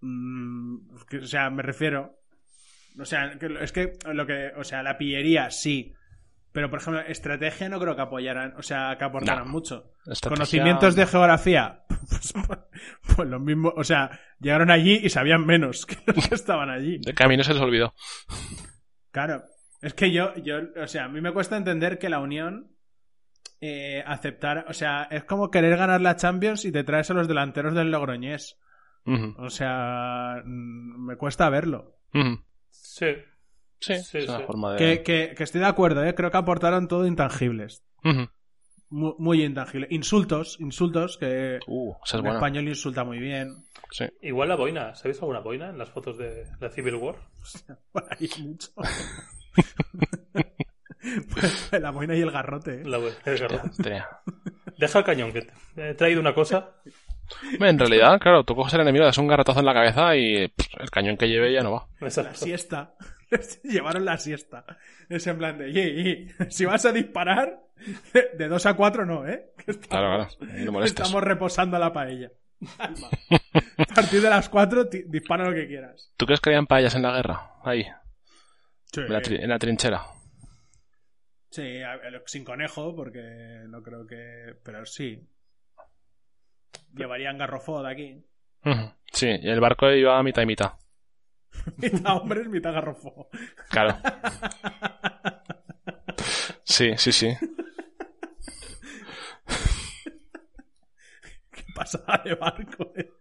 mm, 0.00 0.76
o 1.22 1.26
sea, 1.26 1.50
me 1.50 1.62
refiero, 1.62 2.14
o 2.98 3.04
sea, 3.04 3.32
es 3.60 3.72
que 3.72 3.92
lo 4.12 4.26
que, 4.26 4.52
o 4.56 4.64
sea, 4.64 4.82
la 4.82 4.96
pillería 4.98 5.50
sí, 5.50 5.92
pero 6.52 6.70
por 6.70 6.78
ejemplo, 6.80 7.00
estrategia 7.02 7.68
no 7.68 7.80
creo 7.80 7.96
que 7.96 8.02
apoyaran, 8.02 8.54
o 8.56 8.62
sea, 8.62 8.96
que 8.98 9.04
aportaran 9.04 9.44
No. 9.46 9.50
mucho. 9.52 9.92
Estrategia- 10.06 10.28
Conocimientos 10.36 10.94
de 10.96 11.06
geografía. 11.06 11.80
Pues, 12.06 12.34
pues 13.16 13.28
lo 13.28 13.40
mismo, 13.40 13.72
o 13.74 13.82
sea, 13.82 14.20
llegaron 14.38 14.70
allí 14.70 15.00
y 15.02 15.08
sabían 15.08 15.46
menos 15.46 15.86
que 15.86 15.96
los 16.12 16.28
que 16.28 16.34
estaban 16.34 16.68
allí. 16.68 16.98
De 16.98 17.14
camino 17.14 17.42
se 17.42 17.54
les 17.54 17.62
olvidó. 17.62 17.94
Claro. 19.10 19.42
Es 19.80 19.94
que 19.94 20.12
yo, 20.12 20.34
yo, 20.36 20.56
o 20.82 20.86
sea, 20.86 21.04
a 21.04 21.08
mí 21.08 21.20
me 21.22 21.32
cuesta 21.32 21.56
entender 21.56 21.98
que 21.98 22.08
la 22.10 22.18
Unión 22.20 22.72
eh, 23.60 24.02
aceptar, 24.06 24.66
o 24.68 24.74
sea, 24.74 25.04
es 25.10 25.24
como 25.24 25.50
querer 25.50 25.76
ganar 25.78 26.00
la 26.02 26.16
Champions 26.16 26.64
y 26.66 26.72
te 26.72 26.84
traes 26.84 27.10
a 27.10 27.14
los 27.14 27.28
delanteros 27.28 27.74
del 27.74 27.90
Logroñés. 27.90 28.58
O 29.38 29.48
sea, 29.50 30.42
mm, 30.44 31.06
me 31.06 31.16
cuesta 31.16 31.48
verlo. 31.50 31.96
Ujú. 32.12 32.42
Sí. 32.94 33.06
Sí, 33.80 33.96
Sí, 34.02 34.18
es 34.18 34.28
una 34.28 34.38
sí. 34.38 34.44
forma 34.46 34.72
de... 34.72 34.78
Que, 34.78 35.02
que- 35.02 35.34
que 35.34 35.42
estoy 35.44 35.60
de 35.60 35.66
acuerdo, 35.66 36.04
¿eh? 36.04 36.14
creo 36.14 36.30
que 36.30 36.36
aportaron 36.36 36.88
todo 36.88 37.06
intangibles. 37.06 37.82
Ujú. 38.04 38.28
Mu- 38.90 39.16
Muy, 39.18 39.42
intangibles. 39.42 39.90
Insultos, 39.90 40.58
insultos, 40.60 41.18
que 41.18 41.58
Uh, 41.66 41.92
es 42.04 42.12
buena. 42.12 42.34
español 42.34 42.68
insulta 42.68 43.02
muy 43.04 43.18
bien. 43.18 43.64
Sí. 43.90 44.04
Igual 44.22 44.48
la 44.50 44.56
boina. 44.56 44.94
¿Sabéis 44.94 45.18
alguna 45.20 45.40
boina 45.40 45.70
en 45.70 45.78
las 45.78 45.90
fotos 45.90 46.16
de 46.16 46.46
la 46.60 46.70
Civil 46.70 46.94
War? 46.94 47.16
Ahí 48.10 48.28
mucho. 48.42 48.68
la 51.72 51.90
boina 51.90 52.14
y 52.14 52.20
el 52.20 52.30
garrote, 52.30 52.80
¿eh? 52.80 52.84
La 52.84 52.98
boina, 52.98 53.16
verdad. 53.24 53.64
Hostia. 53.66 54.08
Deja 54.78 54.98
el 55.00 55.04
cañón, 55.04 55.32
que 55.32 55.42
te- 55.42 55.90
he 55.90 55.94
traído 55.94 56.20
una 56.20 56.34
cosa. 56.34 56.76
En 57.60 57.78
realidad, 57.78 58.18
claro, 58.20 58.44
tú 58.44 58.54
coges 58.54 58.74
al 58.74 58.80
enemigo, 58.82 59.02
le 59.02 59.06
das 59.06 59.18
un 59.18 59.26
garrotazo 59.26 59.60
en 59.60 59.66
la 59.66 59.74
cabeza 59.74 60.16
y 60.16 60.48
pff, 60.48 60.80
el 60.80 60.90
cañón 60.90 61.16
que 61.16 61.28
lleve 61.28 61.52
ya 61.52 61.62
no 61.62 61.72
va. 61.72 61.88
La 62.00 62.34
siesta. 62.34 62.94
Llevaron 63.64 64.04
la 64.04 64.18
siesta. 64.18 64.64
Es 65.08 65.26
en 65.26 65.38
plan 65.38 65.58
de, 65.58 65.72
"Ye, 65.72 65.94
ye, 66.36 66.50
si 66.50 66.64
vas 66.64 66.84
a 66.84 66.92
disparar, 66.92 67.60
de 68.38 68.48
2 68.48 68.66
a 68.66 68.74
4 68.74 69.04
no, 69.06 69.26
¿eh? 69.26 69.52
Que 69.58 69.72
Claro, 69.78 70.22
estamos, 70.22 70.36
claro. 70.36 70.64
No 70.64 70.72
molestes. 70.72 71.00
estamos 71.00 71.22
reposando 71.22 71.78
la 71.78 71.92
paella. 71.92 72.30
A 72.78 73.94
partir 73.94 74.20
de 74.22 74.30
las 74.30 74.48
4, 74.48 74.88
ti- 74.88 75.04
dispara 75.08 75.44
lo 75.48 75.54
que 75.54 75.66
quieras. 75.66 76.12
¿Tú 76.16 76.24
crees 76.26 76.40
que 76.40 76.50
habían 76.50 76.66
paellas 76.66 76.94
en 76.94 77.02
la 77.02 77.12
guerra? 77.16 77.50
Ahí, 77.64 77.84
Sí, 78.92 79.00
en 79.00 79.12
la, 79.12 79.18
en 79.24 79.48
la 79.50 79.58
trinchera. 79.58 80.02
sí, 81.50 81.80
sin 82.26 82.44
conejo, 82.44 82.94
porque 82.94 83.62
no 83.68 83.82
creo 83.82 84.06
que... 84.06 84.54
Pero 84.62 84.86
sí. 84.86 85.20
Llevarían 86.94 87.38
garrofó 87.38 87.82
de 87.82 87.92
aquí. 87.92 88.24
Sí, 89.12 89.28
el 89.28 89.60
barco 89.60 89.90
iba 89.90 90.18
a 90.18 90.22
mitad 90.22 90.42
y 90.42 90.46
mitad. 90.46 90.72
Mitad 91.76 92.16
hombres, 92.16 92.48
mitad 92.48 92.72
garrofó. 92.72 93.28
Claro. 93.70 93.96
Sí, 96.64 96.92
sí, 96.96 97.12
sí. 97.12 97.28
Pasada 101.74 102.22
de 102.24 102.34
barco, 102.34 102.92
¿eh? 102.96 103.12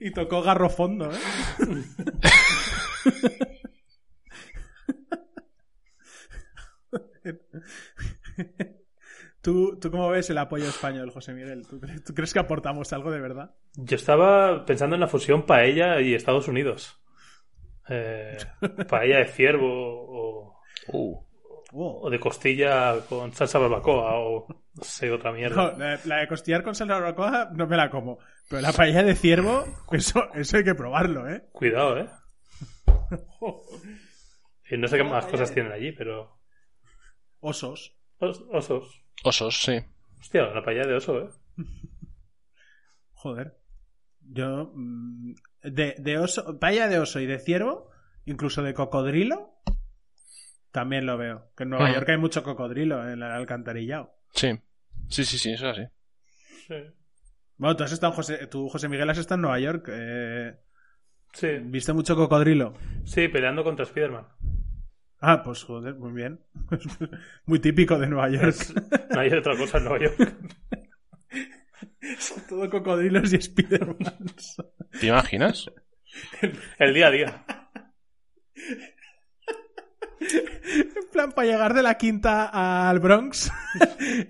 Y 0.00 0.10
tocó 0.12 0.42
garrofondo, 0.42 1.10
¿eh? 1.12 1.18
¿Tú, 9.42 9.78
¿Tú 9.80 9.90
cómo 9.90 10.10
ves 10.10 10.28
el 10.30 10.38
apoyo 10.38 10.66
español, 10.68 11.10
José 11.10 11.32
Miguel? 11.32 11.66
¿Tú 11.66 11.80
crees, 11.80 12.04
tú 12.04 12.12
crees 12.14 12.32
que 12.32 12.40
aportamos 12.40 12.92
algo 12.92 13.10
de 13.10 13.20
verdad? 13.20 13.54
Yo 13.74 13.96
estaba 13.96 14.64
pensando 14.66 14.96
en 14.96 15.00
la 15.00 15.08
fusión 15.08 15.46
paella 15.46 16.00
y 16.00 16.14
Estados 16.14 16.46
Unidos. 16.48 17.00
Eh, 17.88 18.36
paella 18.88 19.18
de 19.18 19.26
ciervo 19.26 19.66
o, 19.68 20.60
Uh, 21.72 22.06
o 22.06 22.10
de 22.10 22.18
costilla 22.18 22.96
con 23.08 23.32
salsa 23.32 23.58
barbacoa 23.60 24.18
o 24.18 24.46
no 24.48 24.82
sé, 24.82 25.08
otra 25.12 25.30
mierda. 25.30 25.70
No, 25.72 25.78
la, 25.78 26.00
la 26.04 26.16
de 26.18 26.26
costillar 26.28 26.64
con 26.64 26.74
salsa 26.74 26.94
barbacoa 26.94 27.50
no 27.54 27.66
me 27.68 27.76
la 27.76 27.88
como. 27.90 28.18
Pero 28.48 28.60
la 28.62 28.72
paella 28.72 29.02
de 29.04 29.14
ciervo, 29.14 29.64
eso, 29.92 30.32
eso 30.34 30.56
hay 30.56 30.64
que 30.64 30.74
probarlo, 30.74 31.28
¿eh? 31.30 31.44
Cuidado, 31.52 31.98
¿eh? 31.98 32.08
Y 34.70 34.76
no 34.78 34.88
sé 34.88 34.96
qué 34.96 35.04
más 35.04 35.26
cosas 35.26 35.52
tienen 35.52 35.70
allí, 35.72 35.92
pero... 35.92 36.40
Osos. 37.40 37.96
Os- 38.18 38.44
osos. 38.50 39.02
Osos, 39.24 39.62
sí. 39.62 39.80
Hostia, 40.20 40.46
la 40.46 40.62
paella 40.64 40.86
de 40.86 40.94
oso, 40.94 41.20
¿eh? 41.20 41.28
Joder. 43.14 43.56
Yo. 44.22 44.72
mm, 44.74 45.34
De, 45.62 45.94
de 45.98 46.18
oso. 46.18 46.58
Paella 46.58 46.88
de 46.88 46.98
oso 46.98 47.20
y 47.20 47.26
de 47.26 47.38
ciervo, 47.38 47.90
incluso 48.24 48.62
de 48.62 48.74
cocodrilo, 48.74 49.54
también 50.70 51.06
lo 51.06 51.16
veo. 51.18 51.50
Que 51.56 51.64
en 51.64 51.70
Nueva 51.70 51.86
Ajá. 51.86 51.94
York 51.94 52.08
hay 52.10 52.18
mucho 52.18 52.42
cocodrilo 52.42 53.02
en 53.02 53.22
el 53.22 53.22
alcantarillado. 53.22 54.14
Sí. 54.32 54.58
Sí, 55.08 55.24
sí, 55.24 55.38
sí, 55.38 55.52
eso 55.52 55.70
es 55.70 55.78
así. 55.78 55.88
Sí. 56.68 56.74
Bueno, 57.56 57.76
tú 57.76 57.84
has 57.84 57.92
estado 57.92 58.12
en 58.12 58.16
José, 58.16 58.46
tú, 58.46 58.68
José 58.68 58.88
Miguel, 58.88 59.10
has 59.10 59.18
estado 59.18 59.36
en 59.36 59.42
Nueva 59.42 59.58
York. 59.60 59.88
eh, 59.90 60.56
Sí, 61.32 61.46
¿Viste 61.62 61.92
mucho 61.92 62.16
cocodrilo? 62.16 62.74
sí, 63.04 63.28
peleando 63.28 63.62
contra 63.62 63.84
Spiderman. 63.84 64.26
Ah, 65.20 65.42
pues 65.42 65.64
joder, 65.64 65.94
muy 65.96 66.12
bien. 66.12 66.40
Muy 67.46 67.58
típico 67.58 67.98
de 67.98 68.06
Nueva 68.06 68.30
York. 68.30 68.44
Es- 68.48 68.74
no 69.10 69.20
hay 69.20 69.30
otra 69.32 69.56
cosa 69.56 69.78
en 69.78 69.84
Nueva 69.84 70.04
York. 70.04 70.18
Todo 72.48 72.68
cocodrilos 72.70 73.32
y 73.32 73.40
Spidermans. 73.40 74.56
¿Te 75.00 75.06
imaginas? 75.06 75.70
El 76.78 76.94
día 76.94 77.08
a 77.08 77.10
día. 77.10 77.44
En 80.20 81.08
plan, 81.12 81.32
para 81.32 81.48
llegar 81.48 81.74
de 81.74 81.82
la 81.82 81.96
quinta 81.98 82.88
al 82.88 83.00
Bronx, 83.00 83.50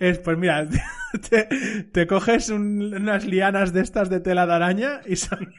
es 0.00 0.18
pues 0.18 0.38
mira, 0.38 0.66
te, 1.28 1.48
te 1.92 2.06
coges 2.06 2.48
un- 2.50 2.94
unas 2.94 3.24
lianas 3.24 3.72
de 3.72 3.80
estas 3.82 4.08
de 4.10 4.20
tela 4.20 4.46
de 4.46 4.52
araña 4.54 5.00
y 5.06 5.16
son, 5.16 5.52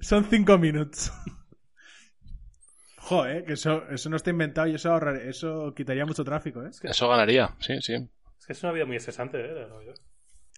son 0.00 0.24
cinco 0.30 0.58
minutos. 0.58 1.12
Joder, 3.08 3.44
que 3.46 3.54
eso, 3.54 3.88
eso 3.90 4.10
no 4.10 4.16
está 4.16 4.28
inventado 4.30 4.66
y 4.68 4.74
eso 4.74 4.92
ahorrar, 4.92 5.16
eso 5.16 5.72
quitaría 5.74 6.04
mucho 6.04 6.24
tráfico, 6.24 6.62
¿eh? 6.62 6.68
Eso 6.82 7.08
ganaría, 7.08 7.54
sí, 7.58 7.80
sí. 7.80 7.94
Es 8.38 8.46
que 8.46 8.52
es 8.52 8.62
una 8.62 8.72
vida 8.72 8.84
muy 8.84 8.96
estresante, 8.96 9.38
¿eh? 9.40 9.48
de 9.54 9.66
Nueva 9.66 9.82
York. 9.84 9.98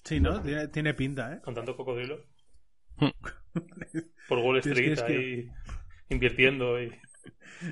Sí, 0.03 0.19
¿no? 0.19 0.43
Tiene, 0.43 0.67
tiene 0.69 0.95
pinta, 0.95 1.33
¿eh? 1.35 1.41
Con 1.45 1.55
tanto 1.55 1.77
cocodrilo. 1.77 2.25
Hmm. 2.97 3.11
Por 4.29 4.39
Wall 4.41 4.61
que- 4.63 4.69
Street 4.71 4.93
es 4.95 5.03
que- 5.05 5.13
ahí 5.13 5.49
invirtiendo 6.09 6.83
y... 6.83 6.93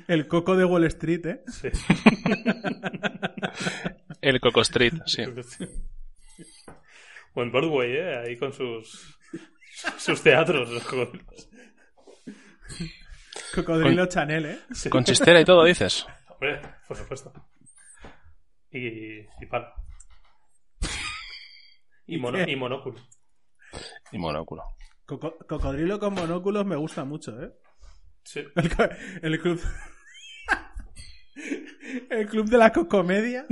El 0.07 0.27
coco 0.29 0.55
de 0.55 0.63
Wall 0.63 0.85
Street, 0.85 1.25
¿eh? 1.25 1.41
Sí. 1.47 1.67
El 4.21 4.39
Coco 4.39 4.61
Street, 4.61 4.93
sí. 5.05 5.23
O 7.33 7.41
en 7.41 7.51
Broadway, 7.51 7.91
¿eh? 7.97 8.15
Ahí 8.17 8.37
con 8.37 8.53
sus... 8.53 9.17
Sus 9.97 10.21
teatros, 10.21 10.69
los 10.69 10.83
cocodrilos. 10.83 11.49
Cocodrilo 13.55 14.05
Chanel, 14.07 14.45
¿eh? 14.45 14.59
Sí. 14.71 14.89
Con 14.89 15.03
chistera 15.03 15.39
y 15.41 15.45
todo, 15.45 15.63
dices. 15.63 16.05
Hombre, 16.29 16.61
por 16.87 16.97
supuesto. 16.97 17.33
y, 18.71 19.19
y 19.19 19.45
pala. 19.49 19.73
Y, 22.07 22.17
mono- 22.17 22.41
y 22.47 22.55
monóculo. 22.55 22.99
Y 24.11 24.17
monóculo. 24.17 24.63
Coco- 25.05 25.37
cocodrilo 25.47 25.99
con 25.99 26.15
monóculos 26.15 26.65
me 26.65 26.75
gusta 26.75 27.03
mucho, 27.05 27.39
¿eh? 27.41 27.51
Sí. 28.23 28.43
El 29.21 29.39
club. 29.39 29.61
el 32.09 32.27
club 32.27 32.49
de 32.49 32.57
la 32.57 32.71
cocomedia. 32.71 33.45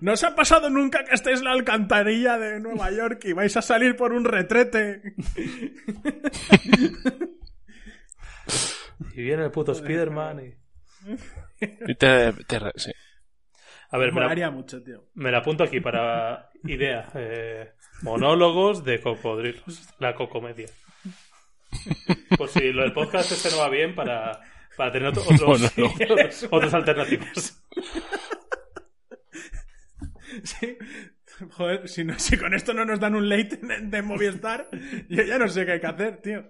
¿No 0.00 0.12
os 0.12 0.22
ha 0.24 0.34
pasado 0.34 0.70
nunca 0.70 1.04
que 1.04 1.14
estéis 1.14 1.38
en 1.40 1.44
la 1.46 1.52
alcantarilla 1.52 2.38
de 2.38 2.60
Nueva 2.60 2.90
York 2.90 3.20
y 3.24 3.32
vais 3.32 3.56
a 3.56 3.62
salir 3.62 3.96
por 3.96 4.12
un 4.12 4.24
retrete? 4.24 5.02
Y 9.14 9.22
viene 9.22 9.44
el 9.44 9.50
puto 9.50 9.74
Spiderman 9.74 10.40
y... 10.44 10.54
Y 11.60 11.94
te, 11.94 12.32
te 12.46 12.58
re- 12.58 12.72
sí. 12.76 12.90
A 13.90 13.98
ver, 13.98 14.12
me 14.12 14.20
la, 14.20 14.26
Molaría 14.26 14.50
mucho, 14.50 14.82
tío. 14.82 15.06
me 15.14 15.30
la 15.32 15.38
apunto 15.38 15.64
aquí 15.64 15.80
para 15.80 16.50
idea. 16.64 17.08
eh, 17.14 17.72
monólogos 18.02 18.84
de 18.84 19.00
cocodrilos. 19.00 19.88
La 19.98 20.14
cocomedia. 20.14 20.68
Pues 22.36 22.50
si 22.52 22.72
lo 22.72 22.82
del 22.82 22.92
podcast 22.92 23.32
este 23.32 23.50
no 23.50 23.58
va 23.58 23.68
bien 23.70 23.94
para, 23.94 24.40
para 24.76 24.92
tener 24.92 25.08
otro- 25.08 25.22
otros, 25.22 25.72
Monólogos. 25.76 26.48
otros 26.50 26.74
alternativos. 26.74 27.62
Sí. 30.44 30.76
Joder, 31.52 31.88
si, 31.88 32.04
no- 32.04 32.18
si 32.18 32.36
con 32.38 32.54
esto 32.54 32.72
no 32.74 32.84
nos 32.84 32.98
dan 33.00 33.14
un 33.14 33.28
late 33.28 33.56
de, 33.58 33.80
de 33.82 34.02
Movistar, 34.02 34.68
yo 35.08 35.22
ya 35.22 35.38
no 35.38 35.48
sé 35.48 35.66
qué 35.66 35.72
hay 35.72 35.80
que 35.80 35.86
hacer, 35.86 36.16
tío. 36.22 36.44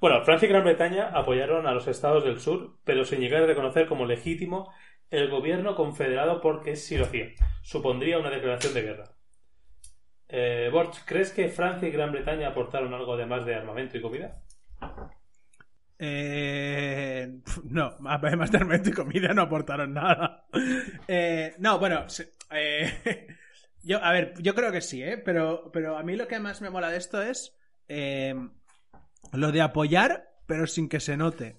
Bueno, 0.00 0.22
Francia 0.24 0.46
y 0.46 0.50
Gran 0.50 0.64
Bretaña 0.64 1.08
apoyaron 1.08 1.66
a 1.66 1.72
los 1.72 1.86
estados 1.88 2.24
del 2.24 2.38
sur, 2.40 2.78
pero 2.84 3.04
sin 3.04 3.20
llegar 3.20 3.42
a 3.42 3.46
reconocer 3.46 3.86
como 3.86 4.04
legítimo 4.04 4.70
el 5.10 5.30
gobierno 5.30 5.74
confederado 5.74 6.40
porque 6.40 6.76
sí 6.76 6.98
lo 6.98 7.04
hacía. 7.04 7.28
Supondría 7.62 8.18
una 8.18 8.30
declaración 8.30 8.74
de 8.74 8.82
guerra. 8.82 9.04
Eh, 10.28 10.68
Borch, 10.72 11.04
¿crees 11.06 11.30
que 11.32 11.48
Francia 11.48 11.88
y 11.88 11.92
Gran 11.92 12.12
Bretaña 12.12 12.48
aportaron 12.48 12.92
algo 12.92 13.14
además 13.14 13.46
de 13.46 13.54
armamento 13.54 13.96
y 13.96 14.02
comida? 14.02 14.42
Eh, 15.98 17.40
no, 17.64 17.96
además 18.06 18.50
de 18.52 18.58
alimento 18.58 18.90
y 18.90 18.92
comida 18.92 19.32
no 19.32 19.42
aportaron 19.42 19.94
nada. 19.94 20.44
Eh, 21.08 21.54
no, 21.58 21.78
bueno, 21.78 22.08
se- 22.08 22.32
eh, 22.50 23.26
yo, 23.82 24.02
a 24.02 24.12
ver, 24.12 24.34
yo 24.38 24.54
creo 24.54 24.72
que 24.72 24.80
sí, 24.80 25.02
¿eh? 25.02 25.18
Pero, 25.18 25.70
pero 25.72 25.96
a 25.96 26.02
mí 26.02 26.16
lo 26.16 26.28
que 26.28 26.40
más 26.40 26.60
me 26.60 26.70
mola 26.70 26.90
de 26.90 26.98
esto 26.98 27.22
es 27.22 27.56
eh, 27.88 28.34
lo 29.32 29.52
de 29.52 29.62
apoyar, 29.62 30.28
pero 30.46 30.66
sin 30.66 30.88
que 30.88 31.00
se 31.00 31.16
note. 31.16 31.56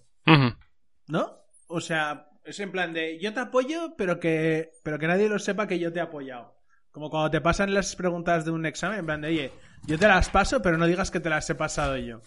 ¿no? 1.07 1.37
O 1.67 1.81
sea, 1.81 2.29
es 2.43 2.59
en 2.59 2.71
plan 2.71 2.93
de 2.93 3.19
yo 3.19 3.33
te 3.33 3.39
apoyo, 3.39 3.95
pero 3.97 4.19
que, 4.19 4.71
pero 4.83 4.99
que 4.99 5.07
nadie 5.07 5.29
lo 5.29 5.39
sepa 5.39 5.67
que 5.67 5.79
yo 5.79 5.91
te 5.91 5.99
he 5.99 6.01
apoyado. 6.01 6.55
Como 6.91 7.09
cuando 7.09 7.29
te 7.29 7.41
pasan 7.41 7.73
las 7.73 7.95
preguntas 7.95 8.43
de 8.45 8.51
un 8.51 8.65
examen, 8.65 8.99
en 8.99 9.05
plan 9.05 9.21
de, 9.21 9.27
oye, 9.27 9.51
yo 9.85 9.99
te 9.99 10.07
las 10.07 10.29
paso, 10.29 10.61
pero 10.61 10.77
no 10.77 10.87
digas 10.87 11.11
que 11.11 11.19
te 11.19 11.29
las 11.29 11.49
he 11.49 11.55
pasado 11.55 11.97
yo. 11.97 12.21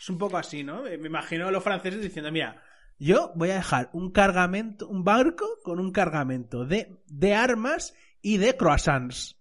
Es 0.00 0.08
un 0.08 0.18
poco 0.18 0.38
así, 0.38 0.64
¿no? 0.64 0.82
Me 0.82 0.94
imagino 0.94 1.48
a 1.48 1.50
los 1.50 1.62
franceses 1.62 2.00
diciendo, 2.00 2.32
mira, 2.32 2.62
yo 2.98 3.32
voy 3.34 3.50
a 3.50 3.56
dejar 3.56 3.90
un 3.92 4.12
cargamento, 4.12 4.88
un 4.88 5.04
barco 5.04 5.46
con 5.62 5.78
un 5.78 5.92
cargamento 5.92 6.64
de, 6.64 7.02
de 7.06 7.34
armas 7.34 7.94
y 8.24 8.38
de 8.38 8.56
croissants. 8.56 9.36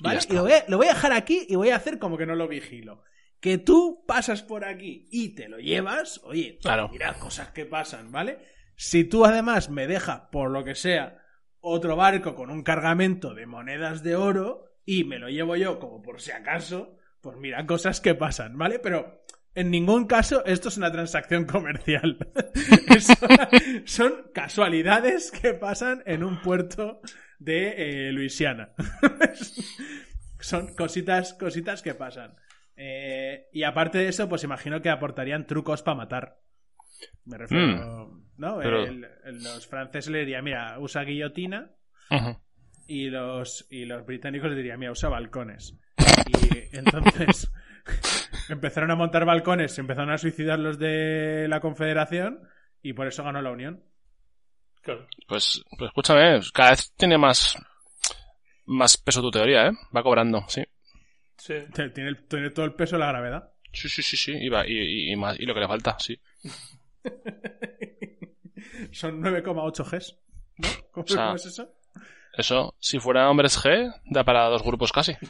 ¿Vale? 0.00 0.20
Y 0.28 0.32
lo 0.34 0.42
voy, 0.42 0.52
a, 0.52 0.64
lo 0.68 0.76
voy 0.76 0.86
a 0.86 0.94
dejar 0.94 1.12
aquí 1.12 1.44
y 1.48 1.56
voy 1.56 1.70
a 1.70 1.76
hacer 1.76 1.98
como 1.98 2.16
que 2.16 2.26
no 2.26 2.36
lo 2.36 2.46
vigilo. 2.46 3.02
Que 3.40 3.58
tú 3.58 4.04
pasas 4.06 4.42
por 4.42 4.64
aquí 4.64 5.08
y 5.10 5.30
te 5.34 5.48
lo 5.48 5.58
llevas, 5.58 6.20
oye, 6.24 6.58
Claro. 6.60 6.88
mira 6.92 7.14
cosas 7.14 7.50
que 7.50 7.64
pasan, 7.64 8.12
¿vale? 8.12 8.38
Si 8.76 9.02
tú 9.04 9.24
además 9.24 9.70
me 9.70 9.86
dejas, 9.88 10.22
por 10.30 10.50
lo 10.50 10.62
que 10.64 10.74
sea, 10.76 11.18
otro 11.60 11.96
barco 11.96 12.34
con 12.36 12.50
un 12.50 12.62
cargamento 12.62 13.34
de 13.34 13.46
monedas 13.46 14.02
de 14.04 14.14
oro 14.14 14.66
y 14.84 15.02
me 15.04 15.18
lo 15.18 15.28
llevo 15.28 15.56
yo 15.56 15.78
como 15.80 16.00
por 16.02 16.20
si 16.20 16.30
acaso, 16.30 16.96
pues 17.20 17.36
mira 17.36 17.66
cosas 17.66 18.00
que 18.00 18.14
pasan, 18.14 18.56
¿vale? 18.56 18.78
Pero 18.78 19.24
en 19.60 19.70
ningún 19.70 20.06
caso 20.06 20.44
esto 20.44 20.68
es 20.68 20.76
una 20.76 20.90
transacción 20.92 21.44
comercial. 21.44 22.18
Es- 22.88 23.12
son 23.84 24.12
casualidades 24.34 25.30
que 25.30 25.54
pasan 25.54 26.02
en 26.06 26.24
un 26.24 26.40
puerto 26.40 27.00
de 27.38 28.08
eh, 28.08 28.12
Luisiana. 28.12 28.70
son 30.40 30.74
cositas, 30.74 31.34
cositas 31.34 31.82
que 31.82 31.94
pasan. 31.94 32.34
Eh, 32.76 33.46
y 33.52 33.64
aparte 33.64 33.98
de 33.98 34.08
eso, 34.08 34.28
pues 34.28 34.44
imagino 34.44 34.80
que 34.80 34.88
aportarían 34.90 35.46
trucos 35.46 35.82
para 35.82 35.96
matar. 35.96 36.38
Me 37.24 37.36
refiero. 37.38 38.12
¿No? 38.36 38.58
pero- 38.58 38.84
El- 38.84 39.06
el- 39.24 39.42
los 39.42 39.66
franceses 39.66 40.10
le 40.10 40.20
dirían, 40.20 40.44
mira, 40.44 40.78
usa 40.78 41.02
guillotina. 41.02 41.72
Y 42.86 43.10
los, 43.10 43.66
y 43.70 43.84
los 43.84 44.06
británicos 44.06 44.48
le 44.48 44.56
dirían, 44.56 44.78
mira, 44.78 44.92
usa 44.92 45.08
balcones. 45.10 45.76
Y 46.26 46.76
entonces 46.76 47.50
empezaron 48.54 48.90
a 48.90 48.96
montar 48.96 49.24
balcones, 49.24 49.72
se 49.72 49.80
empezaron 49.80 50.10
a 50.10 50.18
suicidar 50.18 50.58
los 50.58 50.78
de 50.78 51.46
la 51.48 51.60
Confederación 51.60 52.40
y 52.82 52.92
por 52.92 53.06
eso 53.06 53.24
ganó 53.24 53.40
la 53.42 53.50
Unión. 53.50 53.82
Claro. 54.82 55.06
Pues, 55.26 55.62
pues 55.76 55.88
escúchame, 55.88 56.40
cada 56.54 56.70
vez 56.70 56.92
tiene 56.96 57.18
más, 57.18 57.56
más 58.66 58.96
peso 58.96 59.20
tu 59.20 59.30
teoría, 59.30 59.66
¿eh? 59.68 59.72
Va 59.94 60.02
cobrando, 60.02 60.44
sí. 60.48 60.62
Sí. 61.36 61.54
Tiene, 61.74 62.08
el- 62.08 62.26
tiene 62.26 62.50
todo 62.50 62.64
el 62.64 62.74
peso 62.74 62.96
de 62.96 63.00
la 63.00 63.08
gravedad. 63.08 63.52
Sí, 63.72 63.88
sí, 63.88 64.02
sí, 64.02 64.16
sí. 64.16 64.32
Y, 64.32 64.48
va- 64.48 64.66
y, 64.66 64.72
y- 64.72 65.12
y 65.12 65.16
más, 65.16 65.38
y 65.38 65.44
lo 65.46 65.54
que 65.54 65.60
le 65.60 65.68
falta, 65.68 65.96
sí. 65.98 66.18
Son 68.92 69.20
9,8 69.22 69.84
Gs. 69.84 70.16
¿No? 70.58 70.68
¿Cómo, 70.90 71.04
O 71.04 71.08
sea, 71.08 71.24
cómo 71.26 71.36
es 71.36 71.46
eso? 71.46 71.74
Eso, 72.34 72.74
si 72.78 72.98
fuera 73.00 73.28
hombres 73.30 73.58
G, 73.58 73.92
da 74.06 74.24
para 74.24 74.44
dos 74.48 74.62
grupos 74.62 74.92
casi. 74.92 75.14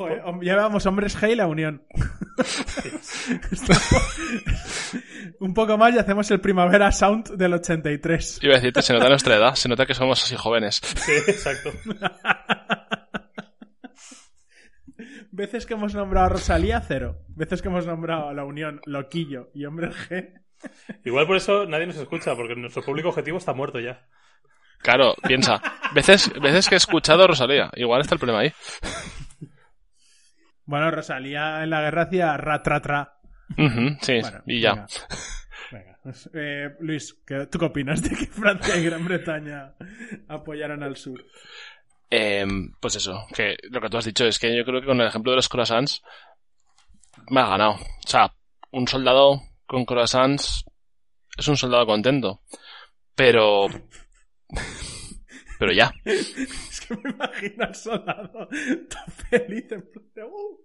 Ojo, 0.00 0.08
eh, 0.10 0.22
hom- 0.24 0.42
ya 0.44 0.56
vamos 0.56 0.86
hombres 0.86 1.16
G 1.20 1.32
y 1.32 1.36
la 1.36 1.46
Unión. 1.46 1.84
Un 5.40 5.54
poco 5.54 5.76
más 5.78 5.94
y 5.94 5.98
hacemos 5.98 6.30
el 6.30 6.40
Primavera 6.40 6.92
Sound 6.92 7.36
del 7.36 7.54
83. 7.54 8.40
Iba 8.42 8.54
a 8.54 8.56
decirte, 8.56 8.82
se 8.82 8.92
nota 8.92 9.08
nuestra 9.08 9.36
edad, 9.36 9.54
se 9.54 9.68
nota 9.68 9.86
que 9.86 9.94
somos 9.94 10.22
así 10.22 10.36
jóvenes. 10.36 10.80
Sí, 10.96 11.12
exacto. 11.26 11.70
Veces 15.32 15.64
que 15.64 15.74
hemos 15.74 15.94
nombrado 15.94 16.26
a 16.26 16.30
Rosalía, 16.30 16.80
cero. 16.86 17.18
Veces 17.28 17.62
que 17.62 17.68
hemos 17.68 17.86
nombrado 17.86 18.28
a 18.28 18.34
la 18.34 18.44
Unión, 18.44 18.80
Loquillo 18.84 19.50
y 19.54 19.64
Hombres 19.64 19.94
G. 20.08 20.32
Igual 21.04 21.26
por 21.26 21.36
eso 21.36 21.66
nadie 21.66 21.86
nos 21.86 21.96
escucha, 21.96 22.34
porque 22.34 22.54
nuestro 22.56 22.82
público 22.82 23.08
objetivo 23.10 23.38
está 23.38 23.52
muerto 23.54 23.78
ya. 23.80 24.06
Claro, 24.82 25.14
piensa. 25.26 25.60
Veces, 25.94 26.30
veces 26.40 26.68
que 26.68 26.74
he 26.74 26.78
escuchado 26.78 27.24
a 27.24 27.26
Rosalía. 27.28 27.70
Igual 27.76 28.00
está 28.00 28.14
el 28.14 28.18
problema 28.18 28.40
ahí. 28.40 28.52
Bueno, 30.70 30.88
Rosalía 30.92 31.64
en 31.64 31.70
la 31.70 31.80
guerra 31.80 32.02
hacía 32.02 32.36
ra 32.36 32.62
tra 32.62 33.18
sí, 34.02 34.20
Bueno, 34.20 34.42
y 34.46 34.60
ya. 34.60 34.74
venga. 34.74 34.86
Venga. 35.72 35.98
Eh, 36.34 36.68
Luis, 36.78 37.16
¿qué- 37.26 37.46
¿tú 37.50 37.58
qué 37.58 37.64
opinas 37.64 38.00
de 38.02 38.10
que 38.10 38.26
Francia 38.30 38.76
y 38.76 38.84
Gran 38.84 39.04
Bretaña 39.04 39.74
apoyaran 40.28 40.84
al 40.84 40.96
sur? 40.96 41.24
Eh, 42.08 42.46
pues 42.80 42.94
eso, 42.94 43.26
que 43.34 43.56
lo 43.70 43.80
que 43.80 43.88
tú 43.88 43.96
has 43.96 44.04
dicho 44.04 44.24
es 44.26 44.38
que 44.38 44.56
yo 44.56 44.64
creo 44.64 44.80
que 44.80 44.86
con 44.86 45.00
el 45.00 45.08
ejemplo 45.08 45.32
de 45.32 45.36
los 45.36 45.48
croissants 45.48 46.02
me 47.30 47.40
ha 47.40 47.46
ganado. 47.48 47.72
O 47.72 48.06
sea, 48.08 48.32
un 48.70 48.86
soldado 48.86 49.42
con 49.66 49.84
croissants 49.84 50.64
es 51.36 51.48
un 51.48 51.56
soldado 51.56 51.84
contento. 51.84 52.42
Pero... 53.16 53.66
Pero 55.58 55.72
ya. 55.72 55.92
Que 56.90 56.96
me 57.04 57.10
imagino 57.10 57.64
al 57.64 57.74
soldado 57.74 58.48
tan 58.88 59.12
feliz 59.30 59.70
en 59.72 59.82
plan 59.82 60.04
de, 60.14 60.24
"Uh, 60.24 60.58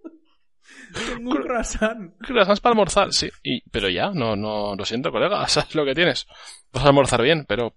tengo 0.92 1.30
un 1.30 1.42
croissant. 1.42 2.16
Croissants 2.18 2.60
para 2.60 2.72
almorzar, 2.72 3.12
sí. 3.12 3.30
Y, 3.42 3.62
pero 3.70 3.88
ya, 3.88 4.10
no, 4.10 4.34
no, 4.36 4.74
lo 4.74 4.84
siento, 4.84 5.10
colega, 5.12 5.46
sabes 5.48 5.74
lo 5.74 5.84
que 5.84 5.94
tienes. 5.94 6.26
Vas 6.72 6.84
a 6.84 6.88
almorzar 6.88 7.22
bien, 7.22 7.44
pero... 7.46 7.76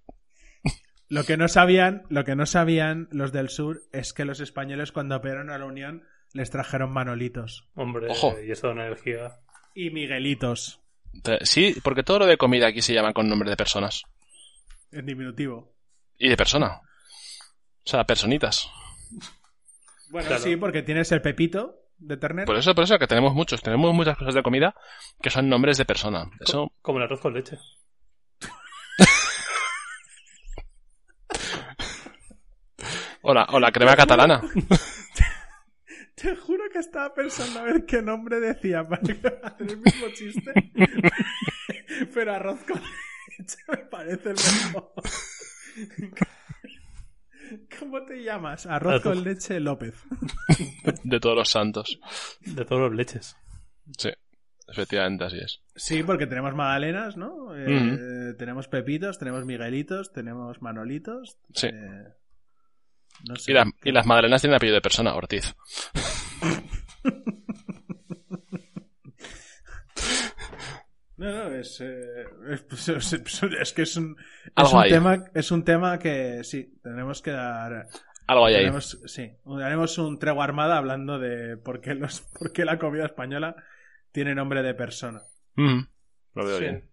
Lo 1.08 1.24
que 1.24 1.36
no 1.36 1.48
sabían, 1.48 2.04
lo 2.08 2.22
que 2.24 2.36
no 2.36 2.46
sabían 2.46 3.08
los 3.10 3.32
del 3.32 3.48
sur 3.48 3.82
es 3.92 4.12
que 4.12 4.24
los 4.24 4.38
españoles 4.38 4.92
cuando 4.92 5.16
apoyaron 5.16 5.50
a 5.50 5.58
la 5.58 5.64
Unión 5.64 6.04
les 6.32 6.50
trajeron 6.50 6.92
manolitos 6.92 7.68
Hombre, 7.74 8.06
Ojo. 8.10 8.36
y 8.40 8.52
eso 8.52 8.68
da 8.68 8.74
una 8.74 8.86
energía. 8.86 9.32
y 9.74 9.90
miguelitos 9.90 10.80
Sí, 11.40 11.74
porque 11.82 12.04
todo 12.04 12.20
lo 12.20 12.26
de 12.26 12.36
comida 12.36 12.68
aquí 12.68 12.80
se 12.80 12.94
llama 12.94 13.12
con 13.12 13.28
nombre 13.28 13.50
de 13.50 13.56
personas. 13.56 14.04
en 14.92 15.04
diminutivo. 15.06 15.74
Y 16.16 16.28
de 16.28 16.36
persona. 16.36 16.80
O 17.84 17.88
sea, 17.90 18.04
personitas. 18.04 18.68
Bueno, 20.10 20.28
Claro. 20.28 20.42
sí, 20.42 20.56
porque 20.56 20.82
tienes 20.82 21.10
el 21.12 21.22
pepito 21.22 21.76
de 21.98 22.16
ternero. 22.16 22.46
Por 22.46 22.56
eso, 22.56 22.74
por 22.74 22.84
eso 22.84 22.98
que 22.98 23.06
tenemos 23.06 23.34
muchos, 23.34 23.62
tenemos 23.62 23.94
muchas 23.94 24.16
cosas 24.16 24.34
de 24.34 24.42
comida 24.42 24.74
que 25.22 25.30
son 25.30 25.48
nombres 25.48 25.78
de 25.78 25.84
persona. 25.84 26.30
Eso, 26.40 26.72
Como 26.82 26.98
el 26.98 27.04
arroz 27.04 27.20
con 27.20 27.34
leche. 27.34 27.58
o 33.22 33.34
la, 33.34 33.44
o 33.50 33.60
la 33.60 33.72
crema 33.72 33.96
catalana. 33.96 34.40
Te 36.14 36.36
juro 36.36 36.64
que 36.70 36.78
estaba 36.80 37.14
pensando 37.14 37.60
a 37.60 37.62
ver 37.62 37.86
qué 37.86 38.02
nombre 38.02 38.40
decía 38.40 38.86
para 38.86 39.00
hacer 39.44 39.70
el 39.70 39.78
mismo 39.78 40.06
chiste. 40.14 40.52
Pero 42.12 42.34
arroz 42.34 42.60
con 42.64 42.78
leche 43.38 43.56
me 43.68 43.76
parece 43.78 44.30
el 44.30 44.36
mejor. 44.36 44.92
¿Cómo 47.78 48.04
te 48.04 48.22
llamas? 48.22 48.66
Arroz 48.66 49.02
con 49.02 49.22
leche 49.24 49.60
López. 49.60 49.94
De 51.04 51.20
todos 51.20 51.36
los 51.36 51.48
santos. 51.48 51.98
De 52.40 52.64
todos 52.64 52.82
los 52.82 52.94
leches. 52.94 53.36
Sí, 53.98 54.10
efectivamente 54.68 55.24
así 55.24 55.38
es. 55.38 55.62
Sí, 55.74 56.02
porque 56.02 56.26
tenemos 56.26 56.54
magdalenas, 56.54 57.16
¿no? 57.16 57.56
Eh, 57.56 58.34
Tenemos 58.38 58.68
pepitos, 58.68 59.18
tenemos 59.18 59.44
miguelitos, 59.44 60.12
tenemos 60.12 60.62
manolitos. 60.62 61.38
Sí. 61.54 61.66
eh, 61.68 62.04
no 63.28 63.36
sé. 63.36 63.50
Y, 63.50 63.54
las- 63.54 63.68
y 63.84 63.92
las 63.92 64.06
magdalenas 64.06 64.40
tienen 64.40 64.56
apellido 64.56 64.76
de 64.76 64.80
persona, 64.82 65.14
Ortiz. 65.14 65.54
No, 71.20 71.30
no, 71.30 71.54
es, 71.54 71.80
eh, 71.82 72.24
es, 72.50 72.62
pues, 72.62 72.88
es- 72.88 73.12
es- 73.12 73.42
es 73.42 73.72
que 73.74 73.82
es 73.82 73.96
un, 73.96 74.16
Algo 74.54 74.82
tema, 74.84 75.24
es 75.34 75.50
un 75.50 75.64
tema 75.64 75.98
que 75.98 76.42
sí, 76.44 76.78
tenemos 76.82 77.20
que 77.20 77.30
dar, 77.32 77.86
Algo 78.26 78.46
hay 78.46 78.54
ahí. 78.54 78.72
sí, 78.80 79.30
haremos 79.62 79.98
un 79.98 80.18
tregua 80.18 80.44
armada 80.44 80.78
hablando 80.78 81.18
de 81.18 81.56
por 81.58 81.80
qué 81.80 81.94
los, 81.94 82.20
por 82.38 82.52
qué 82.52 82.64
la 82.64 82.78
comida 82.78 83.04
española 83.04 83.54
tiene 84.12 84.34
nombre 84.34 84.62
de 84.62 84.74
persona. 84.74 85.20
Ujú. 85.56 85.86
Lo 86.34 86.44
veo 86.46 86.56
Sí. 86.58 86.62
bien. 86.64 86.90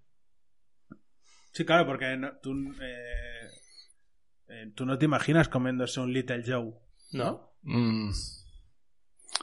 Sí, 1.54 1.66
claro, 1.66 1.86
porque 1.88 2.18
no- 2.18 2.38
tú, 2.42 2.54
eh, 2.82 3.50
eh, 4.50 4.72
tú 4.76 4.86
no 4.86 4.98
te 4.98 5.06
imaginas 5.06 5.48
comiéndose 5.50 6.00
un 6.02 6.12
Little 6.14 6.44
Joe. 6.46 6.74
No. 7.14 7.54
Mm. 7.64 8.12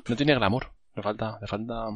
No 0.08 0.16
tiene 0.16 0.34
glamour. 0.34 0.70
Le 0.94 1.02
falta, 1.02 1.38
le 1.40 1.46
falta. 1.46 1.86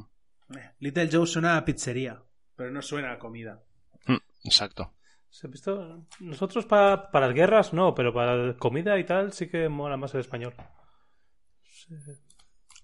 Little 0.81 1.09
Joe 1.13 1.27
suena 1.27 1.57
a 1.57 1.65
pizzería, 1.65 2.21
pero 2.59 2.73
no 2.73 2.83
suena 2.83 3.13
a 3.13 3.19
comida. 3.21 3.63
Mm, 4.07 4.17
Exacto. 4.43 4.93
¿Se 5.31 5.47
ha 5.47 5.51
visto? 5.51 6.05
Nosotros 6.19 6.67
para, 6.67 7.11
para 7.13 7.27
las 7.27 7.35
guerras 7.37 7.73
no, 7.73 7.95
pero 7.95 8.13
para 8.13 8.57
comida 8.57 8.99
y 8.99 9.05
tal 9.05 9.33
sí 9.33 9.49
que 9.49 9.69
mola 9.69 9.97
más 9.97 10.13
el 10.15 10.21
español. 10.21 10.55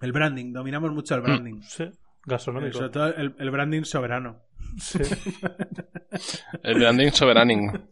El 0.00 0.12
branding, 0.12 0.52
dominamos 0.52 0.92
mucho 0.92 1.16
el 1.16 1.22
branding. 1.22 1.60
Sí, 1.62 1.90
gastronómico. 2.24 2.78
sobre 2.78 2.90
todo 2.90 3.08
el, 3.08 3.34
el 3.36 3.50
branding 3.50 3.82
soberano. 3.82 4.42
Sí. 4.78 4.98
El 6.62 6.78
branding 6.78 7.10
soberaning. 7.10 7.88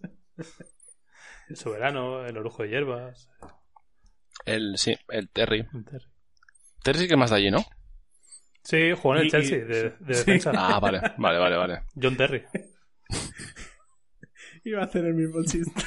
El 1.48 1.56
soberano, 1.56 2.24
el 2.24 2.36
orujo 2.38 2.62
de 2.62 2.68
hierbas. 2.70 3.28
El, 4.46 4.78
sí, 4.78 4.96
el 5.08 5.28
Terry. 5.28 5.66
el 5.74 5.84
Terry. 5.84 6.06
Terry 6.82 6.98
sí 7.00 7.08
que 7.08 7.14
es 7.14 7.18
más 7.18 7.30
de 7.30 7.36
allí, 7.36 7.50
¿no? 7.50 7.64
Sí, 8.62 8.92
jugó 8.92 9.14
en 9.16 9.20
el 9.22 9.26
y- 9.26 9.30
Chelsea 9.30 9.58
de, 9.64 9.90
de 9.90 9.90
sí. 10.14 10.24
defensa. 10.24 10.52
Ah, 10.56 10.78
vale, 10.80 11.00
vale, 11.18 11.38
vale, 11.38 11.56
vale. 11.56 11.82
John 12.00 12.16
Terry. 12.16 12.42
Iba 14.64 14.82
a 14.82 14.84
hacer 14.84 15.04
el 15.04 15.14
mismo 15.14 15.42
chiste. 15.44 15.82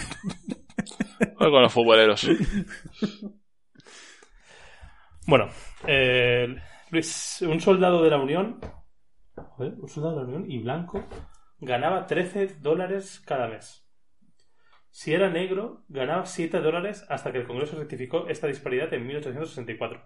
Voy 1.39 1.49
con 1.51 1.61
los 1.61 1.71
futboleros. 1.71 2.28
Bueno, 5.28 5.49
eh, 5.88 6.55
Luis, 6.91 7.41
un 7.47 7.59
soldado 7.59 8.03
de 8.03 8.09
la 8.09 8.17
Unión, 8.17 8.59
joder, 9.36 9.73
un 9.80 9.89
soldado 9.89 10.15
de 10.17 10.21
la 10.21 10.28
Unión 10.28 10.51
y 10.51 10.59
blanco, 10.59 11.07
ganaba 11.59 12.05
13 12.05 12.57
dólares 12.59 13.21
cada 13.26 13.47
mes. 13.47 13.84
Si 14.91 15.13
era 15.13 15.30
negro, 15.30 15.84
ganaba 15.89 16.26
7 16.26 16.59
dólares 16.61 17.05
hasta 17.09 17.32
que 17.32 17.39
el 17.39 17.47
Congreso 17.47 17.78
rectificó 17.78 18.28
esta 18.28 18.47
disparidad 18.47 18.93
en 18.93 19.07
1864. 19.07 20.01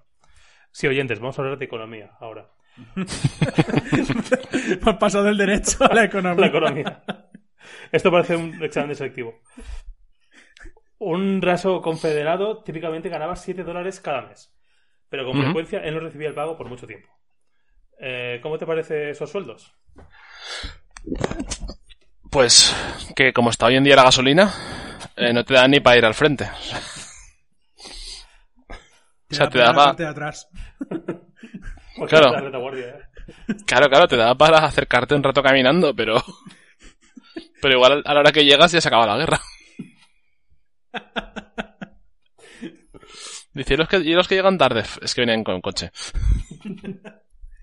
Sí, 0.72 0.88
oyentes, 0.88 1.20
vamos 1.20 1.38
a 1.38 1.42
hablar 1.42 1.58
de 1.58 1.66
economía 1.66 2.12
ahora. 2.20 2.50
Hemos 4.82 4.96
pasado 4.98 5.26
del 5.26 5.38
derecho 5.38 5.84
a 5.84 5.94
la 5.94 6.06
economía. 6.06 6.42
La 6.42 6.48
economía. 6.48 7.04
Esto 7.92 8.12
parece 8.12 8.36
un 8.36 8.64
examen 8.64 8.90
de 8.90 8.96
selectivo. 8.96 9.42
Un 11.00 11.42
raso 11.42 11.82
confederado 11.82 12.64
típicamente 12.64 13.10
ganaba 13.10 13.36
7 13.36 13.64
dólares 13.64 14.00
cada 14.00 14.22
mes, 14.24 14.54
pero 15.10 15.26
con 15.26 15.42
frecuencia 15.42 15.80
él 15.80 15.96
no 15.96 16.02
recibía 16.02 16.28
el 16.28 16.36
pago 16.36 16.58
por 16.58 16.68
mucho 16.68 16.86
tiempo. 16.86 17.10
Eh, 18.00 18.40
¿Cómo 18.42 18.58
te 18.58 18.66
parece 18.66 19.10
esos 19.10 19.30
sueldos? 19.30 19.74
Pues 22.30 22.76
que 23.16 23.34
como 23.34 23.50
está 23.50 23.66
hoy 23.68 23.76
en 23.76 23.84
día 23.84 23.96
la 23.96 24.04
gasolina, 24.04 24.54
eh, 25.16 25.34
no 25.34 25.44
te 25.44 25.54
da 25.54 25.68
ni 25.68 25.80
para 25.80 25.98
ir 25.98 26.06
al 26.06 26.14
frente. 26.14 26.50
O 29.32 29.36
sea, 29.36 29.50
te 29.50 29.60
da 29.60 29.66
da 29.66 29.72
la 29.72 29.76
pa- 29.78 29.86
parte 29.86 30.04
de 30.04 30.10
atrás. 30.10 30.50
Porque 31.98 32.16
Claro. 32.16 32.30
¿eh? 32.78 32.94
Claro, 33.66 33.90
claro, 33.90 34.08
te 34.08 34.16
da 34.18 34.36
para 34.36 34.60
acercarte 34.60 35.16
un 35.16 35.24
rato 35.24 35.42
caminando, 35.44 35.94
pero... 35.96 36.16
Pero 37.62 37.74
igual 37.76 38.02
a 38.06 38.14
la 38.14 38.20
hora 38.22 38.32
que 38.32 38.46
llegas 38.46 38.72
ya 38.72 38.80
se 38.80 38.88
acaba 38.88 39.06
la 39.06 39.18
guerra. 39.18 39.40
Dice, 43.54 43.74
"Y 43.74 43.78
los 43.78 43.88
que, 43.90 43.98
y 43.98 44.14
los 44.14 44.28
que 44.28 44.36
llegan 44.36 44.58
tarde, 44.58 44.84
es 45.02 45.14
que 45.14 45.22
vienen 45.26 45.44
con 45.44 45.60
coche. 45.62 45.92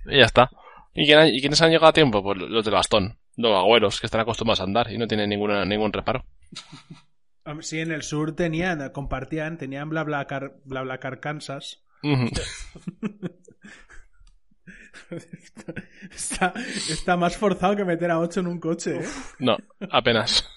Y 0.07 0.19
ya 0.19 0.25
está. 0.27 0.51
¿Y, 0.95 1.07
quién 1.07 1.27
y 1.35 1.41
quiénes 1.41 1.61
han 1.63 1.71
llegado 1.71 1.89
a 1.89 1.93
tiempo? 1.93 2.23
Pues 2.23 2.39
los 2.39 2.65
del 2.65 2.75
bastón. 2.75 3.19
Los 3.37 3.57
agüeros, 3.57 4.01
que 4.01 4.07
están 4.07 4.21
acostumbrados 4.21 4.61
a 4.61 4.65
andar 4.65 4.91
y 4.93 4.99
no 4.99 5.07
tienen 5.07 5.29
ninguna, 5.31 5.65
ningún 5.65 5.93
reparo. 5.93 6.25
Sí, 7.61 7.81
en 7.81 7.93
el 7.93 8.03
sur 8.03 8.35
tenían, 8.35 8.91
compartían, 8.91 9.59
tenían 9.59 9.89
BlaBlaCar, 9.89 10.57
BlaBlaCar 10.65 11.21
Kansas. 11.21 11.85
Ujú. 12.03 12.29
Está, 16.11 16.53
está 16.57 17.17
más 17.17 17.37
forzado 17.37 17.77
que 17.77 17.85
meter 17.85 18.11
a 18.11 18.19
8 18.19 18.41
en 18.41 18.47
un 18.49 18.59
coche, 18.59 18.97
¿eh? 18.97 19.05
No, 19.39 19.57
apenas. 19.91 20.49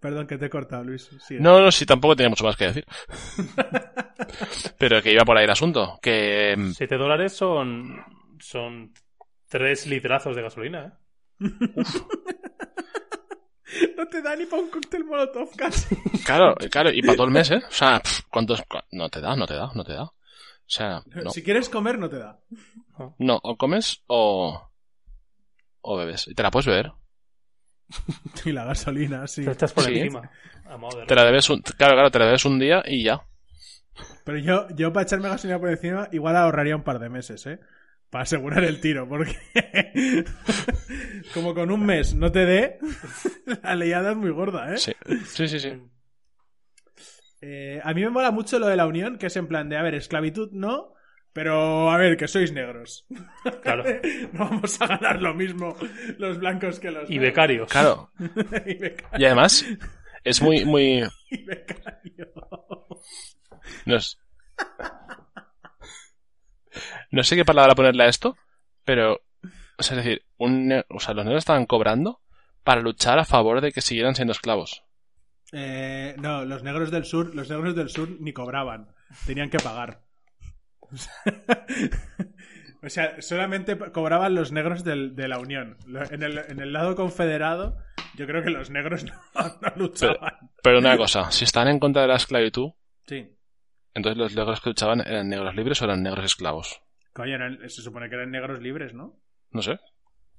Perdón 0.00 0.26
que 0.26 0.36
te 0.36 0.46
he 0.46 0.50
cortado, 0.50 0.82
Luis. 0.82 1.08
Sí, 1.20 1.36
No, 1.38 1.60
no, 1.60 1.70
sí, 1.70 1.86
tampoco 1.86 2.16
tenía 2.16 2.30
mucho 2.30 2.44
más 2.44 2.56
que 2.56 2.66
decir. 2.66 2.84
Pero 4.78 5.00
que 5.00 5.12
iba 5.12 5.24
por 5.24 5.36
ahí 5.36 5.44
el 5.44 5.50
asunto. 5.50 6.00
Que... 6.02 6.56
mm, 6.58 6.72
7 6.72 6.96
dólares 6.96 7.32
son, 7.34 8.04
son 8.40 8.92
3 9.48 9.86
litrazos 9.86 10.34
de 10.34 10.42
gasolina, 10.42 10.98
¿eh? 11.40 11.48
No 13.96 14.06
te 14.06 14.20
da 14.22 14.36
ni 14.36 14.46
para 14.46 14.62
un 14.62 14.70
cóctel 14.70 15.04
molotov 15.04 15.50
casi. 15.56 15.94
Claro, 16.24 16.54
claro, 16.70 16.90
y 16.92 17.00
para 17.02 17.14
todo 17.16 17.26
el 17.26 17.32
mes, 17.32 17.50
¿eh? 17.50 17.62
O 17.66 17.70
sea, 17.72 18.00
¿cuántos? 18.30 18.62
No 18.90 19.08
te 19.08 19.20
da, 19.20 19.34
no 19.36 19.46
te 19.46 19.54
da, 19.54 19.70
no 19.74 19.84
te 19.84 19.92
da. 19.94 20.02
O 20.04 20.14
sea, 20.66 21.02
no. 21.06 21.30
Si 21.30 21.42
quieres 21.42 21.68
comer, 21.68 21.98
no 21.98 22.08
te 22.08 22.18
da. 22.18 22.38
No, 23.18 23.38
o 23.42 23.56
comes 23.56 24.02
o... 24.06 24.68
O 25.80 25.96
bebes. 25.96 26.28
Y 26.28 26.34
te 26.34 26.42
la 26.42 26.50
puedes 26.50 26.66
beber. 26.66 26.92
Y 28.44 28.52
la 28.52 28.64
gasolina, 28.64 29.26
sí. 29.26 29.44
Te 29.44 29.52
echas 29.52 29.72
por 29.72 29.84
Sí. 29.84 29.98
encima. 29.98 30.30
Te 31.06 31.14
la 31.14 31.24
debes 31.24 31.50
un... 31.50 31.60
Claro, 31.60 31.94
claro, 31.94 32.10
te 32.10 32.18
la 32.18 32.26
debes 32.26 32.44
un 32.44 32.58
día 32.58 32.82
y 32.86 33.02
ya. 33.04 33.20
Pero 34.24 34.38
yo, 34.38 34.68
yo 34.74 34.92
para 34.92 35.04
echarme 35.04 35.28
gasolina 35.28 35.58
por 35.58 35.68
encima, 35.68 36.08
igual 36.12 36.36
ahorraría 36.36 36.76
un 36.76 36.82
par 36.84 36.98
de 36.98 37.08
meses, 37.10 37.46
¿eh? 37.46 37.60
Para 38.12 38.24
asegurar 38.24 38.62
el 38.64 38.78
tiro, 38.80 39.08
porque 39.08 39.34
como 41.34 41.54
con 41.54 41.70
un 41.70 41.84
mes 41.86 42.14
no 42.14 42.30
te 42.30 42.44
dé, 42.44 42.78
la 43.62 43.74
liada 43.74 44.10
es 44.10 44.16
muy 44.18 44.30
gorda, 44.30 44.72
¿eh? 44.74 44.76
Sí, 44.76 44.92
sí, 45.24 45.48
sí. 45.48 45.58
sí. 45.58 45.72
Eh, 47.40 47.80
A 47.82 47.94
mí 47.94 48.02
me 48.02 48.10
mola 48.10 48.30
mucho 48.30 48.58
lo 48.58 48.66
de 48.66 48.76
la 48.76 48.86
unión, 48.86 49.16
que 49.16 49.26
es 49.28 49.36
en 49.36 49.48
plan 49.48 49.70
de, 49.70 49.78
a 49.78 49.82
ver, 49.82 49.94
esclavitud 49.94 50.50
no, 50.52 50.92
pero 51.32 51.90
a 51.90 51.96
ver, 51.96 52.18
que 52.18 52.28
sois 52.28 52.52
negros. 52.52 53.06
Claro. 53.62 53.82
no 54.34 54.40
vamos 54.44 54.78
a 54.82 54.86
ganar 54.88 55.22
lo 55.22 55.32
mismo 55.32 55.74
los 56.18 56.38
blancos 56.38 56.80
que 56.80 56.90
los 56.90 57.08
Y 57.08 57.14
negros. 57.14 57.28
becarios. 57.30 57.70
Claro. 57.72 58.10
y, 59.16 59.24
además, 59.24 59.64
es 60.22 60.42
muy, 60.42 60.66
muy... 60.66 61.02
y 61.30 61.44
becario. 61.44 62.28
No, 63.86 63.96
es- 63.96 64.18
no 67.10 67.22
sé 67.22 67.36
qué 67.36 67.44
palabra 67.44 67.74
ponerle 67.74 68.04
a 68.04 68.08
esto, 68.08 68.36
pero... 68.84 69.20
O 69.78 69.82
sea, 69.82 69.98
es 69.98 70.04
decir, 70.04 70.24
un 70.38 70.68
ne- 70.68 70.84
o 70.90 71.00
sea, 71.00 71.14
los 71.14 71.24
negros 71.24 71.40
estaban 71.42 71.66
cobrando 71.66 72.20
para 72.62 72.80
luchar 72.82 73.18
a 73.18 73.24
favor 73.24 73.60
de 73.60 73.72
que 73.72 73.80
siguieran 73.80 74.14
siendo 74.14 74.32
esclavos. 74.32 74.84
Eh, 75.52 76.14
no, 76.18 76.44
los 76.44 76.62
negros 76.62 76.90
del 76.90 77.04
sur, 77.04 77.34
los 77.34 77.50
negros 77.50 77.74
del 77.74 77.88
sur 77.88 78.08
ni 78.20 78.32
cobraban, 78.32 78.88
tenían 79.26 79.50
que 79.50 79.58
pagar. 79.58 80.02
O 82.84 82.88
sea, 82.88 83.22
solamente 83.22 83.78
cobraban 83.92 84.34
los 84.34 84.50
negros 84.50 84.82
del- 84.82 85.14
de 85.14 85.28
la 85.28 85.38
Unión. 85.38 85.76
En 86.10 86.22
el, 86.24 86.38
en 86.38 86.58
el 86.58 86.72
lado 86.72 86.96
confederado, 86.96 87.78
yo 88.16 88.26
creo 88.26 88.42
que 88.42 88.50
los 88.50 88.70
negros 88.70 89.04
no, 89.04 89.12
no 89.60 89.72
luchaban. 89.76 90.34
Pero 90.64 90.80
una 90.80 90.96
cosa, 90.96 91.30
si 91.30 91.44
están 91.44 91.68
en 91.68 91.78
contra 91.78 92.02
de 92.02 92.08
la 92.08 92.16
esclavitud, 92.16 92.70
Sí. 93.06 93.28
Entonces 93.94 94.18
los 94.18 94.34
negros 94.34 94.60
que 94.60 94.70
luchaban 94.70 95.00
eran 95.06 95.28
negros 95.28 95.54
libres 95.54 95.80
o 95.82 95.84
eran 95.84 96.02
negros 96.02 96.24
esclavos. 96.24 96.80
Coño, 97.12 97.34
eran- 97.34 97.58
se 97.68 97.82
supone 97.82 98.08
que 98.08 98.14
eran 98.16 98.30
negros 98.30 98.60
libres, 98.60 98.94
¿no? 98.94 99.16
No 99.50 99.62
sé. 99.62 99.78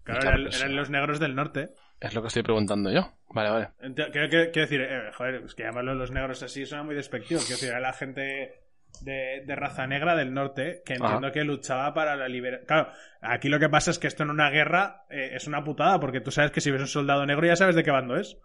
Claro, 0.03 0.19
Claro, 0.21 0.41
eran, 0.41 0.53
eran 0.53 0.75
los 0.75 0.89
negros 0.89 1.19
del 1.19 1.35
norte. 1.35 1.69
Es 1.99 2.13
lo 2.13 2.21
que 2.21 2.27
estoy 2.27 2.43
preguntando 2.43 2.91
yo. 2.91 3.13
Vale, 3.29 3.49
vale. 3.49 3.69
Quiero, 3.95 4.11
quiero- 4.11 4.29
quiero 4.51 4.61
decir, 4.67 4.81
eh, 4.81 5.11
joder, 5.13 5.35
es 5.45 5.55
que 5.55 5.63
llamarlo 5.63 5.93
los 5.95 6.11
negros 6.11 6.43
así 6.43 6.65
suena 6.65 6.83
muy 6.83 6.95
despectivo. 6.95 7.39
Quiero 7.39 7.55
decir, 7.55 7.69
era 7.69 7.79
la 7.79 7.93
gente 7.93 8.55
de, 9.01 9.43
de 9.45 9.55
raza 9.55 9.87
negra 9.87 10.15
del 10.15 10.33
norte, 10.33 10.81
que 10.85 10.93
Ajá. 10.95 11.05
entiendo 11.05 11.31
que 11.31 11.43
luchaba 11.43 11.93
para 11.93 12.15
la 12.15 12.27
liberación. 12.27 12.67
Claro, 12.67 12.89
aquí 13.21 13.47
lo 13.49 13.59
que 13.59 13.69
pasa 13.69 13.91
es 13.91 13.99
que 13.99 14.07
esto 14.07 14.23
en 14.23 14.29
una 14.31 14.49
guerra 14.49 15.05
eh, 15.09 15.31
es 15.33 15.47
una 15.47 15.63
putada, 15.63 15.99
porque 15.99 16.19
tú 16.21 16.31
sabes 16.31 16.51
que 16.51 16.59
si 16.61 16.69
ves 16.71 16.81
un 16.81 16.87
soldado 16.87 17.25
negro 17.25 17.45
ya 17.47 17.55
sabes 17.55 17.75
de 17.75 17.83
qué 17.83 17.91
bando 17.91 18.17
es. 18.17 18.37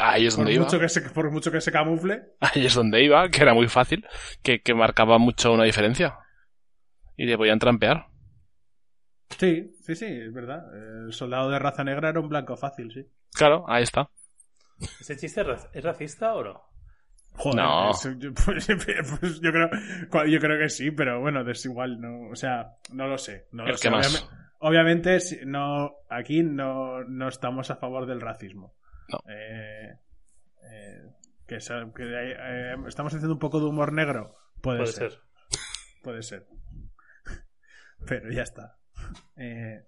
Ahí 0.00 0.26
es 0.26 0.36
Por 0.36 0.44
donde 0.44 0.54
iba. 0.54 0.64
mucho, 0.64 0.78
que 0.80 0.88
se, 0.88 1.02
por 1.10 1.30
mucho 1.30 1.50
que 1.52 1.60
se 1.60 1.70
camufle. 1.72 2.22
Ahí 2.40 2.66
es 2.66 2.74
donde 2.74 3.02
iba, 3.04 3.28
que 3.28 3.42
era 3.42 3.54
muy 3.54 3.68
fácil, 3.68 4.06
que, 4.42 4.60
que 4.62 4.74
marcaba 4.74 5.18
mucho 5.18 5.52
una 5.52 5.64
diferencia. 5.64 6.18
Y 7.16 7.26
le 7.26 7.36
podían 7.36 7.58
trampear. 7.58 8.06
Sí, 9.38 9.72
sí, 9.82 9.94
sí, 9.94 10.06
es 10.06 10.32
verdad. 10.32 10.62
El 11.06 11.12
soldado 11.12 11.50
de 11.50 11.58
raza 11.58 11.84
negra 11.84 12.10
era 12.10 12.20
un 12.20 12.28
blanco 12.28 12.56
fácil, 12.56 12.92
sí. 12.92 13.06
Claro, 13.34 13.64
ahí 13.68 13.82
está. 13.82 14.08
¿Ese 15.00 15.16
chiste 15.16 15.40
es 15.42 15.46
ra- 15.46 15.70
es 15.72 15.84
racista 15.84 16.34
o 16.34 16.44
no? 16.44 16.62
Joder, 17.34 17.56
No. 17.62 17.90
eso 17.90 18.10
yo, 18.18 18.30
pues, 18.44 18.66
pues 19.20 19.40
yo 19.40 19.50
creo, 19.52 19.70
yo 20.26 20.38
creo 20.40 20.58
que 20.58 20.68
sí, 20.68 20.90
pero 20.90 21.20
bueno, 21.20 21.48
es 21.50 21.64
igual, 21.64 21.98
no, 22.00 22.30
o 22.30 22.36
sea, 22.36 22.72
no 22.92 23.06
lo 23.08 23.16
sé. 23.16 23.46
No 23.52 23.64
lo 23.64 23.70
¿El 23.70 23.76
sé. 23.78 23.88
qué 23.88 23.90
más? 23.90 24.28
Obviamente, 24.58 25.18
no, 25.46 25.92
aquí 26.10 26.42
no, 26.42 27.02
no 27.04 27.28
estamos 27.28 27.70
a 27.70 27.76
favor 27.76 28.06
del 28.06 28.20
racismo. 28.20 28.74
No. 29.08 29.18
Eh, 29.28 29.98
eh, 30.70 31.02
que, 31.46 31.56
eh, 31.56 32.74
estamos 32.86 33.12
haciendo 33.12 33.32
un 33.34 33.38
poco 33.38 33.60
de 33.60 33.66
humor 33.66 33.92
negro. 33.92 34.36
Puede, 34.60 34.78
Puede 34.78 34.92
ser, 34.92 35.10
ser. 35.10 35.20
puede 36.02 36.22
ser. 36.22 36.46
Pero 38.06 38.30
ya 38.30 38.42
está. 38.42 38.78
Eh, 39.36 39.82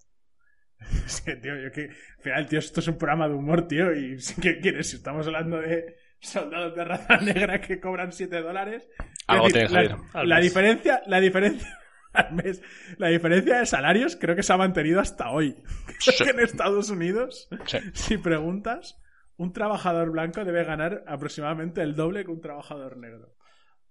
es 1.06 1.20
que, 1.20 1.36
tío, 1.36 1.56
yo 1.60 1.70
que. 1.72 1.84
Al 1.90 2.22
final, 2.22 2.46
tío, 2.48 2.58
esto 2.58 2.80
es 2.80 2.88
un 2.88 2.98
programa 2.98 3.28
de 3.28 3.34
humor, 3.34 3.66
tío. 3.68 3.94
Y 3.94 4.16
¿qué 4.42 4.58
quieres? 4.60 4.90
Si 4.90 4.96
estamos 4.96 5.26
hablando 5.26 5.58
de 5.58 5.96
soldados 6.20 6.74
de 6.74 6.84
raza 6.84 7.16
negra 7.18 7.60
que 7.60 7.80
cobran 7.80 8.12
7 8.12 8.40
dólares. 8.40 8.88
Algo 9.26 9.48
decir, 9.48 9.66
que 9.68 9.72
la. 9.72 9.98
Al 10.14 10.28
la 10.28 10.40
diferencia, 10.40 11.02
la 11.06 11.20
diferencia. 11.20 11.78
al 12.12 12.32
mes, 12.32 12.62
la 12.98 13.08
diferencia 13.08 13.58
de 13.58 13.66
salarios 13.66 14.16
creo 14.16 14.36
que 14.36 14.42
se 14.42 14.52
ha 14.52 14.56
mantenido 14.56 15.00
hasta 15.00 15.30
hoy. 15.30 15.54
Creo 15.86 16.16
Sí. 16.16 16.24
que 16.24 16.30
en 16.30 16.40
Estados 16.40 16.88
Unidos, 16.90 17.48
Sí. 17.66 17.78
si 17.92 18.18
preguntas, 18.18 19.00
un 19.36 19.52
trabajador 19.52 20.10
blanco 20.10 20.44
debe 20.44 20.64
ganar 20.64 21.02
aproximadamente 21.06 21.82
el 21.82 21.94
doble 21.96 22.24
que 22.24 22.30
un 22.30 22.40
trabajador 22.40 22.96
negro. 22.96 23.34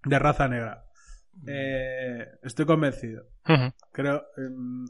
De 0.04 0.18
raza 0.18 0.48
negra. 0.48 0.84
Eh, 1.46 2.26
estoy 2.42 2.66
convencido. 2.66 3.24
Creo. 3.92 4.24
em, 4.36 4.84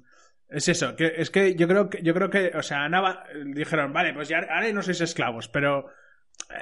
es 0.49 0.69
eso, 0.69 0.95
que 0.95 1.15
es 1.17 1.31
que 1.31 1.55
yo 1.57 1.67
creo 1.67 1.89
que, 1.89 2.03
yo 2.03 2.15
creo 2.15 2.31
que, 2.31 2.53
o 2.55 2.63
sea, 2.63 2.85
Ana 2.85 3.01
va- 3.01 3.25
dijeron, 3.55 3.93
vale, 3.93 4.13
pues 4.15 4.29
ya 4.29 4.39
ahora 4.39 4.71
no 4.73 4.83
sois 4.83 5.01
esclavos, 5.01 5.49
pero 5.49 5.87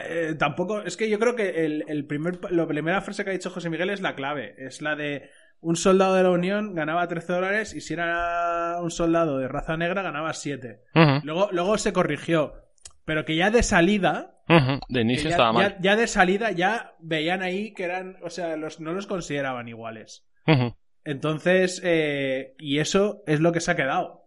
eh, 0.08 0.34
tampoco, 0.38 0.80
es 0.82 0.96
que 0.96 1.10
yo 1.10 1.18
creo 1.18 1.34
que 1.34 1.64
el, 1.66 1.84
el 1.88 2.06
primer, 2.06 2.38
la 2.52 2.66
primera 2.66 3.00
frase 3.02 3.24
que 3.24 3.30
ha 3.30 3.34
dicho 3.34 3.50
José 3.50 3.68
Miguel 3.70 3.90
es 3.90 4.00
la 4.00 4.14
clave, 4.14 4.54
es 4.58 4.80
la 4.82 4.94
de 4.94 5.28
un 5.60 5.76
soldado 5.76 6.14
de 6.14 6.22
la 6.22 6.30
Unión 6.30 6.74
ganaba 6.74 7.06
13 7.08 7.32
dólares 7.32 7.74
y 7.74 7.80
si 7.80 7.94
era 7.94 8.78
un 8.80 8.90
soldado 8.90 9.38
de 9.38 9.48
raza 9.48 9.76
negra 9.76 10.02
ganaba 10.02 10.32
7. 10.32 10.82
Ujú. 10.94 11.20
Luego, 11.24 11.48
luego 11.52 11.76
se 11.76 11.92
corrigió, 11.92 12.61
pero 13.04 13.24
que 13.24 13.36
ya 13.36 13.50
de 13.50 13.62
salida. 13.62 14.38
De 14.88 15.00
inicio 15.00 15.24
ya, 15.30 15.36
estaba 15.36 15.52
mal. 15.52 15.62
ya- 15.74 15.80
ya 15.80 15.96
de 15.96 16.06
salida 16.06 16.50
ya 16.50 16.94
veían 17.00 17.42
ahí 17.42 17.72
que 17.74 17.84
eran, 17.84 18.16
o 18.22 18.28
sea, 18.30 18.56
los, 18.56 18.80
no 18.80 18.92
los 18.92 19.06
consideraban 19.06 19.68
iguales. 19.68 20.26
Entonces, 21.04 21.80
eh, 21.84 22.54
y 22.58 22.78
eso 22.78 23.22
es 23.26 23.40
lo 23.40 23.52
que 23.52 23.60
se 23.60 23.70
ha 23.70 23.76
quedado. 23.76 24.20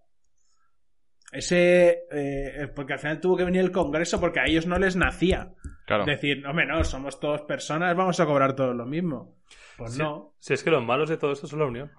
Ese, 1.32 2.04
eh, 2.12 2.68
porque 2.76 2.94
al 2.94 3.00
final 3.00 3.20
tuvo 3.20 3.36
que 3.38 3.44
venir 3.44 3.62
el 3.62 3.72
Congreso 3.72 4.20
porque 4.20 4.40
a 4.40 4.46
ellos 4.46 4.66
no 4.68 4.78
les 4.80 4.96
nacía. 4.96 5.54
Claro. 5.86 6.06
Decir, 6.06 6.46
hombre, 6.48 6.66
no, 6.66 6.84
somos 6.84 7.20
todos 7.20 7.42
personas, 7.42 7.96
vamos 7.96 8.20
a 8.20 8.26
cobrar 8.26 8.56
todos 8.56 8.76
lo 8.76 8.86
mismo. 8.86 9.36
Pues 9.78 9.94
Sí. 9.94 10.00
no. 10.02 10.34
Si 10.40 10.54
es 10.54 10.64
que 10.64 10.70
los 10.72 10.84
malos 10.84 11.10
de 11.10 11.18
todo 11.18 11.34
esto 11.34 11.48
son 11.48 11.60
la 11.60 11.66
unión. 11.66 11.92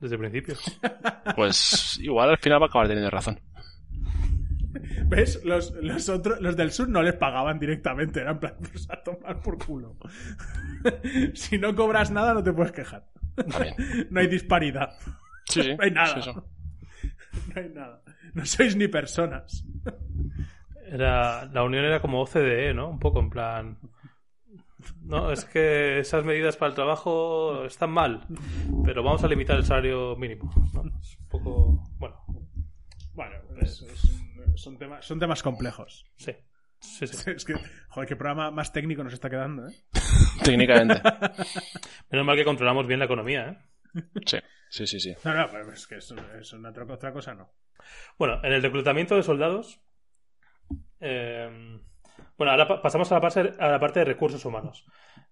Desde 0.00 0.16
el 0.16 0.20
principio. 0.20 0.54
Pues 1.36 1.98
igual 2.02 2.30
al 2.30 2.38
final 2.38 2.60
va 2.60 2.66
a 2.66 2.68
acabar 2.68 2.88
teniendo 2.88 3.10
razón. 3.10 3.40
¿Ves? 5.06 5.40
Los, 5.44 5.72
los, 5.74 6.08
otros, 6.08 6.40
los 6.40 6.56
del 6.56 6.70
sur 6.72 6.88
no 6.88 7.02
les 7.02 7.14
pagaban 7.14 7.58
directamente, 7.58 8.20
eran 8.20 8.34
en 8.34 8.40
plan, 8.40 8.54
pues 8.72 8.88
a 8.90 9.02
tomar 9.02 9.40
por 9.40 9.58
culo. 9.64 9.96
si 11.34 11.58
no 11.58 11.74
cobras 11.74 12.10
nada, 12.10 12.34
no 12.34 12.42
te 12.42 12.52
puedes 12.52 12.72
quejar. 12.72 13.06
No 14.10 14.20
hay 14.20 14.26
disparidad. 14.28 14.90
Sí, 15.46 15.62
sí. 15.62 15.74
No 15.76 15.84
hay 15.84 15.90
nada. 15.90 16.22
Sí. 16.22 16.30
No 17.54 17.60
hay 17.60 17.68
nada. 17.70 18.02
No 18.34 18.44
sois 18.46 18.76
ni 18.76 18.88
personas. 18.88 19.64
Era, 20.86 21.46
la 21.46 21.62
unión 21.64 21.84
era 21.84 22.00
como 22.00 22.20
OCDE, 22.22 22.74
¿no? 22.74 22.88
Un 22.90 22.98
poco 22.98 23.20
en 23.20 23.30
plan. 23.30 23.78
No, 25.02 25.32
es 25.32 25.44
que 25.46 25.98
esas 25.98 26.24
medidas 26.24 26.56
para 26.56 26.68
el 26.70 26.74
trabajo 26.74 27.64
están 27.64 27.90
mal, 27.90 28.26
pero 28.84 29.02
vamos 29.02 29.24
a 29.24 29.28
limitar 29.28 29.56
el 29.56 29.64
salario 29.64 30.14
mínimo. 30.16 30.52
¿no? 30.74 30.82
Es 31.00 31.16
un 31.18 31.28
poco. 31.28 31.82
Bueno, 31.98 32.16
Bueno, 33.14 33.34
es- 33.60 33.82
es 33.82 34.23
son, 34.56 34.78
temas, 34.78 35.04
son 35.06 35.18
temas 35.18 35.42
complejos. 35.42 36.04
sí. 36.16 36.32
Sí, 36.80 37.06
sí. 37.06 37.30
Es 37.30 37.46
que, 37.46 37.54
joder, 37.88 38.06
qué 38.06 38.14
programa 38.14 38.50
más 38.50 38.70
técnico 38.70 39.02
nos 39.02 39.14
está 39.14 39.30
quedando, 39.30 39.66
¿eh? 39.68 39.72
Técnicamente. 40.44 41.00
Menos 42.10 42.26
mal 42.26 42.36
que 42.36 42.44
controlamos 42.44 42.86
bien 42.86 42.98
la 42.98 43.06
economía, 43.06 43.48
¿eh? 43.94 44.02
Sí, 44.26 44.36
sí, 44.68 44.86
sí. 44.86 45.00
sí. 45.00 45.16
No, 45.24 45.32
no, 45.32 45.48
pero 45.50 45.72
es 45.72 45.86
que 45.86 45.96
es, 45.96 46.14
es 46.38 46.52
una 46.52 46.68
otra, 46.70 46.84
otra 46.84 47.10
cosa, 47.14 47.32
no. 47.34 47.54
Bueno, 48.18 48.38
en 48.44 48.52
el 48.52 48.60
reclutamiento 48.60 49.16
de 49.16 49.22
soldados. 49.22 49.80
eh, 51.00 51.80
bueno, 52.36 52.50
ahora 52.50 52.68
pa- 52.68 52.82
pasamos 52.82 53.10
a 53.12 53.14
la, 53.14 53.20
parte, 53.22 53.54
a 53.58 53.68
la 53.70 53.80
parte 53.80 54.00
de 54.00 54.04
recursos 54.04 54.44
humanos. 54.44 54.84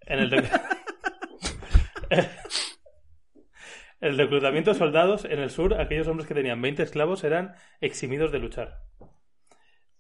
En 0.07 0.21
el, 0.21 0.31
rec- 0.31 0.63
el 4.01 4.17
reclutamiento 4.19 4.73
de 4.73 4.79
soldados 4.79 5.25
en 5.27 5.39
el 5.39 5.51
sur, 5.51 5.79
aquellos 5.79 6.09
hombres 6.09 6.27
que 6.27 6.35
tenían 6.35 6.63
20 6.63 6.83
esclavos 6.83 7.25
eran 7.25 7.55
eximidos 7.81 8.33
de 8.33 8.39
luchar. 8.39 8.81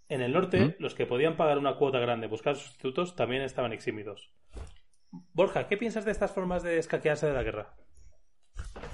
En 0.08 0.20
el 0.20 0.32
norte, 0.32 0.60
¿Mm? 0.60 0.74
los 0.78 0.94
que 0.94 1.06
podían 1.06 1.36
pagar 1.36 1.58
una 1.58 1.76
cuota 1.76 1.98
grande 1.98 2.26
buscar 2.26 2.56
sustitutos 2.56 3.16
también 3.16 3.42
estaban 3.42 3.72
eximidos. 3.72 4.32
Borja, 5.32 5.68
¿qué 5.68 5.76
piensas 5.76 6.04
de 6.04 6.10
estas 6.10 6.32
formas 6.32 6.62
de 6.62 6.78
escaquearse 6.78 7.26
de 7.26 7.34
la 7.34 7.42
guerra? 7.42 7.74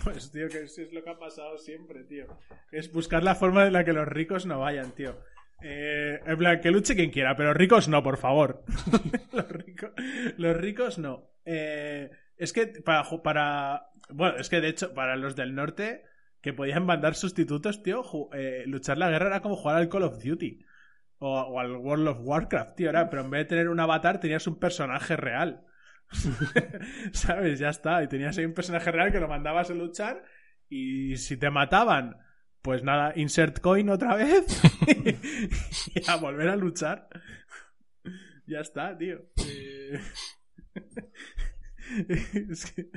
Pues, 0.04 0.30
tío, 0.32 0.48
que 0.48 0.62
eso 0.64 0.82
es 0.82 0.92
lo 0.92 1.02
que 1.02 1.10
ha 1.10 1.18
pasado 1.18 1.58
siempre, 1.58 2.04
tío. 2.04 2.26
Es 2.72 2.92
buscar 2.92 3.22
la 3.22 3.34
forma 3.34 3.66
en 3.66 3.72
la 3.72 3.84
que 3.84 3.92
los 3.92 4.06
ricos 4.06 4.46
no 4.46 4.60
vayan, 4.60 4.92
tío. 4.92 5.16
Eh, 5.62 6.20
en 6.24 6.38
plan, 6.38 6.60
que 6.60 6.70
luche 6.70 6.94
quien 6.94 7.10
quiera, 7.10 7.36
pero 7.36 7.52
ricos 7.52 7.88
no, 7.88 8.02
por 8.02 8.16
favor. 8.16 8.64
los, 9.32 9.48
ricos, 9.48 9.90
los 10.36 10.56
ricos 10.56 10.98
no. 10.98 11.30
Eh, 11.44 12.10
es 12.36 12.52
que 12.52 12.66
para. 12.66 13.90
Bueno, 14.10 14.38
es 14.38 14.48
que 14.48 14.60
de 14.60 14.68
hecho, 14.68 14.94
para 14.94 15.16
los 15.16 15.36
del 15.36 15.54
norte 15.54 16.04
que 16.40 16.52
podían 16.52 16.86
mandar 16.86 17.14
sustitutos, 17.14 17.82
tío, 17.82 18.04
eh, 18.32 18.62
luchar 18.66 18.98
la 18.98 19.10
guerra 19.10 19.26
era 19.26 19.42
como 19.42 19.56
jugar 19.56 19.76
al 19.76 19.88
Call 19.88 20.04
of 20.04 20.22
Duty. 20.22 20.64
O, 21.20 21.58
al 21.58 21.76
World 21.76 22.08
of 22.08 22.18
Warcraft, 22.22 22.76
tío. 22.76 22.90
Era, 22.90 23.10
pero 23.10 23.22
en 23.22 23.30
vez 23.30 23.40
de 23.40 23.44
tener 23.46 23.68
un 23.68 23.80
avatar, 23.80 24.20
tenías 24.20 24.46
un 24.46 24.58
personaje 24.58 25.16
real. 25.16 25.64
¿Sabes? 27.12 27.58
Ya 27.58 27.70
está. 27.70 28.02
Y 28.02 28.08
tenías 28.08 28.38
ahí 28.38 28.44
un 28.44 28.54
personaje 28.54 28.90
real 28.90 29.12
que 29.12 29.20
lo 29.20 29.28
mandabas 29.28 29.70
a 29.70 29.74
luchar. 29.74 30.24
Y 30.68 31.16
si 31.16 31.36
te 31.36 31.50
mataban, 31.50 32.16
pues 32.62 32.82
nada, 32.82 33.12
insert 33.16 33.60
coin 33.60 33.88
otra 33.88 34.14
vez. 34.14 34.62
y 35.94 36.10
a 36.10 36.16
volver 36.16 36.48
a 36.48 36.56
luchar. 36.56 37.08
Ya 38.46 38.60
está, 38.60 38.96
tío. 38.96 39.26
Eh, 39.46 40.00
es 42.08 42.72
que 42.72 42.88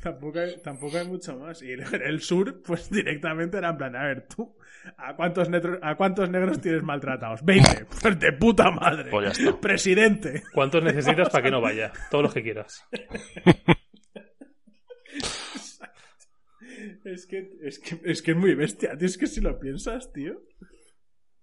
tampoco 0.00 0.38
hay, 0.38 0.60
tampoco 0.62 0.96
hay 0.98 1.06
mucho 1.06 1.36
más. 1.38 1.62
Y 1.62 1.72
en 1.72 1.82
el 2.02 2.20
sur, 2.20 2.62
pues 2.62 2.90
directamente 2.90 3.58
era 3.58 3.70
en 3.70 3.76
plan, 3.76 3.96
a 3.96 4.04
ver, 4.04 4.26
tú, 4.28 4.56
¿a 4.96 5.16
cuántos, 5.16 5.48
netro- 5.50 5.78
¿a 5.82 5.96
cuántos 5.96 6.30
negros 6.30 6.60
tienes 6.60 6.82
maltratados? 6.82 7.44
20. 7.44 7.86
Pues 8.02 8.18
de 8.20 8.32
puta 8.32 8.70
madre. 8.70 9.10
Pues 9.10 9.38
ya 9.38 9.44
está. 9.48 9.60
Presidente. 9.60 10.42
¿Cuántos 10.54 10.82
necesitas 10.84 11.28
para 11.30 11.42
que 11.44 11.50
no 11.50 11.60
vaya? 11.60 11.92
Todos 12.10 12.24
los 12.24 12.34
que 12.34 12.42
quieras. 12.42 12.84
Es 17.04 17.26
que, 17.26 17.50
es 17.62 17.78
que 17.78 18.00
es 18.04 18.22
que 18.22 18.30
es 18.32 18.36
muy 18.36 18.54
bestia, 18.54 18.96
tío. 18.96 19.06
Es 19.06 19.16
que 19.18 19.26
si 19.26 19.40
lo 19.40 19.58
piensas, 19.58 20.12
tío. 20.12 20.42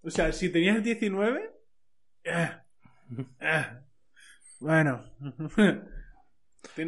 O 0.02 0.10
sea, 0.10 0.32
si 0.32 0.50
tenías 0.50 0.82
19. 0.82 1.50
eh, 2.24 2.50
eh, 3.40 3.66
bueno. 4.60 5.04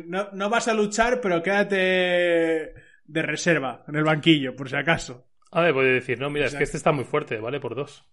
No, 0.06 0.30
no 0.32 0.50
vas 0.50 0.68
a 0.68 0.74
luchar, 0.74 1.20
pero 1.20 1.42
quédate 1.42 2.74
de 3.04 3.22
reserva 3.22 3.84
en 3.86 3.96
el 3.96 4.04
banquillo, 4.04 4.56
por 4.56 4.68
si 4.68 4.76
acaso. 4.76 5.26
A 5.52 5.60
ver, 5.60 5.72
puede 5.72 5.92
decir, 5.92 6.18
no, 6.18 6.28
mira, 6.28 6.46
es 6.46 6.54
que 6.54 6.64
este 6.64 6.76
está 6.76 6.92
muy 6.92 7.04
fuerte, 7.04 7.38
¿vale? 7.38 7.60
Por 7.60 7.74
dos. 7.74 8.04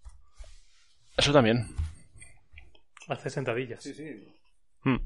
Eso 1.18 1.34
también. 1.34 1.68
Hace 3.08 3.30
sentadillas. 3.30 3.84
sí. 3.84 4.28
Mm. 4.84 4.98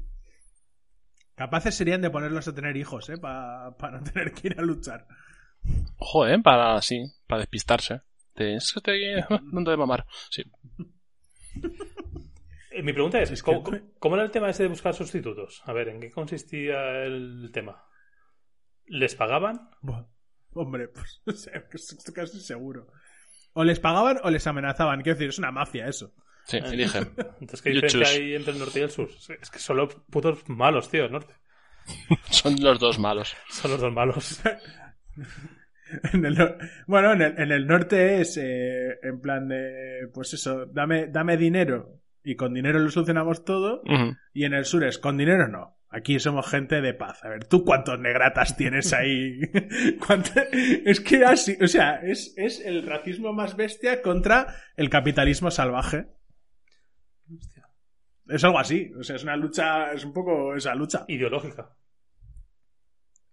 Capaces 1.38 1.76
serían 1.76 2.02
de 2.02 2.10
ponerlos 2.10 2.48
a 2.48 2.54
tener 2.54 2.76
hijos, 2.76 3.08
¿eh? 3.10 3.16
Para 3.16 3.70
no 3.92 4.02
tener 4.02 4.32
que 4.32 4.48
ir 4.48 4.58
a 4.58 4.62
luchar. 4.62 5.06
Ojo, 5.96 6.26
¿eh? 6.26 6.36
Para, 6.42 6.82
sí, 6.82 7.00
para 7.28 7.42
despistarse. 7.42 8.02
De, 8.34 8.56
es 8.56 8.72
que 8.72 8.80
te 8.82 9.24
dando 9.30 9.70
de 9.70 9.76
mamar. 9.76 10.04
Sí. 10.30 10.42
Eh, 12.78 12.82
Mi 12.82 12.92
pregunta 12.92 13.20
es, 13.20 13.30
Es 13.30 13.42
¿cómo, 13.42 13.64
que- 13.64 13.82
cómo 13.98 14.14
era 14.16 14.24
el 14.24 14.30
tema 14.30 14.50
ese 14.50 14.64
de 14.64 14.68
buscar 14.68 14.94
sustitutos? 14.94 15.62
A 15.66 15.72
ver, 15.72 15.88
¿en 15.88 16.00
qué 16.00 16.10
consistía 16.10 17.02
el 17.04 17.50
tema? 17.52 17.84
¿Les 18.86 19.14
pagaban? 19.14 19.70
Hombre, 20.52 20.88
pues 20.88 21.20
o 21.26 21.32
sea, 21.32 21.66
que 21.68 21.76
estoy 21.76 22.14
casi 22.14 22.40
seguro. 22.40 22.86
O 23.54 23.64
les 23.64 23.80
pagaban 23.80 24.18
o 24.22 24.30
les 24.30 24.46
amenazaban. 24.46 25.02
Quiero 25.02 25.16
decir, 25.18 25.28
es 25.30 25.38
una 25.38 25.50
mafia 25.50 25.86
eso. 25.88 26.14
Sí, 26.44 26.58
elige. 26.58 26.98
Entonces, 27.40 27.62
¿qué 27.62 27.70
diferencia 27.70 28.08
hay 28.08 28.34
entre 28.34 28.52
el 28.52 28.58
norte 28.58 28.78
y 28.80 28.82
el 28.82 28.90
sur? 28.90 29.08
Es 29.40 29.50
que 29.50 29.58
son 29.58 29.76
los 29.78 29.94
putos 30.10 30.48
malos, 30.48 30.88
tío, 30.90 31.04
el 31.06 31.12
norte. 31.12 31.34
Son 32.30 32.54
los 32.60 32.78
dos 32.78 32.98
malos. 32.98 33.34
Son 33.48 33.70
los 33.70 33.80
dos 33.80 33.92
malos. 33.92 34.42
En 36.12 36.24
el 36.26 36.36
nor- 36.36 36.58
bueno, 36.86 37.12
en 37.14 37.22
el, 37.22 37.38
en 37.38 37.50
el 37.52 37.66
norte 37.66 38.20
es 38.20 38.36
eh, 38.36 38.98
en 39.02 39.20
plan 39.22 39.48
de, 39.48 40.08
pues 40.12 40.34
eso, 40.34 40.66
dame, 40.66 41.06
dame 41.06 41.36
dinero 41.38 42.00
y 42.24 42.36
con 42.36 42.54
dinero 42.54 42.78
lo 42.78 42.90
solucionamos 42.90 43.44
todo. 43.44 43.82
Y 44.32 44.44
en 44.44 44.54
el 44.54 44.64
sur 44.64 44.84
es 44.84 44.98
con 44.98 45.16
dinero 45.16 45.48
no. 45.48 45.76
Aquí 45.90 46.20
somos 46.20 46.46
gente 46.46 46.82
de 46.82 46.92
paz. 46.92 47.24
A 47.24 47.28
ver, 47.30 47.46
¿tú 47.46 47.64
cuántos 47.64 47.98
negratas 47.98 48.56
tienes 48.58 48.92
ahí? 48.92 49.40
¿Cuánto- 50.06 50.32
Es 50.84 51.00
que 51.00 51.24
así, 51.24 51.56
o 51.62 51.66
sea, 51.66 52.00
es, 52.02 52.34
es 52.36 52.60
el 52.60 52.86
racismo 52.86 53.32
más 53.32 53.56
bestia 53.56 54.02
contra 54.02 54.54
el 54.76 54.90
capitalismo 54.90 55.50
salvaje. 55.50 56.08
Hostia. 57.34 57.64
Es 58.28 58.44
algo 58.44 58.58
así. 58.58 58.92
O 58.98 59.02
sea, 59.02 59.16
es 59.16 59.22
una 59.22 59.36
lucha, 59.36 59.92
es 59.92 60.04
un 60.04 60.12
poco 60.12 60.54
esa 60.54 60.74
lucha. 60.74 61.06
Ideológica. 61.08 61.70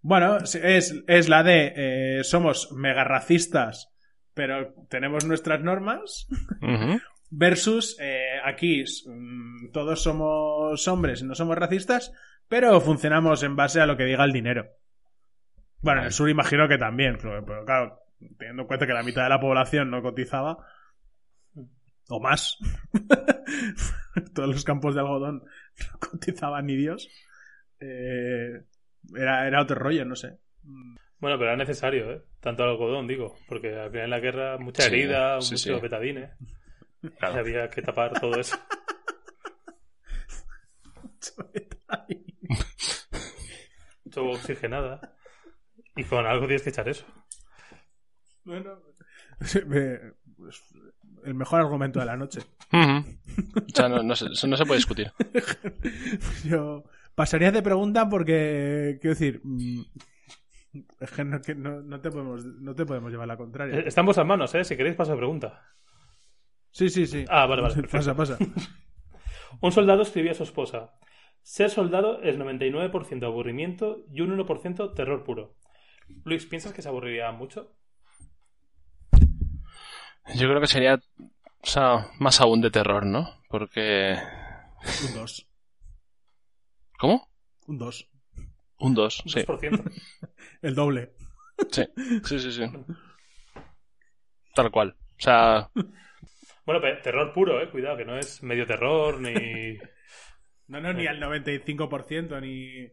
Bueno, 0.01 0.37
es, 0.37 0.95
es 1.07 1.29
la 1.29 1.43
de 1.43 1.73
eh, 2.19 2.23
somos 2.23 2.71
mega 2.71 3.03
racistas, 3.03 3.91
pero 4.33 4.73
tenemos 4.89 5.25
nuestras 5.25 5.61
normas. 5.61 6.27
Versus 7.31 7.97
eh, 7.99 8.24
aquí 8.45 8.83
mm, 9.05 9.71
todos 9.71 10.01
somos 10.01 10.87
hombres 10.87 11.21
y 11.21 11.25
no 11.25 11.35
somos 11.35 11.57
racistas, 11.57 12.13
pero 12.47 12.79
funcionamos 12.81 13.43
en 13.43 13.55
base 13.55 13.81
a 13.81 13.85
lo 13.85 13.97
que 13.97 14.05
diga 14.05 14.23
el 14.23 14.31
dinero. 14.31 14.67
Bueno, 15.81 16.01
en 16.01 16.07
el 16.07 16.13
sur 16.13 16.29
imagino 16.29 16.67
que 16.67 16.77
también, 16.77 17.17
pero, 17.21 17.45
pero 17.45 17.65
claro, 17.65 17.99
teniendo 18.37 18.63
en 18.63 18.67
cuenta 18.67 18.87
que 18.87 18.93
la 18.93 19.03
mitad 19.03 19.23
de 19.23 19.29
la 19.29 19.39
población 19.39 19.89
no 19.89 20.01
cotizaba, 20.01 20.57
o 22.09 22.19
más, 22.19 22.57
todos 24.33 24.49
los 24.49 24.63
campos 24.63 24.95
de 24.95 25.01
algodón 25.01 25.43
no 25.91 25.99
cotizaban 25.99 26.65
ni 26.65 26.75
Dios, 26.75 27.09
eh, 27.79 28.63
era, 29.15 29.47
era 29.47 29.61
otro 29.61 29.75
rollo, 29.75 30.05
no 30.05 30.15
sé. 30.15 30.37
Bueno, 31.19 31.37
pero 31.37 31.51
era 31.51 31.57
necesario, 31.57 32.11
¿eh? 32.11 32.21
Tanto 32.39 32.63
el 32.63 32.71
algodón, 32.71 33.07
digo. 33.07 33.35
Porque 33.47 33.75
al 33.75 33.89
final 33.89 34.05
en 34.05 34.09
la 34.09 34.19
guerra 34.19 34.57
mucha 34.57 34.83
Sí, 34.83 34.87
herida, 34.89 35.41
sí, 35.41 35.53
mucho 35.53 35.57
sí. 35.57 35.69
Claro. 37.19 37.39
había 37.39 37.69
que 37.69 37.81
tapar 37.81 38.19
todo 38.19 38.39
eso. 38.39 38.57
Mucho 44.05 44.25
oxigenada. 44.25 45.15
Y 45.95 46.03
con 46.03 46.25
algo 46.25 46.45
tienes 46.45 46.63
que 46.63 46.69
echar 46.69 46.87
eso. 46.89 47.05
Bueno, 48.43 48.79
me- 49.67 49.99
pues, 50.37 50.61
el 51.23 51.33
mejor 51.33 51.61
argumento 51.61 51.99
de 51.99 52.05
la 52.05 52.17
noche. 52.17 52.41
Ujú. 52.71 53.05
O 53.65 53.75
sea, 53.75 53.89
no, 53.89 54.01
no 54.03 54.15
se, 54.15 54.25
no 54.47 54.55
se 54.57 54.65
puede 54.65 54.77
discutir. 54.77 55.11
Yo 56.45 56.83
pasaría 57.15 57.51
de 57.51 57.61
pregunta 57.61 58.07
porque, 58.07 58.97
quiero 59.01 59.13
decir, 59.13 59.41
mm, 59.43 59.81
es 60.99 61.11
que 61.11 61.23
no, 61.25 61.41
que 61.41 61.55
no- 61.55 61.81
no 61.81 61.99
te 61.99 62.11
podemos, 62.11 62.45
no 62.45 62.75
te 62.75 62.85
podemos 62.85 63.11
llevar 63.11 63.27
la 63.27 63.37
contraria. 63.37 63.79
Está 63.79 64.01
en 64.01 64.05
vuestras 64.05 64.27
manos, 64.27 64.53
¿eh? 64.55 64.63
Si 64.63 64.77
queréis, 64.77 64.95
paso 64.95 65.11
de 65.11 65.17
pregunta. 65.17 65.61
Sí, 66.75 66.89
sí, 66.89 67.07
sí. 67.07 67.23
Ah, 67.29 67.45
vale, 67.45 67.61
vale. 67.61 67.73
perfecto. 67.87 68.15
Pasa, 68.15 68.35
pasa. 68.35 68.37
Un 69.61 69.71
soldado 69.71 70.01
escribía 70.01 70.31
a 70.31 70.35
su 70.35 70.43
esposa: 70.43 70.91
Ser 71.41 71.69
soldado 71.69 72.21
es 72.21 72.37
99% 72.37 73.23
aburrimiento 73.23 74.03
y 74.11 74.19
un 74.19 74.37
1% 74.37 74.93
terror 74.93 75.23
puro. 75.23 75.55
Luis, 76.25 76.45
¿piensas 76.45 76.73
que 76.73 76.81
se 76.81 76.89
aburriría 76.89 77.31
mucho? 77.31 77.77
Yo 80.35 80.49
creo 80.49 80.59
que 80.59 80.67
sería, 80.67 80.95
o 80.95 81.65
sea, 81.65 82.07
más 82.19 82.41
aún 82.41 82.59
de 82.59 82.71
terror, 82.71 83.05
¿no? 83.05 83.41
Porque... 83.47 84.17
Un 85.07 85.13
2. 85.13 85.47
¿Cómo? 86.99 87.29
Un 87.67 87.77
2. 87.77 88.09
Un 88.79 88.93
2, 88.95 89.23
Un 89.23 89.31
sí. 89.31 89.39
2%. 89.39 89.91
El 90.61 90.75
doble. 90.75 91.13
Sí, 91.71 91.85
sí, 92.25 92.39
sí, 92.39 92.51
sí. 92.51 92.63
Tal 94.55 94.71
cual. 94.71 94.97
O 94.99 95.21
sea, 95.21 95.69
Bueno, 96.65 96.81
pero 96.81 97.01
terror 97.01 97.33
puro, 97.33 97.61
¿eh? 97.61 97.69
Cuidado, 97.69 97.97
que 97.97 98.05
no 98.05 98.17
es 98.17 98.41
medio 98.43 98.65
terror 98.65 99.19
ni. 99.19 99.33
No, 100.67 100.81
no, 100.81 100.89
Eh. 100.89 100.93
ni 100.95 101.05
al 101.05 101.19
95%, 101.21 102.41
ni, 102.41 102.87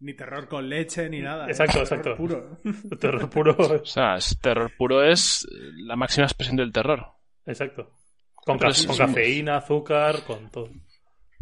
ni 0.00 0.14
terror 0.14 0.48
con 0.48 0.68
leche, 0.68 1.08
ni 1.08 1.20
nada. 1.22 1.46
¿eh? 1.46 1.50
Exacto, 1.52 1.82
Terror 1.82 1.86
exacto. 1.86 2.16
Puro. 2.18 2.58
terror 3.00 3.30
puro. 3.30 3.56
o 3.82 3.86
sea, 3.86 4.16
es- 4.16 4.38
terror 4.38 4.70
puro 4.76 5.02
es 5.02 5.48
la 5.78 5.96
máxima 5.96 6.26
expresión 6.26 6.56
del 6.58 6.72
terror. 6.72 7.06
Exacto. 7.46 7.90
Con, 8.34 8.58
ca- 8.58 8.68
cafeína, 8.98 9.56
azúcar, 9.56 10.24
con 10.26 10.50
todo. 10.50 10.68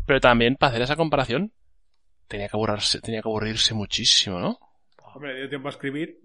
Pero 0.07 0.21
también, 0.21 0.55
para 0.55 0.71
hacer 0.71 0.83
esa 0.83 0.95
comparación, 0.95 1.53
tenía 2.29 2.47
que 2.49 2.57
aburrirse, 2.57 3.01
tenía 3.01 3.21
que 3.21 3.29
aburrirse 3.29 3.75
muchísimo, 3.75 4.39
¿no? 4.39 4.59
Hombre, 5.13 5.37
dio 5.39 5.49
tiempo 5.49 5.67
a 5.67 5.71
escribir. 5.73 6.21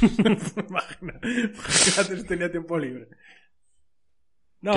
Imagina- 0.00 1.20
Imagínate 1.22 2.16
si 2.18 2.24
tenía 2.24 2.50
tiempo 2.50 2.78
libre. 2.78 3.08
No, 4.64 4.72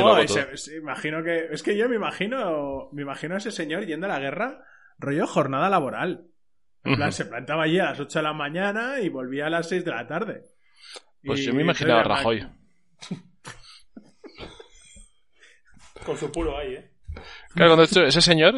ese- 0.53 0.77
imagino 0.77 1.23
que. 1.23 1.47
Es 1.51 1.63
que 1.63 1.77
yo 1.77 1.87
me 1.87 1.95
imagino. 1.95 2.89
Me 2.91 3.03
imagino 3.03 3.35
a 3.35 3.37
ese 3.37 3.51
señor 3.51 3.85
yendo 3.85 4.05
a 4.05 4.09
la 4.09 4.19
guerra, 4.19 4.65
rollo 4.99 5.25
jornada 5.27 5.69
laboral. 5.69 6.27
En 6.83 6.95
plan, 6.95 7.11
se 7.11 7.25
plantaba 7.25 7.63
allí 7.63 7.79
a 7.79 7.85
las 7.85 7.99
8 7.99 8.19
de 8.19 8.23
la 8.23 8.33
mañana 8.33 8.99
y 9.01 9.09
volvía 9.09 9.47
a 9.47 9.49
las 9.49 9.67
6 9.69 9.83
de 9.83 9.91
la 9.91 10.07
tarde. 10.07 10.43
Pues 11.25 11.39
Y 11.41 11.45
yo 11.45 11.53
me 11.53 11.61
imaginaba 11.63 12.01
a 12.01 12.03
Rajoy. 12.03 12.47
Con 16.05 16.17
su 16.17 16.31
puro 16.31 16.57
ahí, 16.57 16.75
¿eh? 16.75 16.91
Claro, 17.53 17.71
cuando 17.71 17.83
esto- 17.83 18.05
ese 18.05 18.21
señor, 18.21 18.55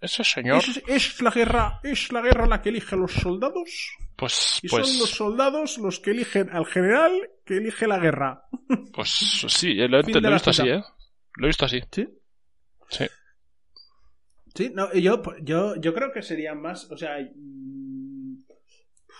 ese 0.00 0.24
señor, 0.24 0.58
Es, 0.58 0.82
es 0.86 1.20
la 1.22 1.30
guerra, 1.30 1.80
es 1.82 2.10
la 2.12 2.20
guerra 2.20 2.46
la 2.46 2.60
que 2.62 2.68
elige 2.70 2.94
a 2.94 2.98
los 2.98 3.12
soldados 3.12 3.90
pues, 4.16 4.60
y 4.62 4.68
son 4.68 4.80
los 4.80 4.98
pues, 4.98 5.10
soldados 5.10 5.78
los 5.78 5.98
que 6.00 6.10
eligen 6.10 6.50
al 6.50 6.66
general 6.66 7.12
que 7.44 7.56
elige 7.58 7.86
la 7.86 7.98
guerra. 7.98 8.44
pues 8.92 9.08
sí, 9.48 9.74
lo, 9.74 9.98
he- 10.00 10.02
Fin 10.02 10.22
lo 10.22 10.28
he 10.28 10.32
visto 10.32 10.50
así. 10.50 10.68
¿eh? 10.68 10.82
Lo 11.36 11.46
he 11.46 11.48
visto 11.48 11.64
así. 11.64 11.80
¿Sí? 11.90 12.08
Sí. 12.90 13.06
Sí, 14.54 14.72
no, 14.74 14.92
yo, 14.94 15.22
yo, 15.42 15.76
yo 15.76 15.94
creo 15.94 16.10
que 16.12 16.22
serían 16.22 16.60
más, 16.60 16.90
o 16.90 16.96
sea, 16.96 17.16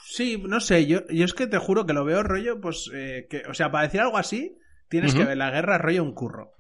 sí, 0.05 0.43
no 0.45 0.61
sé, 0.61 0.87
yo, 0.87 1.07
yo 1.09 1.25
es 1.25 1.35
que 1.35 1.47
te 1.47 1.59
juro 1.59 1.87
que 1.87 1.93
lo 1.93 2.05
veo 2.05 2.23
rollo, 2.23 2.61
pues, 2.61 2.91
eh, 2.93 3.27
que, 3.31 3.43
o 3.49 3.55
sea, 3.55 3.71
para 3.71 3.85
decir 3.85 4.01
algo 4.01 4.19
así, 4.19 4.57
tienes 4.89 5.15
que 5.15 5.25
ver 5.25 5.37
la 5.37 5.51
guerra 5.51 5.79
rollo 5.79 6.03
un 6.03 6.15
curro. 6.15 6.53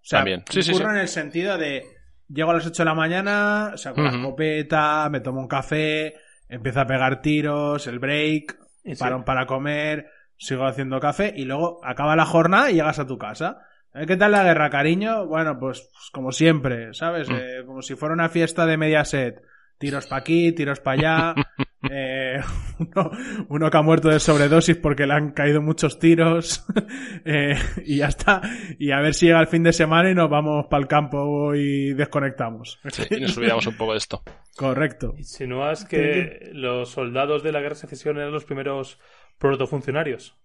O 0.00 0.04
sea, 0.08 0.20
También. 0.20 0.44
Sí, 0.50 0.58
un 0.58 0.64
sí, 0.64 0.72
curro 0.72 0.86
sí. 0.86 0.94
en 0.94 1.00
el 1.00 1.08
sentido 1.08 1.58
de, 1.58 1.84
llego 2.28 2.50
a 2.50 2.54
las 2.54 2.66
8 2.66 2.82
de 2.82 2.84
la 2.84 2.94
mañana, 2.94 3.72
saco 3.76 4.02
la 4.02 4.10
escopeta, 4.10 5.08
me 5.10 5.20
tomo 5.20 5.40
un 5.40 5.48
café, 5.48 6.14
empiezo 6.48 6.80
a 6.80 6.86
pegar 6.86 7.20
tiros, 7.20 7.86
el 7.86 7.98
break, 7.98 8.58
parón 8.98 9.24
para 9.24 9.46
comer, 9.46 10.10
sigo 10.36 10.66
haciendo 10.66 11.00
café 11.00 11.32
y 11.36 11.44
luego 11.44 11.80
acaba 11.84 12.16
la 12.16 12.26
jornada 12.26 12.70
y 12.70 12.74
llegas 12.74 12.98
a 12.98 13.06
tu 13.06 13.18
casa. 13.18 13.58
Eh, 13.94 14.06
¿Qué 14.06 14.16
tal 14.16 14.32
la 14.32 14.44
guerra, 14.44 14.70
cariño? 14.70 15.26
Bueno, 15.26 15.58
pues, 15.58 15.80
pues 15.92 16.10
como 16.12 16.32
siempre, 16.32 16.94
¿sabes? 16.94 17.28
Mm. 17.28 17.34
Eh, 17.34 17.64
como 17.66 17.82
si 17.82 17.94
fuera 17.94 18.14
una 18.14 18.28
fiesta 18.28 18.66
de 18.66 18.76
Mediaset. 18.76 19.42
Tiros 19.78 20.06
para 20.06 20.20
aquí, 20.20 20.52
tiros 20.52 20.80
para 20.80 21.32
allá. 21.32 21.34
eh, 21.90 22.40
uno, 22.80 23.10
uno 23.48 23.70
que 23.70 23.76
ha 23.76 23.82
muerto 23.82 24.08
de 24.08 24.18
sobredosis 24.18 24.76
porque 24.76 25.06
le 25.06 25.14
han 25.14 25.30
caído 25.30 25.62
muchos 25.62 25.98
tiros. 25.98 26.66
eh, 27.24 27.56
y 27.84 27.98
ya 27.98 28.08
está. 28.08 28.42
Y 28.78 28.90
a 28.90 29.00
ver 29.00 29.14
si 29.14 29.26
llega 29.26 29.40
el 29.40 29.46
fin 29.46 29.62
de 29.62 29.72
semana 29.72 30.10
y 30.10 30.14
nos 30.14 30.28
vamos 30.28 30.66
para 30.68 30.82
el 30.82 30.88
campo 30.88 31.54
y 31.54 31.94
desconectamos. 31.94 32.80
Sí, 32.90 33.04
y 33.10 33.20
nos 33.20 33.36
olvidamos 33.38 33.66
un 33.68 33.76
poco 33.76 33.92
de 33.92 33.98
esto. 33.98 34.22
Correcto. 34.56 35.14
¿Insinúas 35.16 35.84
que 35.84 36.50
los 36.52 36.90
soldados 36.90 37.44
de 37.44 37.52
la 37.52 37.60
guerra 37.60 37.74
de 37.74 37.80
secesión 37.80 38.16
eran 38.16 38.32
los 38.32 38.44
primeros 38.44 38.98
protofuncionarios? 39.38 40.36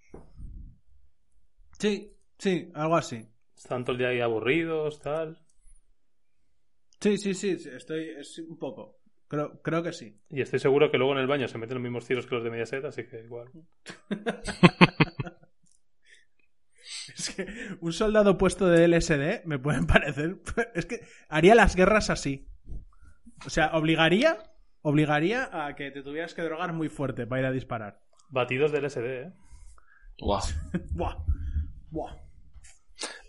Sí, 1.79 2.15
sí, 2.37 2.71
algo 2.75 2.95
así. 2.95 3.27
Están 3.57 3.83
todo 3.83 3.93
el 3.93 3.97
día 3.97 4.09
ahí 4.09 4.21
aburridos, 4.21 4.99
tal. 4.99 5.39
Sí, 6.99 7.17
sí, 7.17 7.33
sí, 7.33 7.57
sí, 7.57 7.69
estoy 7.75 8.11
es 8.19 8.37
un 8.39 8.57
poco. 8.57 9.02
Creo, 9.33 9.59
creo 9.63 9.81
que 9.81 9.93
sí. 9.93 10.21
Y 10.29 10.41
estoy 10.41 10.59
seguro 10.59 10.91
que 10.91 10.99
luego 10.99 11.13
en 11.13 11.17
el 11.17 11.25
baño 11.25 11.47
se 11.47 11.57
meten 11.57 11.73
los 11.73 11.81
mismos 11.81 12.05
tiros 12.05 12.27
que 12.27 12.35
los 12.35 12.43
de 12.43 12.51
Mediaset, 12.51 12.85
así 12.85 13.07
que 13.07 13.23
igual. 13.23 13.47
Es 17.17 17.35
que 17.35 17.47
un 17.81 17.93
soldado 17.93 18.37
puesto 18.37 18.67
de 18.67 18.87
LSD 18.87 19.43
me 19.45 19.57
pueden 19.57 19.87
parecer. 19.87 20.37
Es 20.75 20.85
que 20.85 21.01
haría 21.29 21.55
las 21.55 21.75
guerras 21.75 22.11
así. 22.11 22.47
O 23.43 23.49
sea, 23.49 23.71
obligaría. 23.73 24.37
Obligaría 24.83 25.49
a 25.51 25.73
que 25.73 25.89
te 25.89 26.03
tuvieras 26.03 26.35
que 26.35 26.43
drogar 26.43 26.73
muy 26.73 26.89
fuerte 26.89 27.25
para 27.25 27.41
ir 27.41 27.47
a 27.47 27.51
disparar. 27.51 28.01
Batidos 28.29 28.71
del 28.71 28.87
SD, 28.87 29.19
¿eh? 29.19 29.33
Guau. 30.19 30.43
Buah. 30.91 31.17
Buah. 31.89 32.17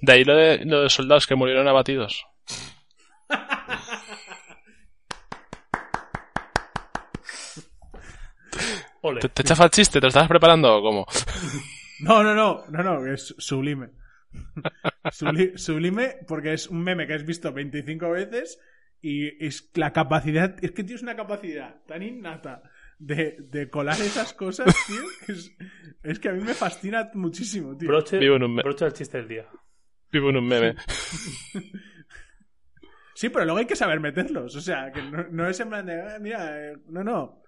De 0.03 0.13
ahí 0.13 0.25
lo 0.25 0.37
de, 0.37 0.67
lo 0.67 0.83
de 0.83 0.91
soldados 0.91 1.27
que 1.27 1.35
murieron 1.35 1.67
abatidos. 1.67 2.27
Ole. 9.07 9.21
¿Te, 9.21 9.29
te 9.29 9.45
chafa 9.45 9.65
el 9.65 9.71
chiste? 9.71 10.01
¿Te 10.01 10.05
lo 10.07 10.09
estabas 10.09 10.29
preparando 10.29 10.77
o 10.77 10.83
cómo? 10.83 11.07
No, 12.01 12.25
no, 12.25 12.35
no, 12.35 12.65
no, 12.71 12.83
no, 12.83 13.07
es 13.07 13.35
sublime. 13.39 13.91
Subli- 15.13 15.57
sublime 15.57 16.17
porque 16.27 16.53
es 16.53 16.67
un 16.69 16.83
meme 16.83 17.07
que 17.07 17.15
has 17.15 17.25
visto 17.25 17.53
25 17.53 18.11
veces 18.11 18.59
y 19.01 19.29
es 19.47 19.71
la 19.75 19.93
capacidad, 19.93 20.57
es 20.63 20.73
que 20.73 20.83
tienes 20.83 21.03
una 21.03 21.15
capacidad 21.15 21.83
tan 21.87 22.03
innata 22.03 22.63
de, 22.99 23.37
de 23.39 23.71
colar 23.71 23.99
esas 24.01 24.35
cosas, 24.35 24.67
tío, 24.89 25.03
que 25.25 25.33
es, 25.33 25.53
es 26.03 26.19
que 26.19 26.31
a 26.31 26.33
mí 26.33 26.43
me 26.43 26.53
fascina 26.55 27.11
muchísimo, 27.15 27.77
tío. 27.77 27.89
Broche, 27.89 28.19
Vivo 28.19 28.37
en 28.37 28.43
un 28.43 28.57
broche 28.57 28.87
del 28.87 28.95
chiste 28.95 29.19
del 29.19 29.29
día. 29.29 29.47
Vivo 30.11 30.31
en 30.31 30.37
un 30.39 30.49
meme. 30.49 30.75
Sí, 33.15 33.29
pero 33.29 33.45
luego 33.45 33.61
hay 33.61 33.67
que 33.67 33.77
saber 33.77 34.01
meterlos, 34.01 34.57
o 34.57 34.61
sea, 34.61 34.91
que 34.91 35.01
no, 35.01 35.25
no 35.31 35.49
es 35.49 35.61
en 35.61 35.69
plan 35.69 35.87
de, 35.87 36.03
"Ah, 36.03 36.19
mira, 36.21 36.61
eh, 36.73 36.77
no, 36.89 37.05
no, 37.05 37.44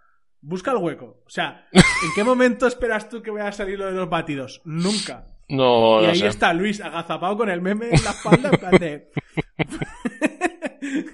busca 0.47 0.71
el 0.71 0.79
hueco. 0.79 1.23
O 1.27 1.31
sea, 1.31 1.67
¿en 1.73 1.83
qué 2.15 2.23
momento 2.25 2.67
esperas 2.67 3.09
tú 3.09 3.21
que 3.23 3.31
vaya 3.31 3.49
a 3.49 3.53
salir 3.53 3.79
lo 3.79 3.87
de 3.87 3.93
los 3.93 4.09
batidos? 4.09 4.63
Nunca. 4.65 5.27
No, 5.49 6.01
y 6.01 6.05
no 6.05 6.11
ahí 6.11 6.19
sé. 6.19 6.27
está 6.29 6.53
Luis 6.53 6.81
agazapado 6.81 7.37
con 7.37 7.49
el 7.51 7.61
meme 7.61 7.87
en 7.91 8.03
la 8.05 8.11
espalda, 8.11 8.51
en 8.53 8.59
plan 8.59 8.77
de... 8.79 9.11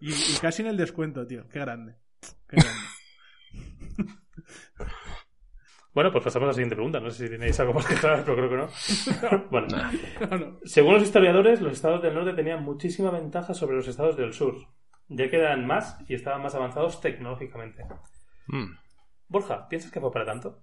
y, 0.00 0.10
y 0.12 0.36
casi 0.40 0.62
en 0.62 0.68
el 0.68 0.76
descuento, 0.76 1.26
tío. 1.26 1.48
Qué 1.48 1.58
grande. 1.60 1.96
Qué 2.48 2.56
grande. 2.56 2.80
Bueno, 5.94 6.10
pues 6.10 6.24
pasamos 6.24 6.46
a 6.46 6.48
la 6.48 6.52
siguiente 6.54 6.74
pregunta. 6.74 7.00
No 7.00 7.10
sé 7.10 7.24
si 7.26 7.30
tenéis 7.30 7.60
algo 7.60 7.74
más 7.74 7.84
que 7.86 7.94
aclarar, 7.94 8.24
pero 8.24 8.36
creo 8.36 8.48
que 8.48 8.56
no. 8.56 8.68
Bueno, 9.50 9.66
No, 10.30 10.38
no. 10.38 10.58
según 10.64 10.94
los 10.94 11.02
historiadores, 11.02 11.60
los 11.60 11.72
estados 11.74 12.02
del 12.02 12.14
norte 12.14 12.32
tenían 12.32 12.62
muchísima 12.64 13.10
ventaja 13.10 13.52
sobre 13.52 13.76
los 13.76 13.86
estados 13.88 14.16
del 14.16 14.32
sur, 14.32 14.56
ya 15.16 15.28
que 15.30 15.36
eran 15.38 15.66
más 15.66 15.98
y 16.08 16.14
estaban 16.14 16.42
más 16.42 16.54
avanzados 16.54 17.00
tecnológicamente. 17.00 17.84
Mm. 18.48 18.74
Borja, 19.28 19.68
¿piensas 19.68 19.90
que 19.90 20.00
fue 20.00 20.12
para 20.12 20.24
tanto? 20.26 20.62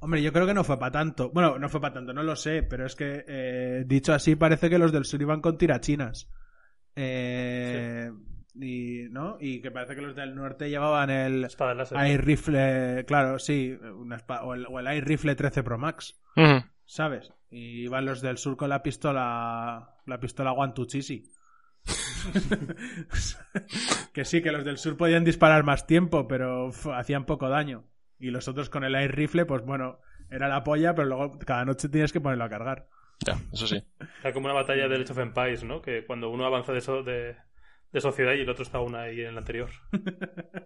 Hombre, 0.00 0.22
yo 0.22 0.32
creo 0.32 0.46
que 0.46 0.54
no 0.54 0.64
fue 0.64 0.78
para 0.78 0.92
tanto. 0.92 1.30
Bueno, 1.30 1.58
no 1.58 1.68
fue 1.68 1.80
para 1.80 1.94
tanto, 1.94 2.12
no 2.12 2.22
lo 2.22 2.34
sé, 2.36 2.62
pero 2.62 2.86
es 2.86 2.96
que 2.96 3.24
eh, 3.26 3.84
dicho 3.86 4.14
así 4.14 4.34
parece 4.36 4.70
que 4.70 4.78
los 4.78 4.92
del 4.92 5.04
sur 5.04 5.20
iban 5.20 5.40
con 5.42 5.58
tirachinas. 5.58 6.28
Eh, 6.96 8.10
y, 8.54 9.04
¿no? 9.10 9.36
y 9.40 9.60
que 9.60 9.70
parece 9.70 9.94
que 9.94 10.02
los 10.02 10.16
del 10.16 10.34
norte 10.34 10.68
llevaban 10.70 11.10
el 11.10 11.44
Espada. 11.44 11.84
Air 12.08 12.24
Rifle, 12.24 13.04
claro, 13.06 13.38
sí, 13.38 13.76
una 13.94 14.18
espa- 14.18 14.40
o, 14.42 14.54
el, 14.54 14.66
o 14.66 14.78
el 14.80 14.86
Air 14.86 15.04
Rifle 15.06 15.34
13 15.36 15.62
Pro 15.62 15.78
Max. 15.78 16.20
¿sabes? 16.84 17.30
Y 17.50 17.82
iban 17.84 18.04
los 18.04 18.20
del 18.20 18.38
sur 18.38 18.56
con 18.56 18.68
la 18.70 18.82
pistola, 18.82 19.96
la 20.06 20.18
pistola 20.20 20.50
Guantuchisi. 20.52 21.24
que 24.12 24.24
sí, 24.24 24.42
que 24.42 24.52
los 24.52 24.64
del 24.64 24.78
sur 24.78 24.96
podían 24.96 25.24
disparar 25.24 25.64
más 25.64 25.86
tiempo, 25.86 26.28
pero 26.28 26.66
uf, 26.66 26.86
hacían 26.88 27.26
poco 27.26 27.48
daño. 27.48 27.84
Y 28.18 28.30
los 28.30 28.48
otros 28.48 28.70
con 28.70 28.84
el 28.84 28.94
air 28.94 29.14
rifle, 29.14 29.46
pues 29.46 29.62
bueno, 29.64 30.00
era 30.30 30.48
la 30.48 30.62
polla, 30.62 30.94
pero 30.94 31.08
luego 31.08 31.38
cada 31.38 31.64
noche 31.64 31.88
tienes 31.88 32.12
que 32.12 32.20
ponerlo 32.20 32.44
a 32.44 32.50
cargar. 32.50 32.88
Ya, 33.26 33.38
eso 33.52 33.66
sí. 33.66 33.82
Era 34.22 34.32
como 34.32 34.46
una 34.46 34.54
batalla 34.54 34.88
del 34.88 35.02
Age 35.02 35.12
of 35.12 35.18
Empires, 35.18 35.64
¿no? 35.64 35.82
Que 35.82 36.04
cuando 36.06 36.30
uno 36.30 36.44
avanza 36.46 36.72
de, 36.72 36.80
so- 36.80 37.02
de, 37.02 37.36
de 37.92 38.00
sociedad 38.00 38.32
y 38.34 38.40
el 38.40 38.48
otro 38.48 38.62
está 38.62 38.78
aún 38.78 38.94
ahí 38.94 39.20
en 39.20 39.28
el 39.28 39.38
anterior. 39.38 39.70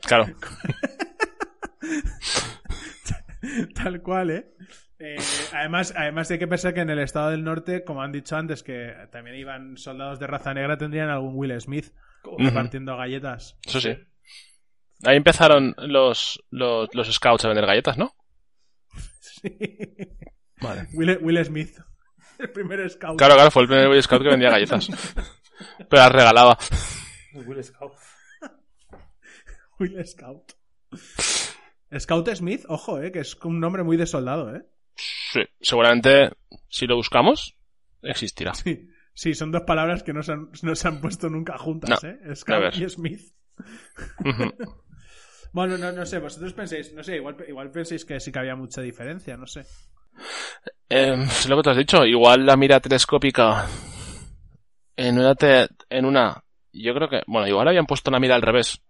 Claro. 0.07 0.27
Tal 3.75 4.01
cual, 4.03 4.31
¿eh? 4.31 4.47
Eh, 5.05 5.17
además, 5.53 5.93
además 5.95 6.31
hay 6.31 6.39
que 6.39 6.49
pensar 6.49 6.73
que 6.73 6.81
en 6.81 6.89
el 6.89 6.99
estado 6.99 7.31
del 7.31 7.45
norte, 7.45 7.85
como 7.85 8.01
han 8.03 8.11
dicho 8.11 8.37
antes, 8.37 8.63
que 8.63 8.95
también 9.13 9.37
iban 9.37 9.77
soldados 9.77 10.19
de 10.19 10.27
raza 10.27 10.55
negra, 10.55 10.79
tendrían 10.79 11.11
algún 11.11 11.35
Will 11.35 11.61
Smith 11.61 11.93
repartiendo 12.39 12.97
galletas. 12.97 13.59
Eso 13.67 13.81
sí. 13.81 13.95
Ahí 15.05 15.19
empezaron 15.19 15.75
los, 15.77 16.43
los, 16.51 16.89
los 16.95 17.13
scouts 17.13 17.45
a 17.45 17.49
vender 17.49 17.67
galletas, 17.67 17.99
¿no? 17.99 18.15
Sí. 19.21 19.55
Vale. 20.63 20.89
Will, 20.95 21.19
Will 21.21 21.45
Smith. 21.45 21.79
El 22.39 22.51
primer 22.51 22.89
scout. 22.89 23.19
Claro, 23.19 23.35
claro, 23.35 23.51
fue 23.51 23.63
el 23.63 23.69
primer 23.69 23.89
Boy 23.89 24.03
Scout 24.03 24.23
que 24.23 24.29
vendía 24.29 24.51
galletas. 24.51 24.89
Pero 25.79 26.03
las 26.03 26.13
regalaba. 26.13 26.59
Will 27.35 27.63
Scout. 27.63 27.93
Will 29.79 30.07
Scout. 30.07 30.53
Scout 31.99 32.29
Smith, 32.35 32.65
ojo, 32.69 33.03
eh, 33.03 33.13
que 33.13 33.21
es 33.21 33.37
un 33.45 33.61
nombre 33.61 33.83
muy 33.83 33.97
de 33.97 34.07
soldado, 34.07 34.57
eh. 34.57 34.65
Sí, 34.97 35.41
seguramente, 35.61 36.31
si 36.69 36.87
lo 36.87 36.97
buscamos, 36.97 37.57
existirá. 38.03 38.55
Sí, 38.55 38.89
sí 39.15 39.35
son 39.35 39.51
dos 39.53 39.63
palabras 39.63 40.03
que 40.03 40.13
no 40.13 40.23
se 40.23 40.33
han, 40.33 40.51
no 40.63 40.75
se 40.75 40.89
han 40.89 41.01
puesto 41.01 41.29
nunca 41.29 41.59
juntas, 41.59 42.03
No, 42.03 42.09
eh. 42.09 42.37
Scout 42.37 42.61
never. 42.61 42.83
y 42.83 42.89
Smith. 42.89 43.21
Bueno, 45.53 45.79
no, 45.79 45.93
no 45.93 46.05
sé, 46.05 46.19
vosotros 46.19 46.53
pensáis, 46.53 46.93
no 46.95 47.05
sé, 47.05 47.15
igual, 47.15 47.37
igual 47.47 47.71
pensáis 47.71 48.05
que 48.05 48.19
sí 48.19 48.33
que 48.33 48.41
había 48.41 48.57
mucha 48.57 48.81
diferencia, 48.81 49.37
no 49.37 49.47
sé. 49.47 49.65
Eh, 50.89 51.15
es 51.25 51.49
lo 51.49 51.57
que 51.57 51.63
te 51.63 51.71
has 51.71 51.77
dicho, 51.77 52.05
igual 52.05 52.45
la 52.45 52.57
mira 52.57 52.81
telescópica 52.81 53.65
en 54.97 55.17
una, 55.17 55.37
te- 55.37 55.69
en 55.91 56.07
una, 56.07 56.43
yo 56.73 56.93
creo 56.95 57.09
que, 57.09 57.23
bueno, 57.29 57.47
igual 57.47 57.69
habían 57.69 57.87
puesto 57.87 58.11
la 58.11 58.19
mira 58.19 58.35
al 58.35 58.43
revés. 58.43 58.83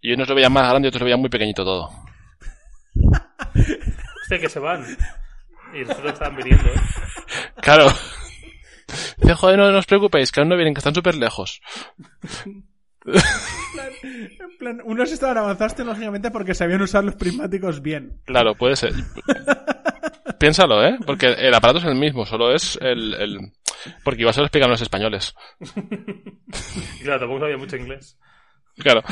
Y 0.00 0.14
unos 0.14 0.26
lo 0.26 0.34
veían 0.34 0.54
más 0.54 0.70
grande 0.70 0.86
y 0.86 0.88
otros 0.88 1.00
lo 1.02 1.04
veían 1.04 1.20
muy 1.20 1.28
pequeñito 1.28 1.64
todo. 1.64 1.90
Hostia, 4.22 4.38
que 4.40 4.48
se 4.48 4.58
van. 4.58 4.82
Y 5.74 5.84
los 5.84 5.90
otros 5.90 6.12
estaban 6.12 6.36
viniendo, 6.36 6.68
¿eh? 6.68 6.80
Claro. 7.62 7.86
Dice, 9.18 9.34
joder, 9.34 9.58
no, 9.58 9.70
no 9.70 9.78
os 9.78 9.86
preocupéis, 9.86 10.32
que 10.32 10.40
aún 10.40 10.48
no 10.48 10.56
vienen, 10.56 10.74
que 10.74 10.78
están 10.78 10.94
súper 10.94 11.14
lejos. 11.14 11.60
En 13.06 14.58
plan, 14.58 14.80
unos 14.84 15.12
estaban 15.12 15.38
avanzados 15.38 15.74
tecnológicamente 15.74 16.30
porque 16.30 16.54
sabían 16.54 16.82
usar 16.82 17.04
los 17.04 17.14
prismáticos 17.14 17.80
bien. 17.82 18.20
Claro, 18.24 18.54
puede 18.54 18.76
ser. 18.76 18.92
Piénsalo, 20.38 20.84
¿eh? 20.84 20.98
Porque 21.06 21.26
el 21.26 21.54
aparato 21.54 21.78
es 21.78 21.84
el 21.84 21.94
mismo, 21.94 22.26
solo 22.26 22.52
es 22.54 22.78
el... 22.80 23.14
el... 23.14 23.52
Porque 24.04 24.20
igual 24.20 24.34
se 24.34 24.40
lo 24.40 24.46
explican 24.46 24.70
los 24.70 24.82
españoles. 24.82 25.34
Claro, 27.02 27.20
tampoco 27.20 27.40
sabía 27.40 27.56
mucho 27.56 27.76
inglés. 27.76 28.18
Claro. 28.76 29.02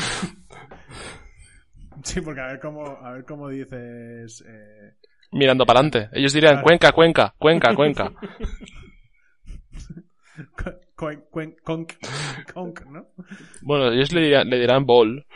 Sí, 2.02 2.20
porque 2.20 2.40
a 2.40 2.46
ver 2.48 2.60
cómo, 2.60 2.98
a 3.02 3.12
ver 3.12 3.24
cómo 3.24 3.48
dices. 3.48 4.44
Eh... 4.46 4.94
Mirando 5.30 5.66
para 5.66 5.80
adelante. 5.80 6.08
Ellos 6.12 6.32
dirían, 6.32 6.54
Claro. 6.54 6.64
Cuenca, 6.64 6.92
Cuenca, 6.92 7.34
Cuenca, 7.38 7.74
Cuenca. 7.74 8.12
Conk, 10.94 11.20
conk, 11.30 11.60
conk, 11.62 11.92
conk, 12.54 12.80
¿no? 12.86 13.06
Bueno, 13.62 13.92
ellos 13.92 14.12
le 14.12 14.20
dirán, 14.22 14.48
le 14.48 14.58
dirán 14.58 14.84
bol. 14.86 15.26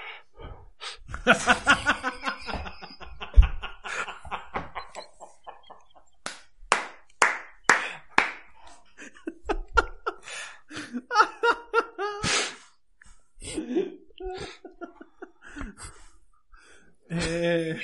Eh, 17.10 17.78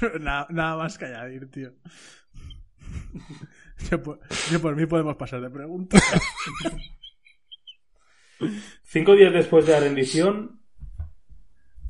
nada, 0.20 0.46
nada 0.50 0.76
más 0.76 0.98
que 0.98 1.06
añadir, 1.06 1.50
tío. 1.50 1.72
Yo 3.90 4.02
por, 4.02 4.20
yo 4.50 4.60
por 4.60 4.76
mí 4.76 4.84
podemos 4.84 5.16
pasar 5.16 5.40
de 5.40 5.48
preguntas. 5.48 6.02
Cinco 8.82 9.14
días 9.14 9.32
después 9.32 9.66
de 9.66 9.72
la 9.72 9.80
rendición 9.80 10.60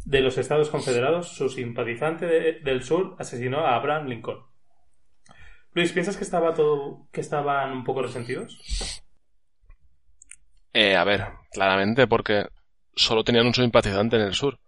de 0.05 0.21
los 0.21 0.39
Estados 0.39 0.71
Confederados, 0.71 1.29
su 1.35 1.49
simpatizante 1.49 2.27
de- 2.27 2.61
del 2.61 2.83
sur 2.83 3.17
asesinó 3.19 3.67
a 3.67 3.75
Abraham 3.77 4.07
Lincoln. 4.07 4.39
Luis, 5.75 5.93
¿piensas 5.93 6.17
que 6.17 6.25
estaba 6.25 6.55
todo, 6.55 7.09
que 7.13 7.21
estaban 7.21 7.73
un 7.73 7.85
poco 7.85 8.03
resentidos? 8.03 8.59
Eh, 10.73 10.97
a 10.97 11.05
ver, 11.05 11.27
claramente, 11.53 12.07
porque 12.07 12.47
solo 12.95 13.25
tenían 13.25 13.47
un 13.47 13.55
simpatizante 13.55 14.17
en 14.17 14.23
el 14.23 14.35
sur. 14.35 14.59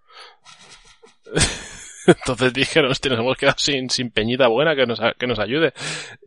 Entonces 2.07 2.53
dijeron, 2.53 2.91
hostia, 2.91 3.11
nos 3.11 3.21
hemos 3.21 3.37
quedado 3.37 3.57
sin, 3.59 3.89
sin 3.91 4.11
peñita 4.11 4.49
buena 4.49 4.75
que 4.75 4.87
nos, 4.87 5.01
que 5.19 5.27
nos 5.27 5.39
ayude. 5.39 5.73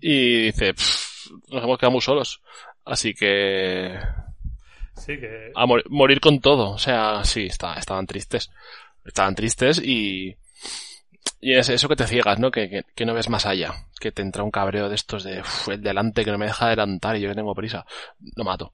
Y 0.01 0.45
dice, 0.45 0.73
"Pff, 0.73 1.31
nos 1.49 1.63
hemos 1.63 1.77
quedado 1.77 1.91
muy 1.91 2.01
solos. 2.01 2.41
Así 2.85 3.13
que 3.13 3.97
Sí, 4.97 5.19
que 5.19 5.51
a 5.53 5.65
mor- 5.65 5.83
morir 5.89 6.19
con 6.21 6.39
todo. 6.39 6.71
O 6.71 6.77
sea, 6.77 7.23
sí, 7.25 7.47
está- 7.47 7.73
estaban 7.75 8.07
tristes. 8.07 8.49
Estaban 9.03 9.35
tristes 9.35 9.79
y... 9.83 10.35
Y 11.41 11.53
es 11.53 11.69
eso 11.69 11.87
que 11.89 11.95
te 11.95 12.07
ciegas, 12.07 12.39
¿no? 12.39 12.49
Que, 12.49 12.69
que, 12.69 12.83
que 12.95 13.05
no 13.05 13.13
ves 13.13 13.29
más 13.29 13.45
allá. 13.45 13.73
Que 13.99 14.11
te 14.11 14.21
entra 14.21 14.43
un 14.43 14.51
cabreo 14.51 14.87
de 14.89 14.95
estos 14.95 15.23
de 15.23 15.41
"Uf, 15.41 15.67
el 15.69 15.81
delante 15.81 16.23
que 16.23 16.31
no 16.31 16.37
me 16.37 16.45
deja 16.45 16.67
adelantar 16.67 17.15
y 17.17 17.21
yo 17.21 17.29
que 17.29 17.35
tengo 17.35 17.53
prisa. 17.53 17.85
Lo 18.35 18.43
mato. 18.43 18.71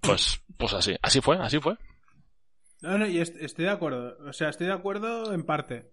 Pues, 0.00 0.42
pues 0.56 0.72
así. 0.74 0.96
Así 1.02 1.20
fue, 1.20 1.36
así 1.38 1.58
fue. 1.58 1.74
No, 2.82 2.98
no, 2.98 3.06
y 3.06 3.18
est- 3.20 3.36
estoy 3.40 3.66
de 3.66 3.70
acuerdo. 3.70 4.16
O 4.26 4.32
sea, 4.32 4.48
estoy 4.48 4.66
de 4.66 4.72
acuerdo 4.72 5.32
en 5.34 5.44
parte. 5.44 5.90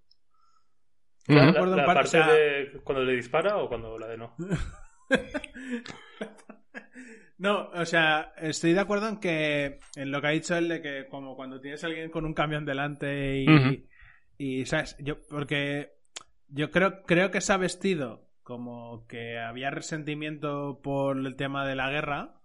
la, 1.27 1.49
acuerdo 1.49 1.73
en 1.73 1.77
la 1.77 1.85
parte, 1.85 2.03
parte 2.03 2.19
o 2.19 2.23
sea- 2.23 2.33
de 2.33 2.79
cuando 2.83 3.03
le 3.03 3.13
dispara 3.15 3.57
o 3.57 3.67
cuando 3.67 3.97
la 3.99 4.07
de 4.07 4.17
no. 4.17 4.35
No, 7.39 7.69
o 7.69 7.85
sea, 7.85 8.33
estoy 8.37 8.73
de 8.73 8.79
acuerdo 8.79 9.07
en 9.09 9.19
que 9.19 9.77
en 9.95 10.11
lo 10.11 10.21
que 10.21 10.27
ha 10.27 10.31
dicho 10.31 10.55
él 10.55 10.69
de 10.69 10.81
que 10.81 11.05
como 11.07 11.35
cuando 11.35 11.61
tienes 11.61 11.83
a 11.83 11.87
alguien 11.87 12.09
con 12.09 12.25
un 12.25 12.33
camión 12.33 12.65
delante 12.65 13.37
y. 13.39 13.87
Y, 14.39 14.65
¿sabes? 14.65 14.95
Yo, 14.99 15.17
porque 15.29 15.91
yo 16.47 16.71
creo, 16.71 17.03
creo 17.03 17.29
que 17.31 17.41
se 17.41 17.53
ha 17.53 17.57
vestido 17.57 18.27
como 18.41 19.05
que 19.07 19.37
había 19.39 19.69
resentimiento 19.69 20.79
por 20.81 21.17
el 21.17 21.35
tema 21.35 21.65
de 21.67 21.75
la 21.75 21.89
guerra, 21.91 22.35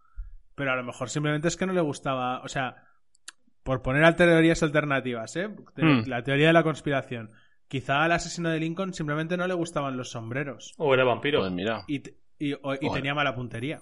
pero 0.55 0.73
a 0.73 0.77
lo 0.77 0.85
mejor 0.85 1.09
simplemente 1.09 1.49
es 1.49 1.57
que 1.57 1.67
no 1.67 1.73
le 1.73 1.81
gustaba, 1.81 2.41
o 2.43 2.49
sea, 2.49 2.85
por 3.63 3.83
poner 3.83 4.15
teorías 4.17 4.63
alternativas, 4.63 5.37
¿eh? 5.37 5.49
Hmm. 5.77 6.03
La 6.07 6.23
teoría 6.23 6.49
de 6.49 6.53
la 6.53 6.63
conspiración. 6.63 7.31
Quizá 7.69 8.03
al 8.05 8.13
asesino 8.13 8.51
de 8.51 8.59
Lincoln 8.61 8.93
simplemente 8.93 9.37
no 9.37 9.47
le 9.47 9.55
gustaban 9.55 9.97
los 9.97 10.11
sombreros 10.11 10.75
O 10.77 10.93
era 10.93 11.05
vampiro. 11.05 11.41
Pues 11.41 11.53
mira, 11.53 11.85
y, 11.89 12.03
y- 12.39 12.53
o- 12.55 12.75
y 12.75 12.87
Joder. 12.87 12.93
tenía 12.93 13.15
mala 13.15 13.35
puntería. 13.35 13.81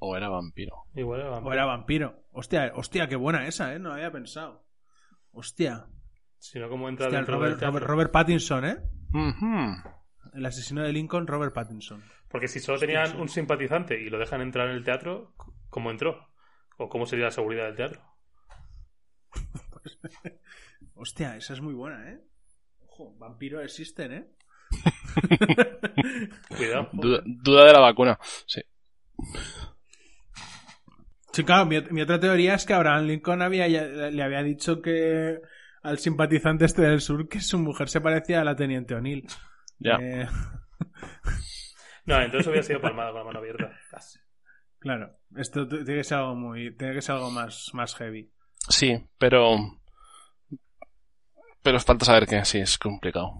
o 0.00 0.16
era 0.16 0.28
vampiro. 0.28 0.74
Igual 0.94 1.20
era 1.20 1.30
vampiro. 1.30 1.50
O 1.50 1.52
era 1.54 1.64
vampiro. 1.64 2.22
Hostia, 2.32 2.72
hostia, 2.74 3.06
qué 3.08 3.16
buena 3.16 3.46
esa, 3.46 3.72
¿eh? 3.74 3.78
No 3.78 3.92
había 3.92 4.10
pensado. 4.10 4.64
Hostia. 5.30 5.86
Si 6.38 6.58
no, 6.58 6.68
¿cómo 6.68 6.88
entra 6.88 7.06
Hostia, 7.06 7.20
el 7.20 7.24
dentro 7.24 7.38
Robert, 7.38 7.58
del? 7.60 7.68
Robert- 7.68 7.86
Robert 7.86 8.10
Pattinson, 8.12 8.64
¿eh? 8.64 8.76
El 10.34 10.44
asesino 10.46 10.82
de 10.82 10.92
Lincoln, 10.92 11.26
Robert 11.26 11.54
Pattinson. 11.54 12.02
Porque 12.28 12.48
si 12.48 12.58
solo 12.60 12.78
tenían 12.78 13.18
un 13.20 13.28
simpatizante 13.28 14.00
y 14.00 14.08
lo 14.10 14.18
dejan 14.18 14.40
entrar 14.40 14.68
en 14.68 14.74
el 14.76 14.84
teatro, 14.84 15.34
¿cómo 15.68 15.90
entró? 15.90 16.28
¿O 16.78 16.88
cómo 16.88 17.06
sería 17.06 17.26
la 17.26 17.30
seguridad 17.30 17.66
del 17.66 17.76
teatro? 17.76 18.00
Hostia, 20.94 21.36
esa 21.36 21.52
es 21.52 21.60
muy 21.60 21.74
buena, 21.74 22.10
¿eh? 22.10 22.20
Ojo, 22.86 23.14
vampiros 23.18 23.62
existen, 23.64 24.12
¿eh? 24.12 24.26
Cuidado. 26.56 26.88
Duda, 26.92 27.22
duda 27.24 27.66
de 27.66 27.72
la 27.72 27.80
vacuna. 27.80 28.18
Sí. 28.46 28.62
Sí, 31.32 31.44
claro, 31.44 31.66
mi, 31.66 31.80
mi 31.90 32.02
otra 32.02 32.20
teoría 32.20 32.54
es 32.54 32.66
que 32.66 32.74
Abraham 32.74 33.06
Lincoln 33.06 33.42
había, 33.42 33.66
le 33.66 34.22
había 34.22 34.42
dicho 34.42 34.82
que 34.82 35.40
al 35.82 35.98
simpatizante 35.98 36.64
este 36.64 36.82
del 36.82 37.00
sur 37.00 37.28
que 37.28 37.40
su 37.40 37.58
mujer 37.58 37.88
se 37.88 38.00
parecía 38.00 38.40
a 38.40 38.44
la 38.44 38.56
teniente 38.56 38.94
O'Neill. 38.94 39.26
Ya. 39.78 39.96
Eh, 40.00 40.28
No, 42.04 42.20
entonces 42.20 42.46
hubiera 42.48 42.62
sido 42.64 42.80
palmada 42.80 43.10
con 43.10 43.18
la 43.20 43.24
mano 43.24 43.38
abierta. 43.38 43.78
Casi. 43.90 44.18
claro, 44.78 45.16
esto 45.36 45.68
tiene 45.68 45.84
que 45.84 46.04
ser 46.04 46.18
algo 46.18 46.34
muy, 46.34 46.76
tiene 46.76 46.94
que 46.94 47.02
ser 47.02 47.14
algo 47.14 47.30
más, 47.30 47.70
más 47.74 47.94
heavy. 47.94 48.32
Sí, 48.68 48.96
pero. 49.18 49.56
Pero 51.62 51.80
falta 51.80 52.04
saber 52.04 52.26
que 52.26 52.44
sí, 52.44 52.58
es 52.58 52.78
complicado. 52.78 53.32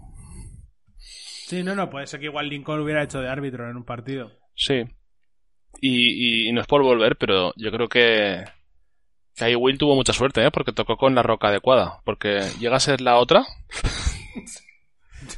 Sí, 0.97 1.63
no, 1.63 1.75
no, 1.75 1.89
puede 1.89 2.07
ser 2.07 2.19
que 2.19 2.27
igual 2.27 2.49
Lincoln 2.49 2.79
hubiera 2.79 3.03
hecho 3.03 3.21
de 3.21 3.29
árbitro 3.29 3.69
en 3.69 3.75
un 3.75 3.83
partido. 3.83 4.31
Sí. 4.55 4.83
Y, 5.81 6.45
y, 6.45 6.49
y 6.49 6.51
no 6.51 6.61
es 6.61 6.67
por 6.67 6.83
volver, 6.83 7.17
pero 7.17 7.53
yo 7.57 7.71
creo 7.71 7.89
que. 7.89 8.45
Que 9.35 9.45
ahí 9.45 9.55
Will 9.55 9.77
tuvo 9.77 9.95
mucha 9.95 10.13
suerte, 10.13 10.45
¿eh? 10.45 10.51
Porque 10.51 10.71
tocó 10.71 10.95
con 10.95 11.15
la 11.15 11.23
roca 11.23 11.47
adecuada. 11.47 12.01
Porque 12.05 12.41
llega 12.59 12.77
a 12.77 12.79
ser 12.79 13.01
la 13.01 13.17
otra. 13.17 13.43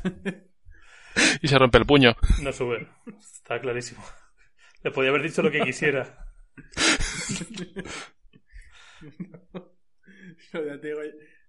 y 1.42 1.48
se 1.48 1.58
rompe 1.58 1.78
el 1.78 1.86
puño. 1.86 2.16
No 2.42 2.52
sube. 2.52 2.88
Está 3.18 3.60
clarísimo. 3.60 4.04
Le 4.84 4.92
podía 4.92 5.10
haber 5.10 5.24
dicho 5.24 5.42
lo 5.42 5.50
que 5.50 5.62
quisiera. 5.62 6.28
Ya 10.68 10.80
te 10.80 10.88
digo, 10.88 11.00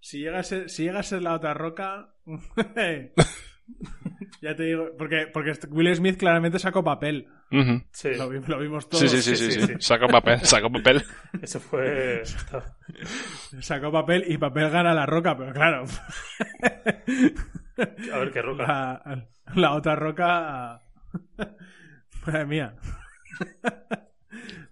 si 0.01 0.21
llega 0.21 0.39
a 0.39 0.43
ser, 0.43 0.71
si 0.71 0.85
llega 0.85 1.01
a 1.01 1.03
ser 1.03 1.23
la 1.23 1.35
otra 1.35 1.55
roca. 1.55 2.15
ya 4.41 4.55
te 4.57 4.63
digo, 4.63 4.91
porque, 4.97 5.27
porque 5.33 5.53
Will 5.71 5.95
Smith 5.95 6.19
claramente 6.19 6.59
sacó 6.59 6.83
papel. 6.85 7.29
Sí. 7.93 8.11
Lo, 8.17 8.29
vi- 8.29 8.41
lo 8.47 8.59
vimos 8.59 8.89
todos. 8.89 9.09
Sí, 9.09 9.11
sí, 9.21 9.23
sí, 9.23 9.37
sí, 9.37 9.53
sí, 9.53 9.61
sí. 9.61 9.67
sí. 9.69 9.75
Sacó 9.79 10.09
papel, 10.09 10.41
sacó 10.41 10.71
papel. 10.71 11.05
Eso 11.43 11.61
fue. 11.61 12.23
Sacó 13.61 13.93
papel 13.93 14.25
y 14.27 14.37
papel 14.39 14.71
gana 14.71 14.95
la 14.95 15.07
roca, 15.07 15.37
pero 15.37 15.53
claro. 15.53 15.85
A 18.13 18.19
ver 18.19 18.31
qué 18.33 18.43
roca. 18.43 18.67
La, 18.67 19.29
la 19.55 19.73
otra 19.75 19.95
roca. 19.97 20.83
Madre 22.27 22.47
mía. 22.47 22.75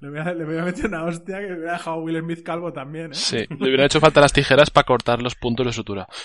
Le 0.00 0.10
voy, 0.10 0.18
a, 0.18 0.32
le 0.34 0.44
voy 0.44 0.58
a 0.58 0.64
meter 0.64 0.86
una 0.86 1.04
hostia 1.04 1.40
que 1.40 1.46
me 1.48 1.54
hubiera 1.56 1.72
dejado 1.74 1.96
a 1.96 2.00
Will 2.00 2.20
Smith 2.20 2.42
calvo 2.42 2.72
también, 2.72 3.12
¿eh? 3.12 3.14
Sí, 3.14 3.38
le 3.48 3.66
hubiera 3.68 3.86
hecho 3.86 4.00
falta 4.00 4.20
las 4.20 4.32
tijeras 4.32 4.70
para 4.70 4.84
cortar 4.86 5.22
los 5.22 5.34
puntos 5.34 5.66
de 5.66 5.72
sutura. 5.72 6.06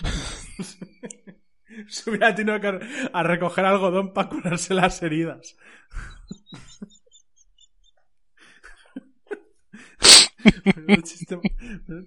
Se 1.87 2.09
hubiera 2.09 2.35
tenido 2.35 2.59
que 2.59 2.79
a 3.13 3.23
recoger 3.23 3.63
algodón 3.65 4.11
para 4.13 4.27
curarse 4.29 4.73
las 4.73 5.01
heridas. 5.01 5.55
Menudo 10.65 11.01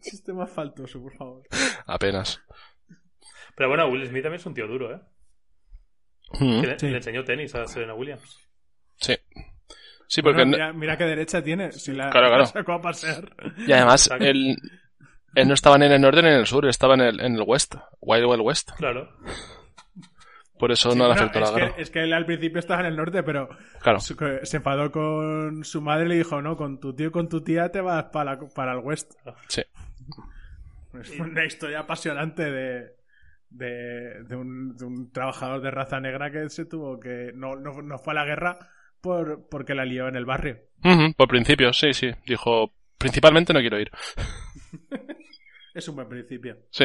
chiste, 0.01 0.33
más 0.33 0.51
faltoso, 0.51 1.01
por 1.03 1.15
favor. 1.15 1.43
Apenas. 1.87 2.41
Pero 3.55 3.69
bueno, 3.69 3.87
Will 3.89 4.07
Smith 4.07 4.23
también 4.23 4.41
es 4.41 4.47
un 4.47 4.55
tío 4.55 4.67
duro, 4.67 4.95
¿eh? 4.95 5.01
Mm, 6.41 6.61
le, 6.63 6.79
Sí. 6.79 6.89
le 6.89 6.97
enseñó 6.97 7.25
tenis 7.25 7.55
a 7.55 7.67
Serena 7.67 7.95
Williams. 7.95 8.39
Sí. 10.09 10.23
Porque. 10.23 10.39
Bueno, 10.43 10.51
mira, 10.53 10.73
mira 10.73 10.97
qué 10.97 11.05
derecha 11.05 11.43
tiene. 11.43 11.73
Si 11.73 11.93
la, 11.93 12.11
Claro, 12.11 12.29
claro. 12.29 12.43
la 12.43 12.47
sacó 12.47 12.73
a 12.73 12.81
pasear. 12.81 13.31
Y 13.67 13.73
además, 13.73 14.11
él, 14.21 14.57
él 15.35 15.49
no 15.49 15.55
estaba 15.55 15.79
ni 15.79 15.87
en 15.87 15.93
el 15.93 16.01
norte 16.01 16.23
ni 16.23 16.29
en 16.29 16.35
el 16.35 16.47
sur, 16.47 16.67
estaba 16.67 16.95
en 16.95 17.01
el, 17.01 17.21
en 17.21 17.35
el 17.37 17.43
west. 17.47 17.75
Wild 18.01 18.27
Wild 18.27 18.43
West. 18.43 18.71
Claro. 18.77 19.09
Por 20.59 20.71
eso 20.71 20.93
Sí, 20.93 20.99
no 20.99 21.05
le 21.09 21.15
bueno, 21.15 21.23
afectó 21.23 21.41
la 21.41 21.47
es, 21.47 21.55
guerra. 21.55 21.75
que, 21.75 21.83
es 21.83 21.91
que 21.91 22.03
él 22.05 22.13
al 22.13 22.25
principio 22.25 22.59
estaba 22.61 22.81
en 22.83 22.87
el 22.87 22.97
norte, 22.97 23.23
pero 23.25 23.49
Claro. 23.81 23.99
su- 23.99 24.17
que 24.17 24.41
se 24.47 24.59
enfadó 24.59 24.93
con 24.93 25.65
su 25.65 25.81
madre 25.81 26.05
y 26.07 26.09
le 26.11 26.15
dijo, 26.19 26.41
no, 26.41 26.57
con 26.57 26.79
tu 26.79 26.95
tío 26.95 27.09
y 27.09 27.11
con 27.11 27.29
tu 27.29 27.43
tía 27.43 27.71
te 27.71 27.81
vas 27.81 28.05
para, 28.13 28.39
para 28.55 28.73
el 28.73 28.79
west. 28.79 29.13
Sí. 29.49 29.63
Es 31.01 31.19
una 31.19 31.45
historia 31.45 31.81
apasionante 31.81 32.45
de, 32.49 32.95
de, 33.51 34.23
de 34.25 34.37
un, 34.37 34.77
de 34.77 34.85
un 34.85 35.11
trabajador 35.11 35.61
de 35.63 35.71
raza 35.73 35.99
negra 35.99 36.31
que 36.31 36.49
se 36.49 36.65
tuvo 36.67 37.01
que... 37.01 37.33
No, 37.35 37.57
no, 37.57 37.83
no 37.83 37.99
fue 37.99 38.13
a 38.13 38.17
la 38.17 38.25
guerra 38.25 38.59
por, 39.03 39.47
porque 39.51 39.75
la 39.75 39.85
lió 39.85 40.09
en 40.09 40.17
el 40.17 40.25
barrio. 40.25 40.59
Ujú, 40.85 41.13
por 41.15 41.29
principio, 41.29 41.73
sí, 41.75 41.93
sí. 41.93 42.11
Dijo, 42.27 42.73
principalmente 42.97 43.53
no 43.53 43.61
quiero 43.61 43.79
ir. 43.79 43.91
Es 45.75 45.89
un 45.89 45.97
buen 45.97 46.09
principio. 46.09 46.59
Sí. 46.71 46.85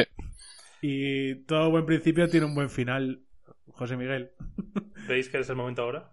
Y 0.80 1.44
todo 1.44 1.70
buen 1.70 1.84
principio 1.84 2.26
tiene 2.28 2.46
un 2.46 2.54
buen 2.54 2.70
final, 2.70 3.20
José 3.66 3.98
Miguel. 3.98 4.30
¿Veis 5.08 5.28
que 5.28 5.38
es 5.40 5.48
el 5.50 5.56
momento 5.56 5.82
ahora? 5.82 6.10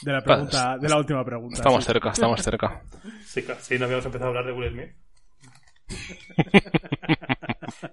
De 0.00 0.10
la 0.12 0.22
pregunta, 0.22 0.78
de 0.78 0.88
la 0.88 0.96
última 0.96 1.22
pregunta. 1.24 1.56
Estamos 1.56 1.84
sí. 1.84 1.92
cerca, 1.92 2.10
estamos 2.10 2.42
cerca. 2.44 2.82
Sí. 3.26 3.44
Sí, 3.60 3.78
no 3.78 3.84
habíamos 3.84 4.06
empezado 4.06 4.26
a 4.26 4.28
hablar 4.38 4.46
de 4.46 4.52
Will 4.52 4.70
Smith. 4.70 4.90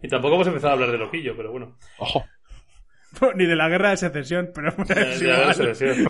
y 0.02 0.08
tampoco 0.08 0.36
hemos 0.36 0.48
empezado 0.48 0.70
a 0.70 0.74
hablar 0.76 0.92
de 0.92 0.98
Loquillo, 0.98 1.36
pero 1.36 1.52
bueno. 1.52 1.78
Ojo. 1.98 2.26
Ni 3.36 3.46
de 3.46 3.56
la 3.56 3.68
guerra 3.68 3.90
de 3.90 3.98
secesión, 3.98 4.52
pero 4.54 4.70
es 4.70 5.20
ya 5.20 5.40
igual. 5.52 5.68
lo 5.68 5.76
sé, 5.76 5.96
sí. 5.96 6.06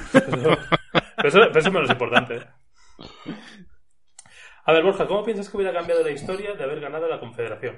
Pero, 1.22 1.28
eso, 1.30 1.40
pero 1.40 1.60
eso 1.60 1.68
es 1.70 1.74
menos 1.74 1.90
importante. 1.90 2.36
¿eh? 2.38 2.48
A 4.66 4.72
ver, 4.74 4.84
Borja, 4.84 5.08
¿cómo 5.08 5.24
piensas 5.24 5.50
que 5.50 5.58
hubiera 5.58 5.74
cambiado 5.74 6.04
la 6.04 6.12
historia 6.12 6.54
de 6.54 6.64
haber 6.64 6.80
ganado 6.80 7.08
la 7.08 7.20
Confederación? 7.20 7.78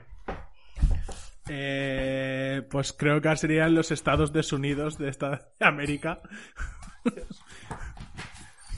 Eh, 1.50 2.62
pues 2.70 2.94
creo 2.94 3.20
que 3.22 3.36
serían 3.36 3.74
los 3.76 3.92
Estados 3.92 4.32
desunidos 4.32 4.98
de 4.98 5.10
esta 5.10 5.30
de 5.60 5.66
América. 5.66 6.22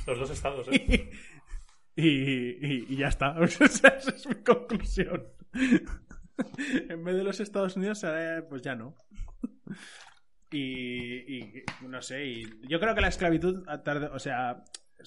Los 0.08 0.20
dos 0.20 0.30
estados, 0.32 0.68
¿eh? 0.72 1.12
Y, 1.96 2.08
y- 2.08 2.86
y 2.90 2.98
ya 2.98 3.08
está. 3.10 3.36
O 3.40 3.46
sea, 3.48 3.68
esa 3.68 3.90
es 4.10 4.26
mi 4.28 4.36
conclusión. 4.44 5.28
En 6.90 7.04
vez 7.04 7.16
de 7.16 7.24
los 7.24 7.40
Estados 7.40 7.76
Unidos, 7.78 8.04
eh, 8.08 8.42
pues 8.50 8.64
ya 8.64 8.74
no. 8.76 8.96
Y, 10.54 11.48
y 11.48 11.64
no 11.82 12.02
sé, 12.02 12.26
y 12.26 12.44
yo 12.68 12.80
creo 12.80 12.94
que 12.94 13.02
la 13.02 13.08
esclavitud, 13.08 13.64
tarde, 13.84 14.08
o 14.14 14.20
sea, 14.20 14.64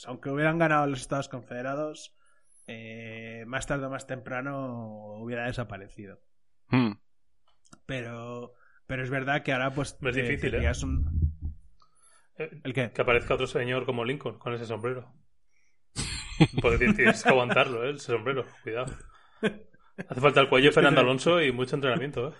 aunque 0.07 0.28
hubieran 0.30 0.59
ganado 0.59 0.86
los 0.88 1.01
Estados 1.01 1.28
Confederados, 1.28 2.16
eh, 2.66 3.44
más 3.47 3.66
tarde 3.66 3.86
o 3.86 3.90
más 3.90 4.07
temprano 4.09 5.14
hubiera 5.20 5.47
desaparecido. 5.47 6.20
Mm. 6.70 6.92
Pero, 7.86 8.55
pero 8.88 9.03
es 9.05 9.11
verdad 9.11 9.42
que 9.44 9.53
ahora 9.53 9.70
pues 9.70 9.92
Es 9.92 9.99
te- 10.14 10.22
difícil, 10.22 10.49
¿eh? 10.49 10.51
tendrías 10.51 10.82
un... 10.82 11.07
Eh, 12.38 12.51
¿El 12.64 12.72
qué? 12.74 12.90
Que 12.90 13.03
aparezca 13.03 13.34
otro 13.34 13.47
señor 13.47 13.86
como 13.86 14.05
Lincoln 14.05 14.38
con 14.40 14.53
ese 14.53 14.66
sombrero. 14.66 15.14
Porque 16.61 16.78
tienes- 16.78 16.97
tienes 16.97 17.22
que 17.22 17.28
aguantarlo, 17.28 17.84
¿eh? 17.84 17.90
Ese 17.92 18.12
sombrero. 18.12 18.44
Cuidado. 18.64 18.92
Hace 20.09 20.20
falta 20.20 20.40
el 20.40 20.49
cuello 20.49 20.66
de 20.68 20.72
Fernando 20.72 21.01
Alonso 21.01 21.40
y 21.40 21.53
mucho 21.53 21.74
entrenamiento, 21.76 22.28
¿eh? 22.28 22.32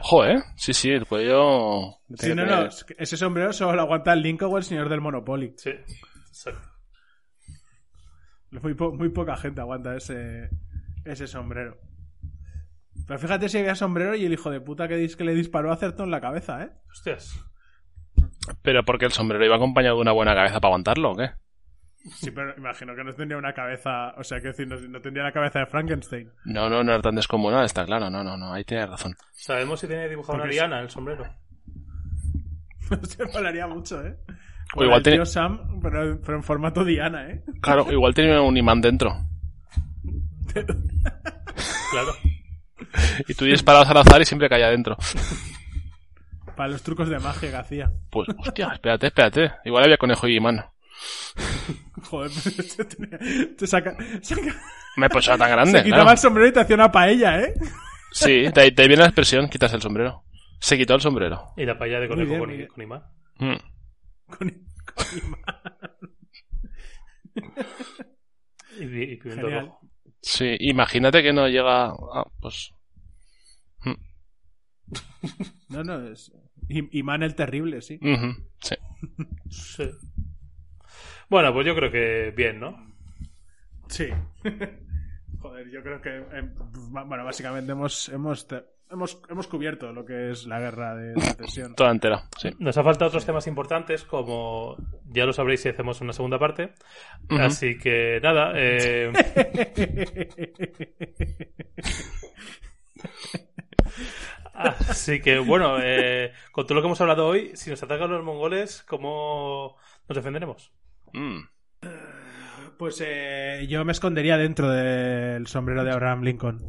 Ojo, 0.00 0.24
¿eh? 0.24 0.42
Sí, 0.56 0.72
sí, 0.72 0.90
el 0.90 1.06
cuello... 1.06 1.98
Sí, 2.14 2.34
no, 2.34 2.46
no, 2.46 2.68
ese 2.98 3.16
sombrero 3.16 3.52
solo 3.52 3.74
lo 3.74 3.82
aguanta 3.82 4.12
el 4.14 4.22
Lincoln 4.22 4.52
o 4.52 4.56
el 4.56 4.62
señor 4.64 4.88
del 4.88 5.00
Monopoly. 5.02 5.52
Sí, 5.56 5.70
exacto. 6.28 6.68
Muy, 8.50 8.74
po- 8.74 8.92
muy 8.92 9.08
poca 9.10 9.36
gente 9.36 9.60
aguanta 9.60 9.96
ese, 9.96 10.48
ese 11.04 11.26
sombrero. 11.26 11.78
Pero 13.06 13.18
fíjate 13.18 13.48
si 13.48 13.58
había 13.58 13.74
sombrero 13.74 14.14
y 14.14 14.24
el 14.24 14.32
hijo 14.32 14.50
de 14.50 14.60
puta 14.60 14.88
que, 14.88 14.96
dis- 14.96 15.16
que 15.16 15.24
le 15.24 15.34
disparó 15.34 15.72
acertó 15.72 16.04
en 16.04 16.10
la 16.10 16.20
cabeza, 16.20 16.62
¿eh? 16.62 16.70
Hostias. 16.90 17.38
Pero 18.62 18.84
porque 18.84 19.06
el 19.06 19.12
sombrero 19.12 19.44
iba 19.44 19.56
acompañado 19.56 19.96
de 19.96 20.02
una 20.02 20.12
buena 20.12 20.34
cabeza 20.34 20.60
para 20.60 20.68
aguantarlo, 20.70 21.12
¿o 21.12 21.16
qué? 21.16 21.30
Sí, 22.14 22.30
pero 22.32 22.54
imagino 22.56 22.94
que 22.96 23.04
no 23.04 23.12
tendría 23.12 23.38
una 23.38 23.52
cabeza, 23.52 24.12
o 24.16 24.24
sea, 24.24 24.40
que 24.40 24.48
decir, 24.48 24.66
no, 24.66 24.76
no 24.76 25.00
tendría 25.00 25.22
la 25.24 25.32
cabeza 25.32 25.60
de 25.60 25.66
Frankenstein. 25.66 26.30
No, 26.44 26.68
no, 26.68 26.82
no 26.82 26.92
era 26.92 27.02
tan 27.02 27.14
descomunal, 27.14 27.64
está 27.64 27.84
claro. 27.84 28.10
No, 28.10 28.24
no, 28.24 28.36
no, 28.36 28.52
ahí 28.52 28.64
tienes 28.64 28.88
razón. 28.88 29.14
¿Sabemos 29.32 29.78
si 29.80 29.86
tiene 29.86 30.08
dibujado 30.08 30.38
una 30.42 30.50
diana 30.50 30.78
en 30.78 30.84
el 30.84 30.90
sombrero? 30.90 31.24
Se 33.02 33.24
molaría 33.26 33.66
mucho, 33.66 34.04
¿eh? 34.04 34.16
O 34.74 34.84
igual 34.84 35.02
tiene- 35.02 35.18
tío 35.18 35.26
Sam, 35.26 35.80
pero, 35.82 36.20
pero 36.20 36.36
en 36.38 36.42
formato 36.42 36.84
Diana, 36.84 37.28
¿eh? 37.30 37.44
Claro, 37.60 37.90
igual 37.92 38.14
tiene 38.14 38.38
un 38.40 38.56
imán 38.56 38.80
dentro. 38.80 39.14
Claro. 41.90 42.12
Y 43.28 43.34
tú 43.34 43.44
disparas 43.44 43.88
al 43.90 43.98
azar 43.98 44.20
y 44.20 44.24
siempre 44.24 44.48
cae 44.48 44.64
adentro. 44.64 44.96
Para 46.56 46.70
los 46.70 46.82
trucos 46.82 47.08
de 47.08 47.18
magia 47.18 47.50
que 47.50 47.56
hacía. 47.56 47.92
Pues, 48.10 48.28
hostia, 48.38 48.70
espérate, 48.72 49.08
espérate. 49.08 49.52
Igual 49.64 49.84
había 49.84 49.96
conejo 49.98 50.26
y 50.28 50.36
imán. 50.36 50.64
Joder, 52.02 52.30
pero 52.44 52.68
te, 52.76 52.84
tenía- 52.96 53.56
te 53.56 53.66
saca, 53.66 53.96
saca- 54.22 54.60
Me 54.96 55.08
pues 55.08 55.26
era 55.26 55.38
tan 55.38 55.50
grande. 55.50 55.72
se 55.78 55.84
quitaba 55.84 56.02
claro. 56.02 56.12
el 56.12 56.18
sombrero 56.18 56.48
y 56.48 56.52
te 56.52 56.60
hacía 56.60 56.76
una 56.76 56.92
paella, 56.92 57.40
¿eh? 57.40 57.54
Sí, 58.12 58.42
de 58.48 58.60
ahí, 58.60 58.70
de 58.70 58.82
ahí 58.82 58.88
viene 58.88 58.96
la 59.02 59.06
expresión, 59.06 59.48
quitas 59.48 59.72
el 59.72 59.80
sombrero. 59.82 60.24
Se 60.60 60.76
quitó 60.76 60.94
el 60.94 61.00
sombrero. 61.00 61.52
Y 61.56 61.64
la 61.64 61.78
paella 61.78 61.98
de 62.00 62.08
conejo 62.08 62.28
bien, 62.30 62.40
con, 62.40 62.48
bien. 62.50 62.68
con 62.68 62.82
imán. 62.82 63.02
Mm. 63.38 63.56
Con, 64.26 64.38
con 64.84 65.18
imán. 65.18 65.44
Y, 68.78 68.84
y 68.84 69.16
pimiento 69.16 69.46
Genial. 69.46 69.66
rojo. 69.66 69.80
Sí, 70.22 70.56
imagínate 70.60 71.22
que 71.22 71.32
no 71.32 71.46
llega... 71.48 71.86
Ah, 71.88 72.24
pues... 72.40 72.72
No, 75.68 75.82
no, 75.84 76.08
es. 76.08 76.32
Imán 76.68 77.22
el 77.22 77.34
terrible, 77.34 77.80
sí. 77.80 77.98
Sí. 78.60 78.74
Bueno, 81.32 81.52
pues 81.54 81.66
yo 81.66 81.74
creo 81.74 81.90
que 81.90 82.30
bien, 82.36 82.60
¿no? 82.60 82.76
Sí. 83.88 84.10
Joder, 85.40 85.70
yo 85.70 85.82
creo 85.82 85.98
que. 86.02 86.18
eh, 86.18 86.50
bueno, 87.06 87.24
básicamente 87.24 87.72
hemos, 87.72 88.10
hemos, 88.10 88.46
hemos, 88.90 89.22
hemos 89.30 89.46
cubierto 89.46 89.94
lo 89.94 90.04
que 90.04 90.30
es 90.30 90.44
la 90.46 90.60
guerra 90.60 90.94
de 90.94 91.18
secesión. 91.18 91.74
Toda 91.74 91.90
entera, 91.90 92.28
sí. 92.36 92.50
Nos 92.58 92.76
ha 92.76 92.84
faltado 92.84 93.08
otros 93.08 93.24
temas 93.24 93.46
importantes, 93.46 94.04
como 94.04 94.76
ya 95.06 95.24
lo 95.24 95.32
sabréis 95.32 95.62
si 95.62 95.70
hacemos 95.70 96.02
una 96.02 96.12
segunda 96.12 96.38
parte. 96.38 96.74
Así 97.30 97.78
que 97.78 98.20
nada, 98.22 98.52
eh, 98.54 99.10
así 104.52 105.22
que 105.22 105.38
bueno, 105.38 105.78
eh, 105.82 106.34
con 106.52 106.66
todo 106.66 106.74
lo 106.74 106.82
que 106.82 106.88
hemos 106.88 107.00
hablado 107.00 107.26
hoy, 107.26 107.52
si 107.54 107.70
nos 107.70 107.82
atacan 107.82 108.10
los 108.10 108.22
mongoles, 108.22 108.82
¿cómo 108.82 109.78
nos 110.06 110.14
defenderemos? 110.14 110.70
Mm. 111.12 111.40
Pues 112.78 113.02
eh, 113.04 113.66
yo 113.68 113.84
me 113.84 113.92
escondería 113.92 114.36
dentro 114.36 114.68
del 114.70 115.46
sombrero 115.46 115.84
de 115.84 115.92
Abraham 115.92 116.22
Lincoln. 116.22 116.64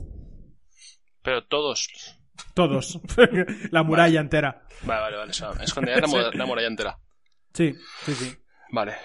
Pero 1.22 1.46
todos... 1.46 1.90
Todos. 2.54 3.00
la 3.72 3.84
muralla 3.84 4.20
entera. 4.20 4.68
Vale, 4.84 5.02
vale, 5.02 5.18
vale. 5.18 5.32
O 5.32 5.34
sea, 5.34 5.52
escondería 5.62 6.02
la, 6.02 6.32
la 6.34 6.46
muralla 6.46 6.68
entera. 6.68 7.00
Sí, 7.54 7.74
sí, 8.06 8.14
sí. 8.14 8.38
Vale. 8.72 8.96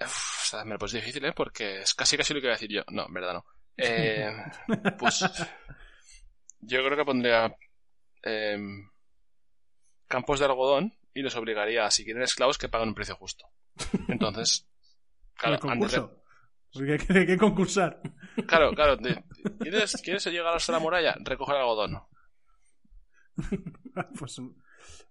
Uf, 0.00 0.42
o 0.42 0.46
sea, 0.46 0.64
me 0.64 0.72
lo 0.72 0.78
pues 0.78 0.92
difícil, 0.92 1.24
¿eh? 1.24 1.32
Porque 1.32 1.80
es 1.80 1.94
casi 1.94 2.16
casi 2.16 2.34
lo 2.34 2.40
que 2.40 2.46
iba 2.46 2.54
a 2.54 2.56
decir 2.56 2.70
yo. 2.70 2.82
No, 2.90 3.06
en 3.06 3.14
verdad 3.14 3.34
no. 3.34 3.44
Eh, 3.76 4.32
pues 4.98 5.24
yo 6.60 6.84
creo 6.84 6.96
que 6.96 7.04
pondría 7.04 7.56
em, 8.22 8.88
campos 10.06 10.38
de 10.38 10.46
algodón 10.46 10.94
y 11.12 11.22
los 11.22 11.36
obligaría 11.36 11.84
a, 11.86 11.90
si 11.90 12.04
quieren 12.04 12.22
esclavos, 12.22 12.58
que 12.58 12.68
paguen 12.68 12.88
un 12.88 12.94
precio 12.94 13.16
justo. 13.16 13.46
Entonces, 14.08 14.68
claro, 15.36 15.72
el 15.72 15.78
de-. 15.80 16.24
Porque 16.72 16.92
hay 16.92 16.98
que, 16.98 17.32
hay 17.32 17.38
concursar. 17.38 18.00
claro, 18.46 18.72
claro. 18.72 18.98
¿quieres, 19.60 19.94
¿Quieres 20.02 20.26
llegar 20.26 20.56
hasta 20.56 20.72
la 20.72 20.80
muralla? 20.80 21.14
Recoge 21.20 21.52
el 21.52 21.58
algodón. 21.58 22.02
pues. 24.18 24.40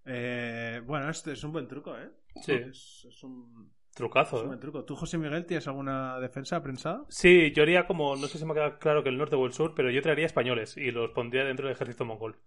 eh, 0.06 0.82
bueno, 0.86 1.10
este 1.10 1.32
es 1.32 1.44
un 1.44 1.54
buen 1.54 1.68
truco, 1.68 1.98
¿eh? 1.98 2.12
Sí. 2.42 2.52
Es, 2.52 3.08
es 3.10 3.24
un, 3.24 3.72
es 3.90 3.96
Trucazo, 3.96 4.38
un 4.38 4.44
¿eh? 4.44 4.48
buen 4.48 4.60
truco. 4.60 4.84
¿Tú, 4.84 4.96
José 4.96 5.18
Miguel, 5.18 5.46
tienes 5.46 5.68
alguna 5.68 6.20
defensa 6.20 6.62
prensada? 6.62 7.06
Sí, 7.08 7.54
yo 7.56 7.64
haría 7.64 7.88
como, 7.88 8.16
no 8.18 8.28
sé 8.28 8.38
si 8.38 8.46
me 8.46 8.54
queda 8.54 8.78
claro 8.78 9.02
que 9.02 9.10
el 9.10 9.18
norte 9.18 9.38
o 9.38 9.46
el 9.46 9.54
sur, 9.54 9.74
pero 9.74 9.90
yo 9.90 10.02
traería 10.02 10.26
españoles 10.26 10.76
y 10.76 10.92
los 10.92 11.12
pondría 11.12 11.46
dentro 11.46 11.68
del 11.68 11.76
ejército 11.76 12.04
mongol. 12.04 12.38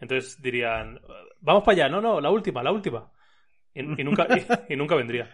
Entonces 0.00 0.40
dirían, 0.40 1.00
vamos 1.40 1.62
para 1.64 1.74
allá, 1.74 1.88
no, 1.88 2.00
no, 2.00 2.20
la 2.20 2.30
última, 2.30 2.62
la 2.62 2.72
última. 2.72 3.12
Y, 3.74 3.80
y 4.00 4.04
nunca, 4.04 4.26
y, 4.68 4.72
y 4.72 4.76
nunca 4.76 4.94
vendría. 4.94 5.28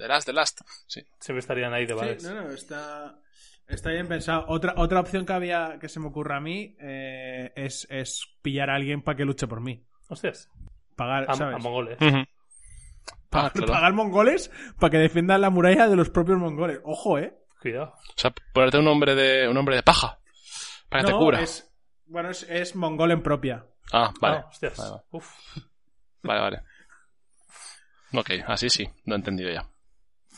The 0.00 0.08
last, 0.08 0.26
the 0.26 0.32
last. 0.32 0.60
Sí. 0.86 1.02
Siempre 1.18 1.40
estarían 1.40 1.74
ahí 1.74 1.84
de. 1.84 2.18
Sí, 2.18 2.26
no, 2.26 2.34
no, 2.42 2.50
está, 2.52 3.20
está 3.68 3.90
bien 3.90 4.08
pensado. 4.08 4.46
Otra, 4.48 4.72
otra 4.78 4.98
opción 5.00 5.26
que 5.26 5.32
había 5.34 5.78
que 5.78 5.90
se 5.90 6.00
me 6.00 6.06
ocurre 6.06 6.36
a 6.36 6.40
mí 6.40 6.74
eh, 6.80 7.52
es, 7.54 7.86
es 7.90 8.24
pillar 8.40 8.70
a 8.70 8.76
alguien 8.76 9.02
para 9.02 9.16
que 9.18 9.26
luche 9.26 9.46
por 9.46 9.60
mí. 9.60 9.84
Hostias, 10.08 10.48
Pagar, 10.96 11.30
a, 11.30 11.34
¿sabes? 11.34 11.56
a 11.56 11.58
mongoles. 11.58 11.98
Ah, 13.30 13.50
claro. 13.52 13.72
Pagar 13.72 13.92
mongoles 13.92 14.50
para 14.78 14.90
que 14.90 14.96
defiendan 14.98 15.42
la 15.42 15.50
muralla 15.50 15.86
de 15.86 15.96
los 15.96 16.08
propios 16.08 16.38
mongoles. 16.38 16.80
Ojo, 16.84 17.18
¿eh? 17.18 17.36
Cuidado. 17.60 17.92
O 17.94 18.18
sea, 18.18 18.32
ponerte 18.54 18.78
un 18.78 18.88
hombre 18.88 19.14
de, 19.14 19.48
un 19.48 19.56
hombre 19.58 19.76
de 19.76 19.82
paja. 19.82 20.18
Para 20.88 21.02
que 21.02 21.06
te 21.08 21.12
No, 21.12 21.18
cubra. 21.18 21.40
es, 21.42 21.70
bueno, 22.06 22.30
es, 22.30 22.42
es 22.44 22.74
mongol 22.74 23.10
en 23.12 23.22
propia. 23.22 23.66
Ah, 23.92 24.12
vale. 24.20 24.38
Ah, 24.38 24.46
hostias. 24.48 24.78
Vale, 24.78 24.90
vale. 24.90 25.02
Uf. 25.10 25.34
Vale, 26.22 26.40
vale. 26.40 26.62
Ok, 28.12 28.30
así 28.48 28.68
sí, 28.70 28.88
lo 29.04 29.14
he 29.14 29.18
entendido 29.18 29.50
ya. 29.52 29.68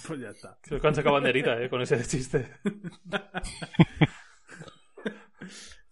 Pues 0.07 0.21
ya 0.21 0.31
está. 0.31 0.59
Que 0.63 0.81
han 0.87 0.95
sacado 0.95 1.15
banderita, 1.15 1.61
eh, 1.63 1.69
con 1.71 1.81
ese 1.83 2.03
chiste. 2.05 2.51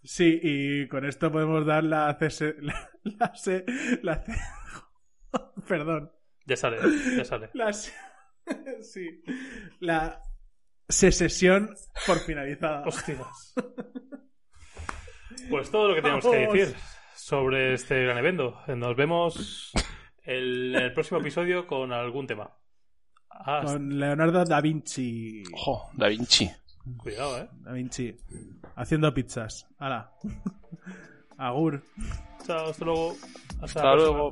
Sí, 0.03 0.41
y 0.43 0.89
con 0.89 1.05
esto 1.05 1.31
podemos 1.31 1.65
dar 1.67 1.85
la 1.85 2.17
CS... 2.19 2.55
La, 2.61 2.91
la, 3.03 3.35
C- 3.35 3.65
la 4.03 4.25
C- 4.25 4.33
Perdón. 5.69 6.11
Ya 6.47 6.57
sale, 6.57 6.79
ya 7.17 7.25
sale. 7.25 7.51
La, 7.53 7.73
se- 7.73 7.93
sí. 8.83 9.23
La 9.79 10.21
secesión 10.89 11.75
por 12.07 12.19
finalizada. 12.21 12.83
Hostias. 12.87 13.55
Pues 15.51 15.71
todo 15.71 15.89
lo 15.89 15.95
que 15.95 16.03
tenemos 16.03 16.27
que 16.27 16.37
decir 16.49 16.75
sobre 17.15 17.75
este 17.75 18.03
gran 18.05 18.19
evento. 18.19 18.59
Nos 18.69 18.97
vemos 18.97 19.73
en 20.25 20.75
el 20.75 20.93
próximo 20.95 21.21
episodio 21.21 21.67
con 21.67 21.93
algún 21.93 22.27
tema. 22.27 22.57
Ah, 23.31 23.63
con 23.65 23.89
Leonardo 23.99 24.45
da 24.45 24.61
Vinci. 24.61 25.43
Ojo, 25.53 25.91
Da 25.95 26.09
Vinci. 26.09 26.51
Cuidado, 26.97 27.39
eh. 27.39 27.49
Da 27.63 27.73
Vinci. 27.73 28.15
Haciendo 28.75 29.13
pizzas. 29.15 29.67
Hala. 29.79 30.11
Agur. 31.39 31.83
Chao, 32.45 32.69
hasta 32.71 32.85
luego. 32.85 33.17
Hasta, 33.61 33.65
hasta 33.65 33.95
luego. 33.95 34.31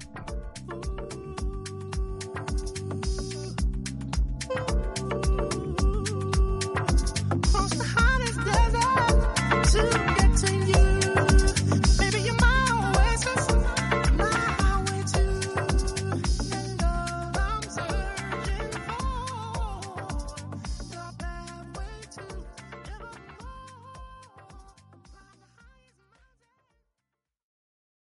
Across 6.41 7.71
the 7.71 7.85
hottest 7.97 8.39
desert 8.45 10.08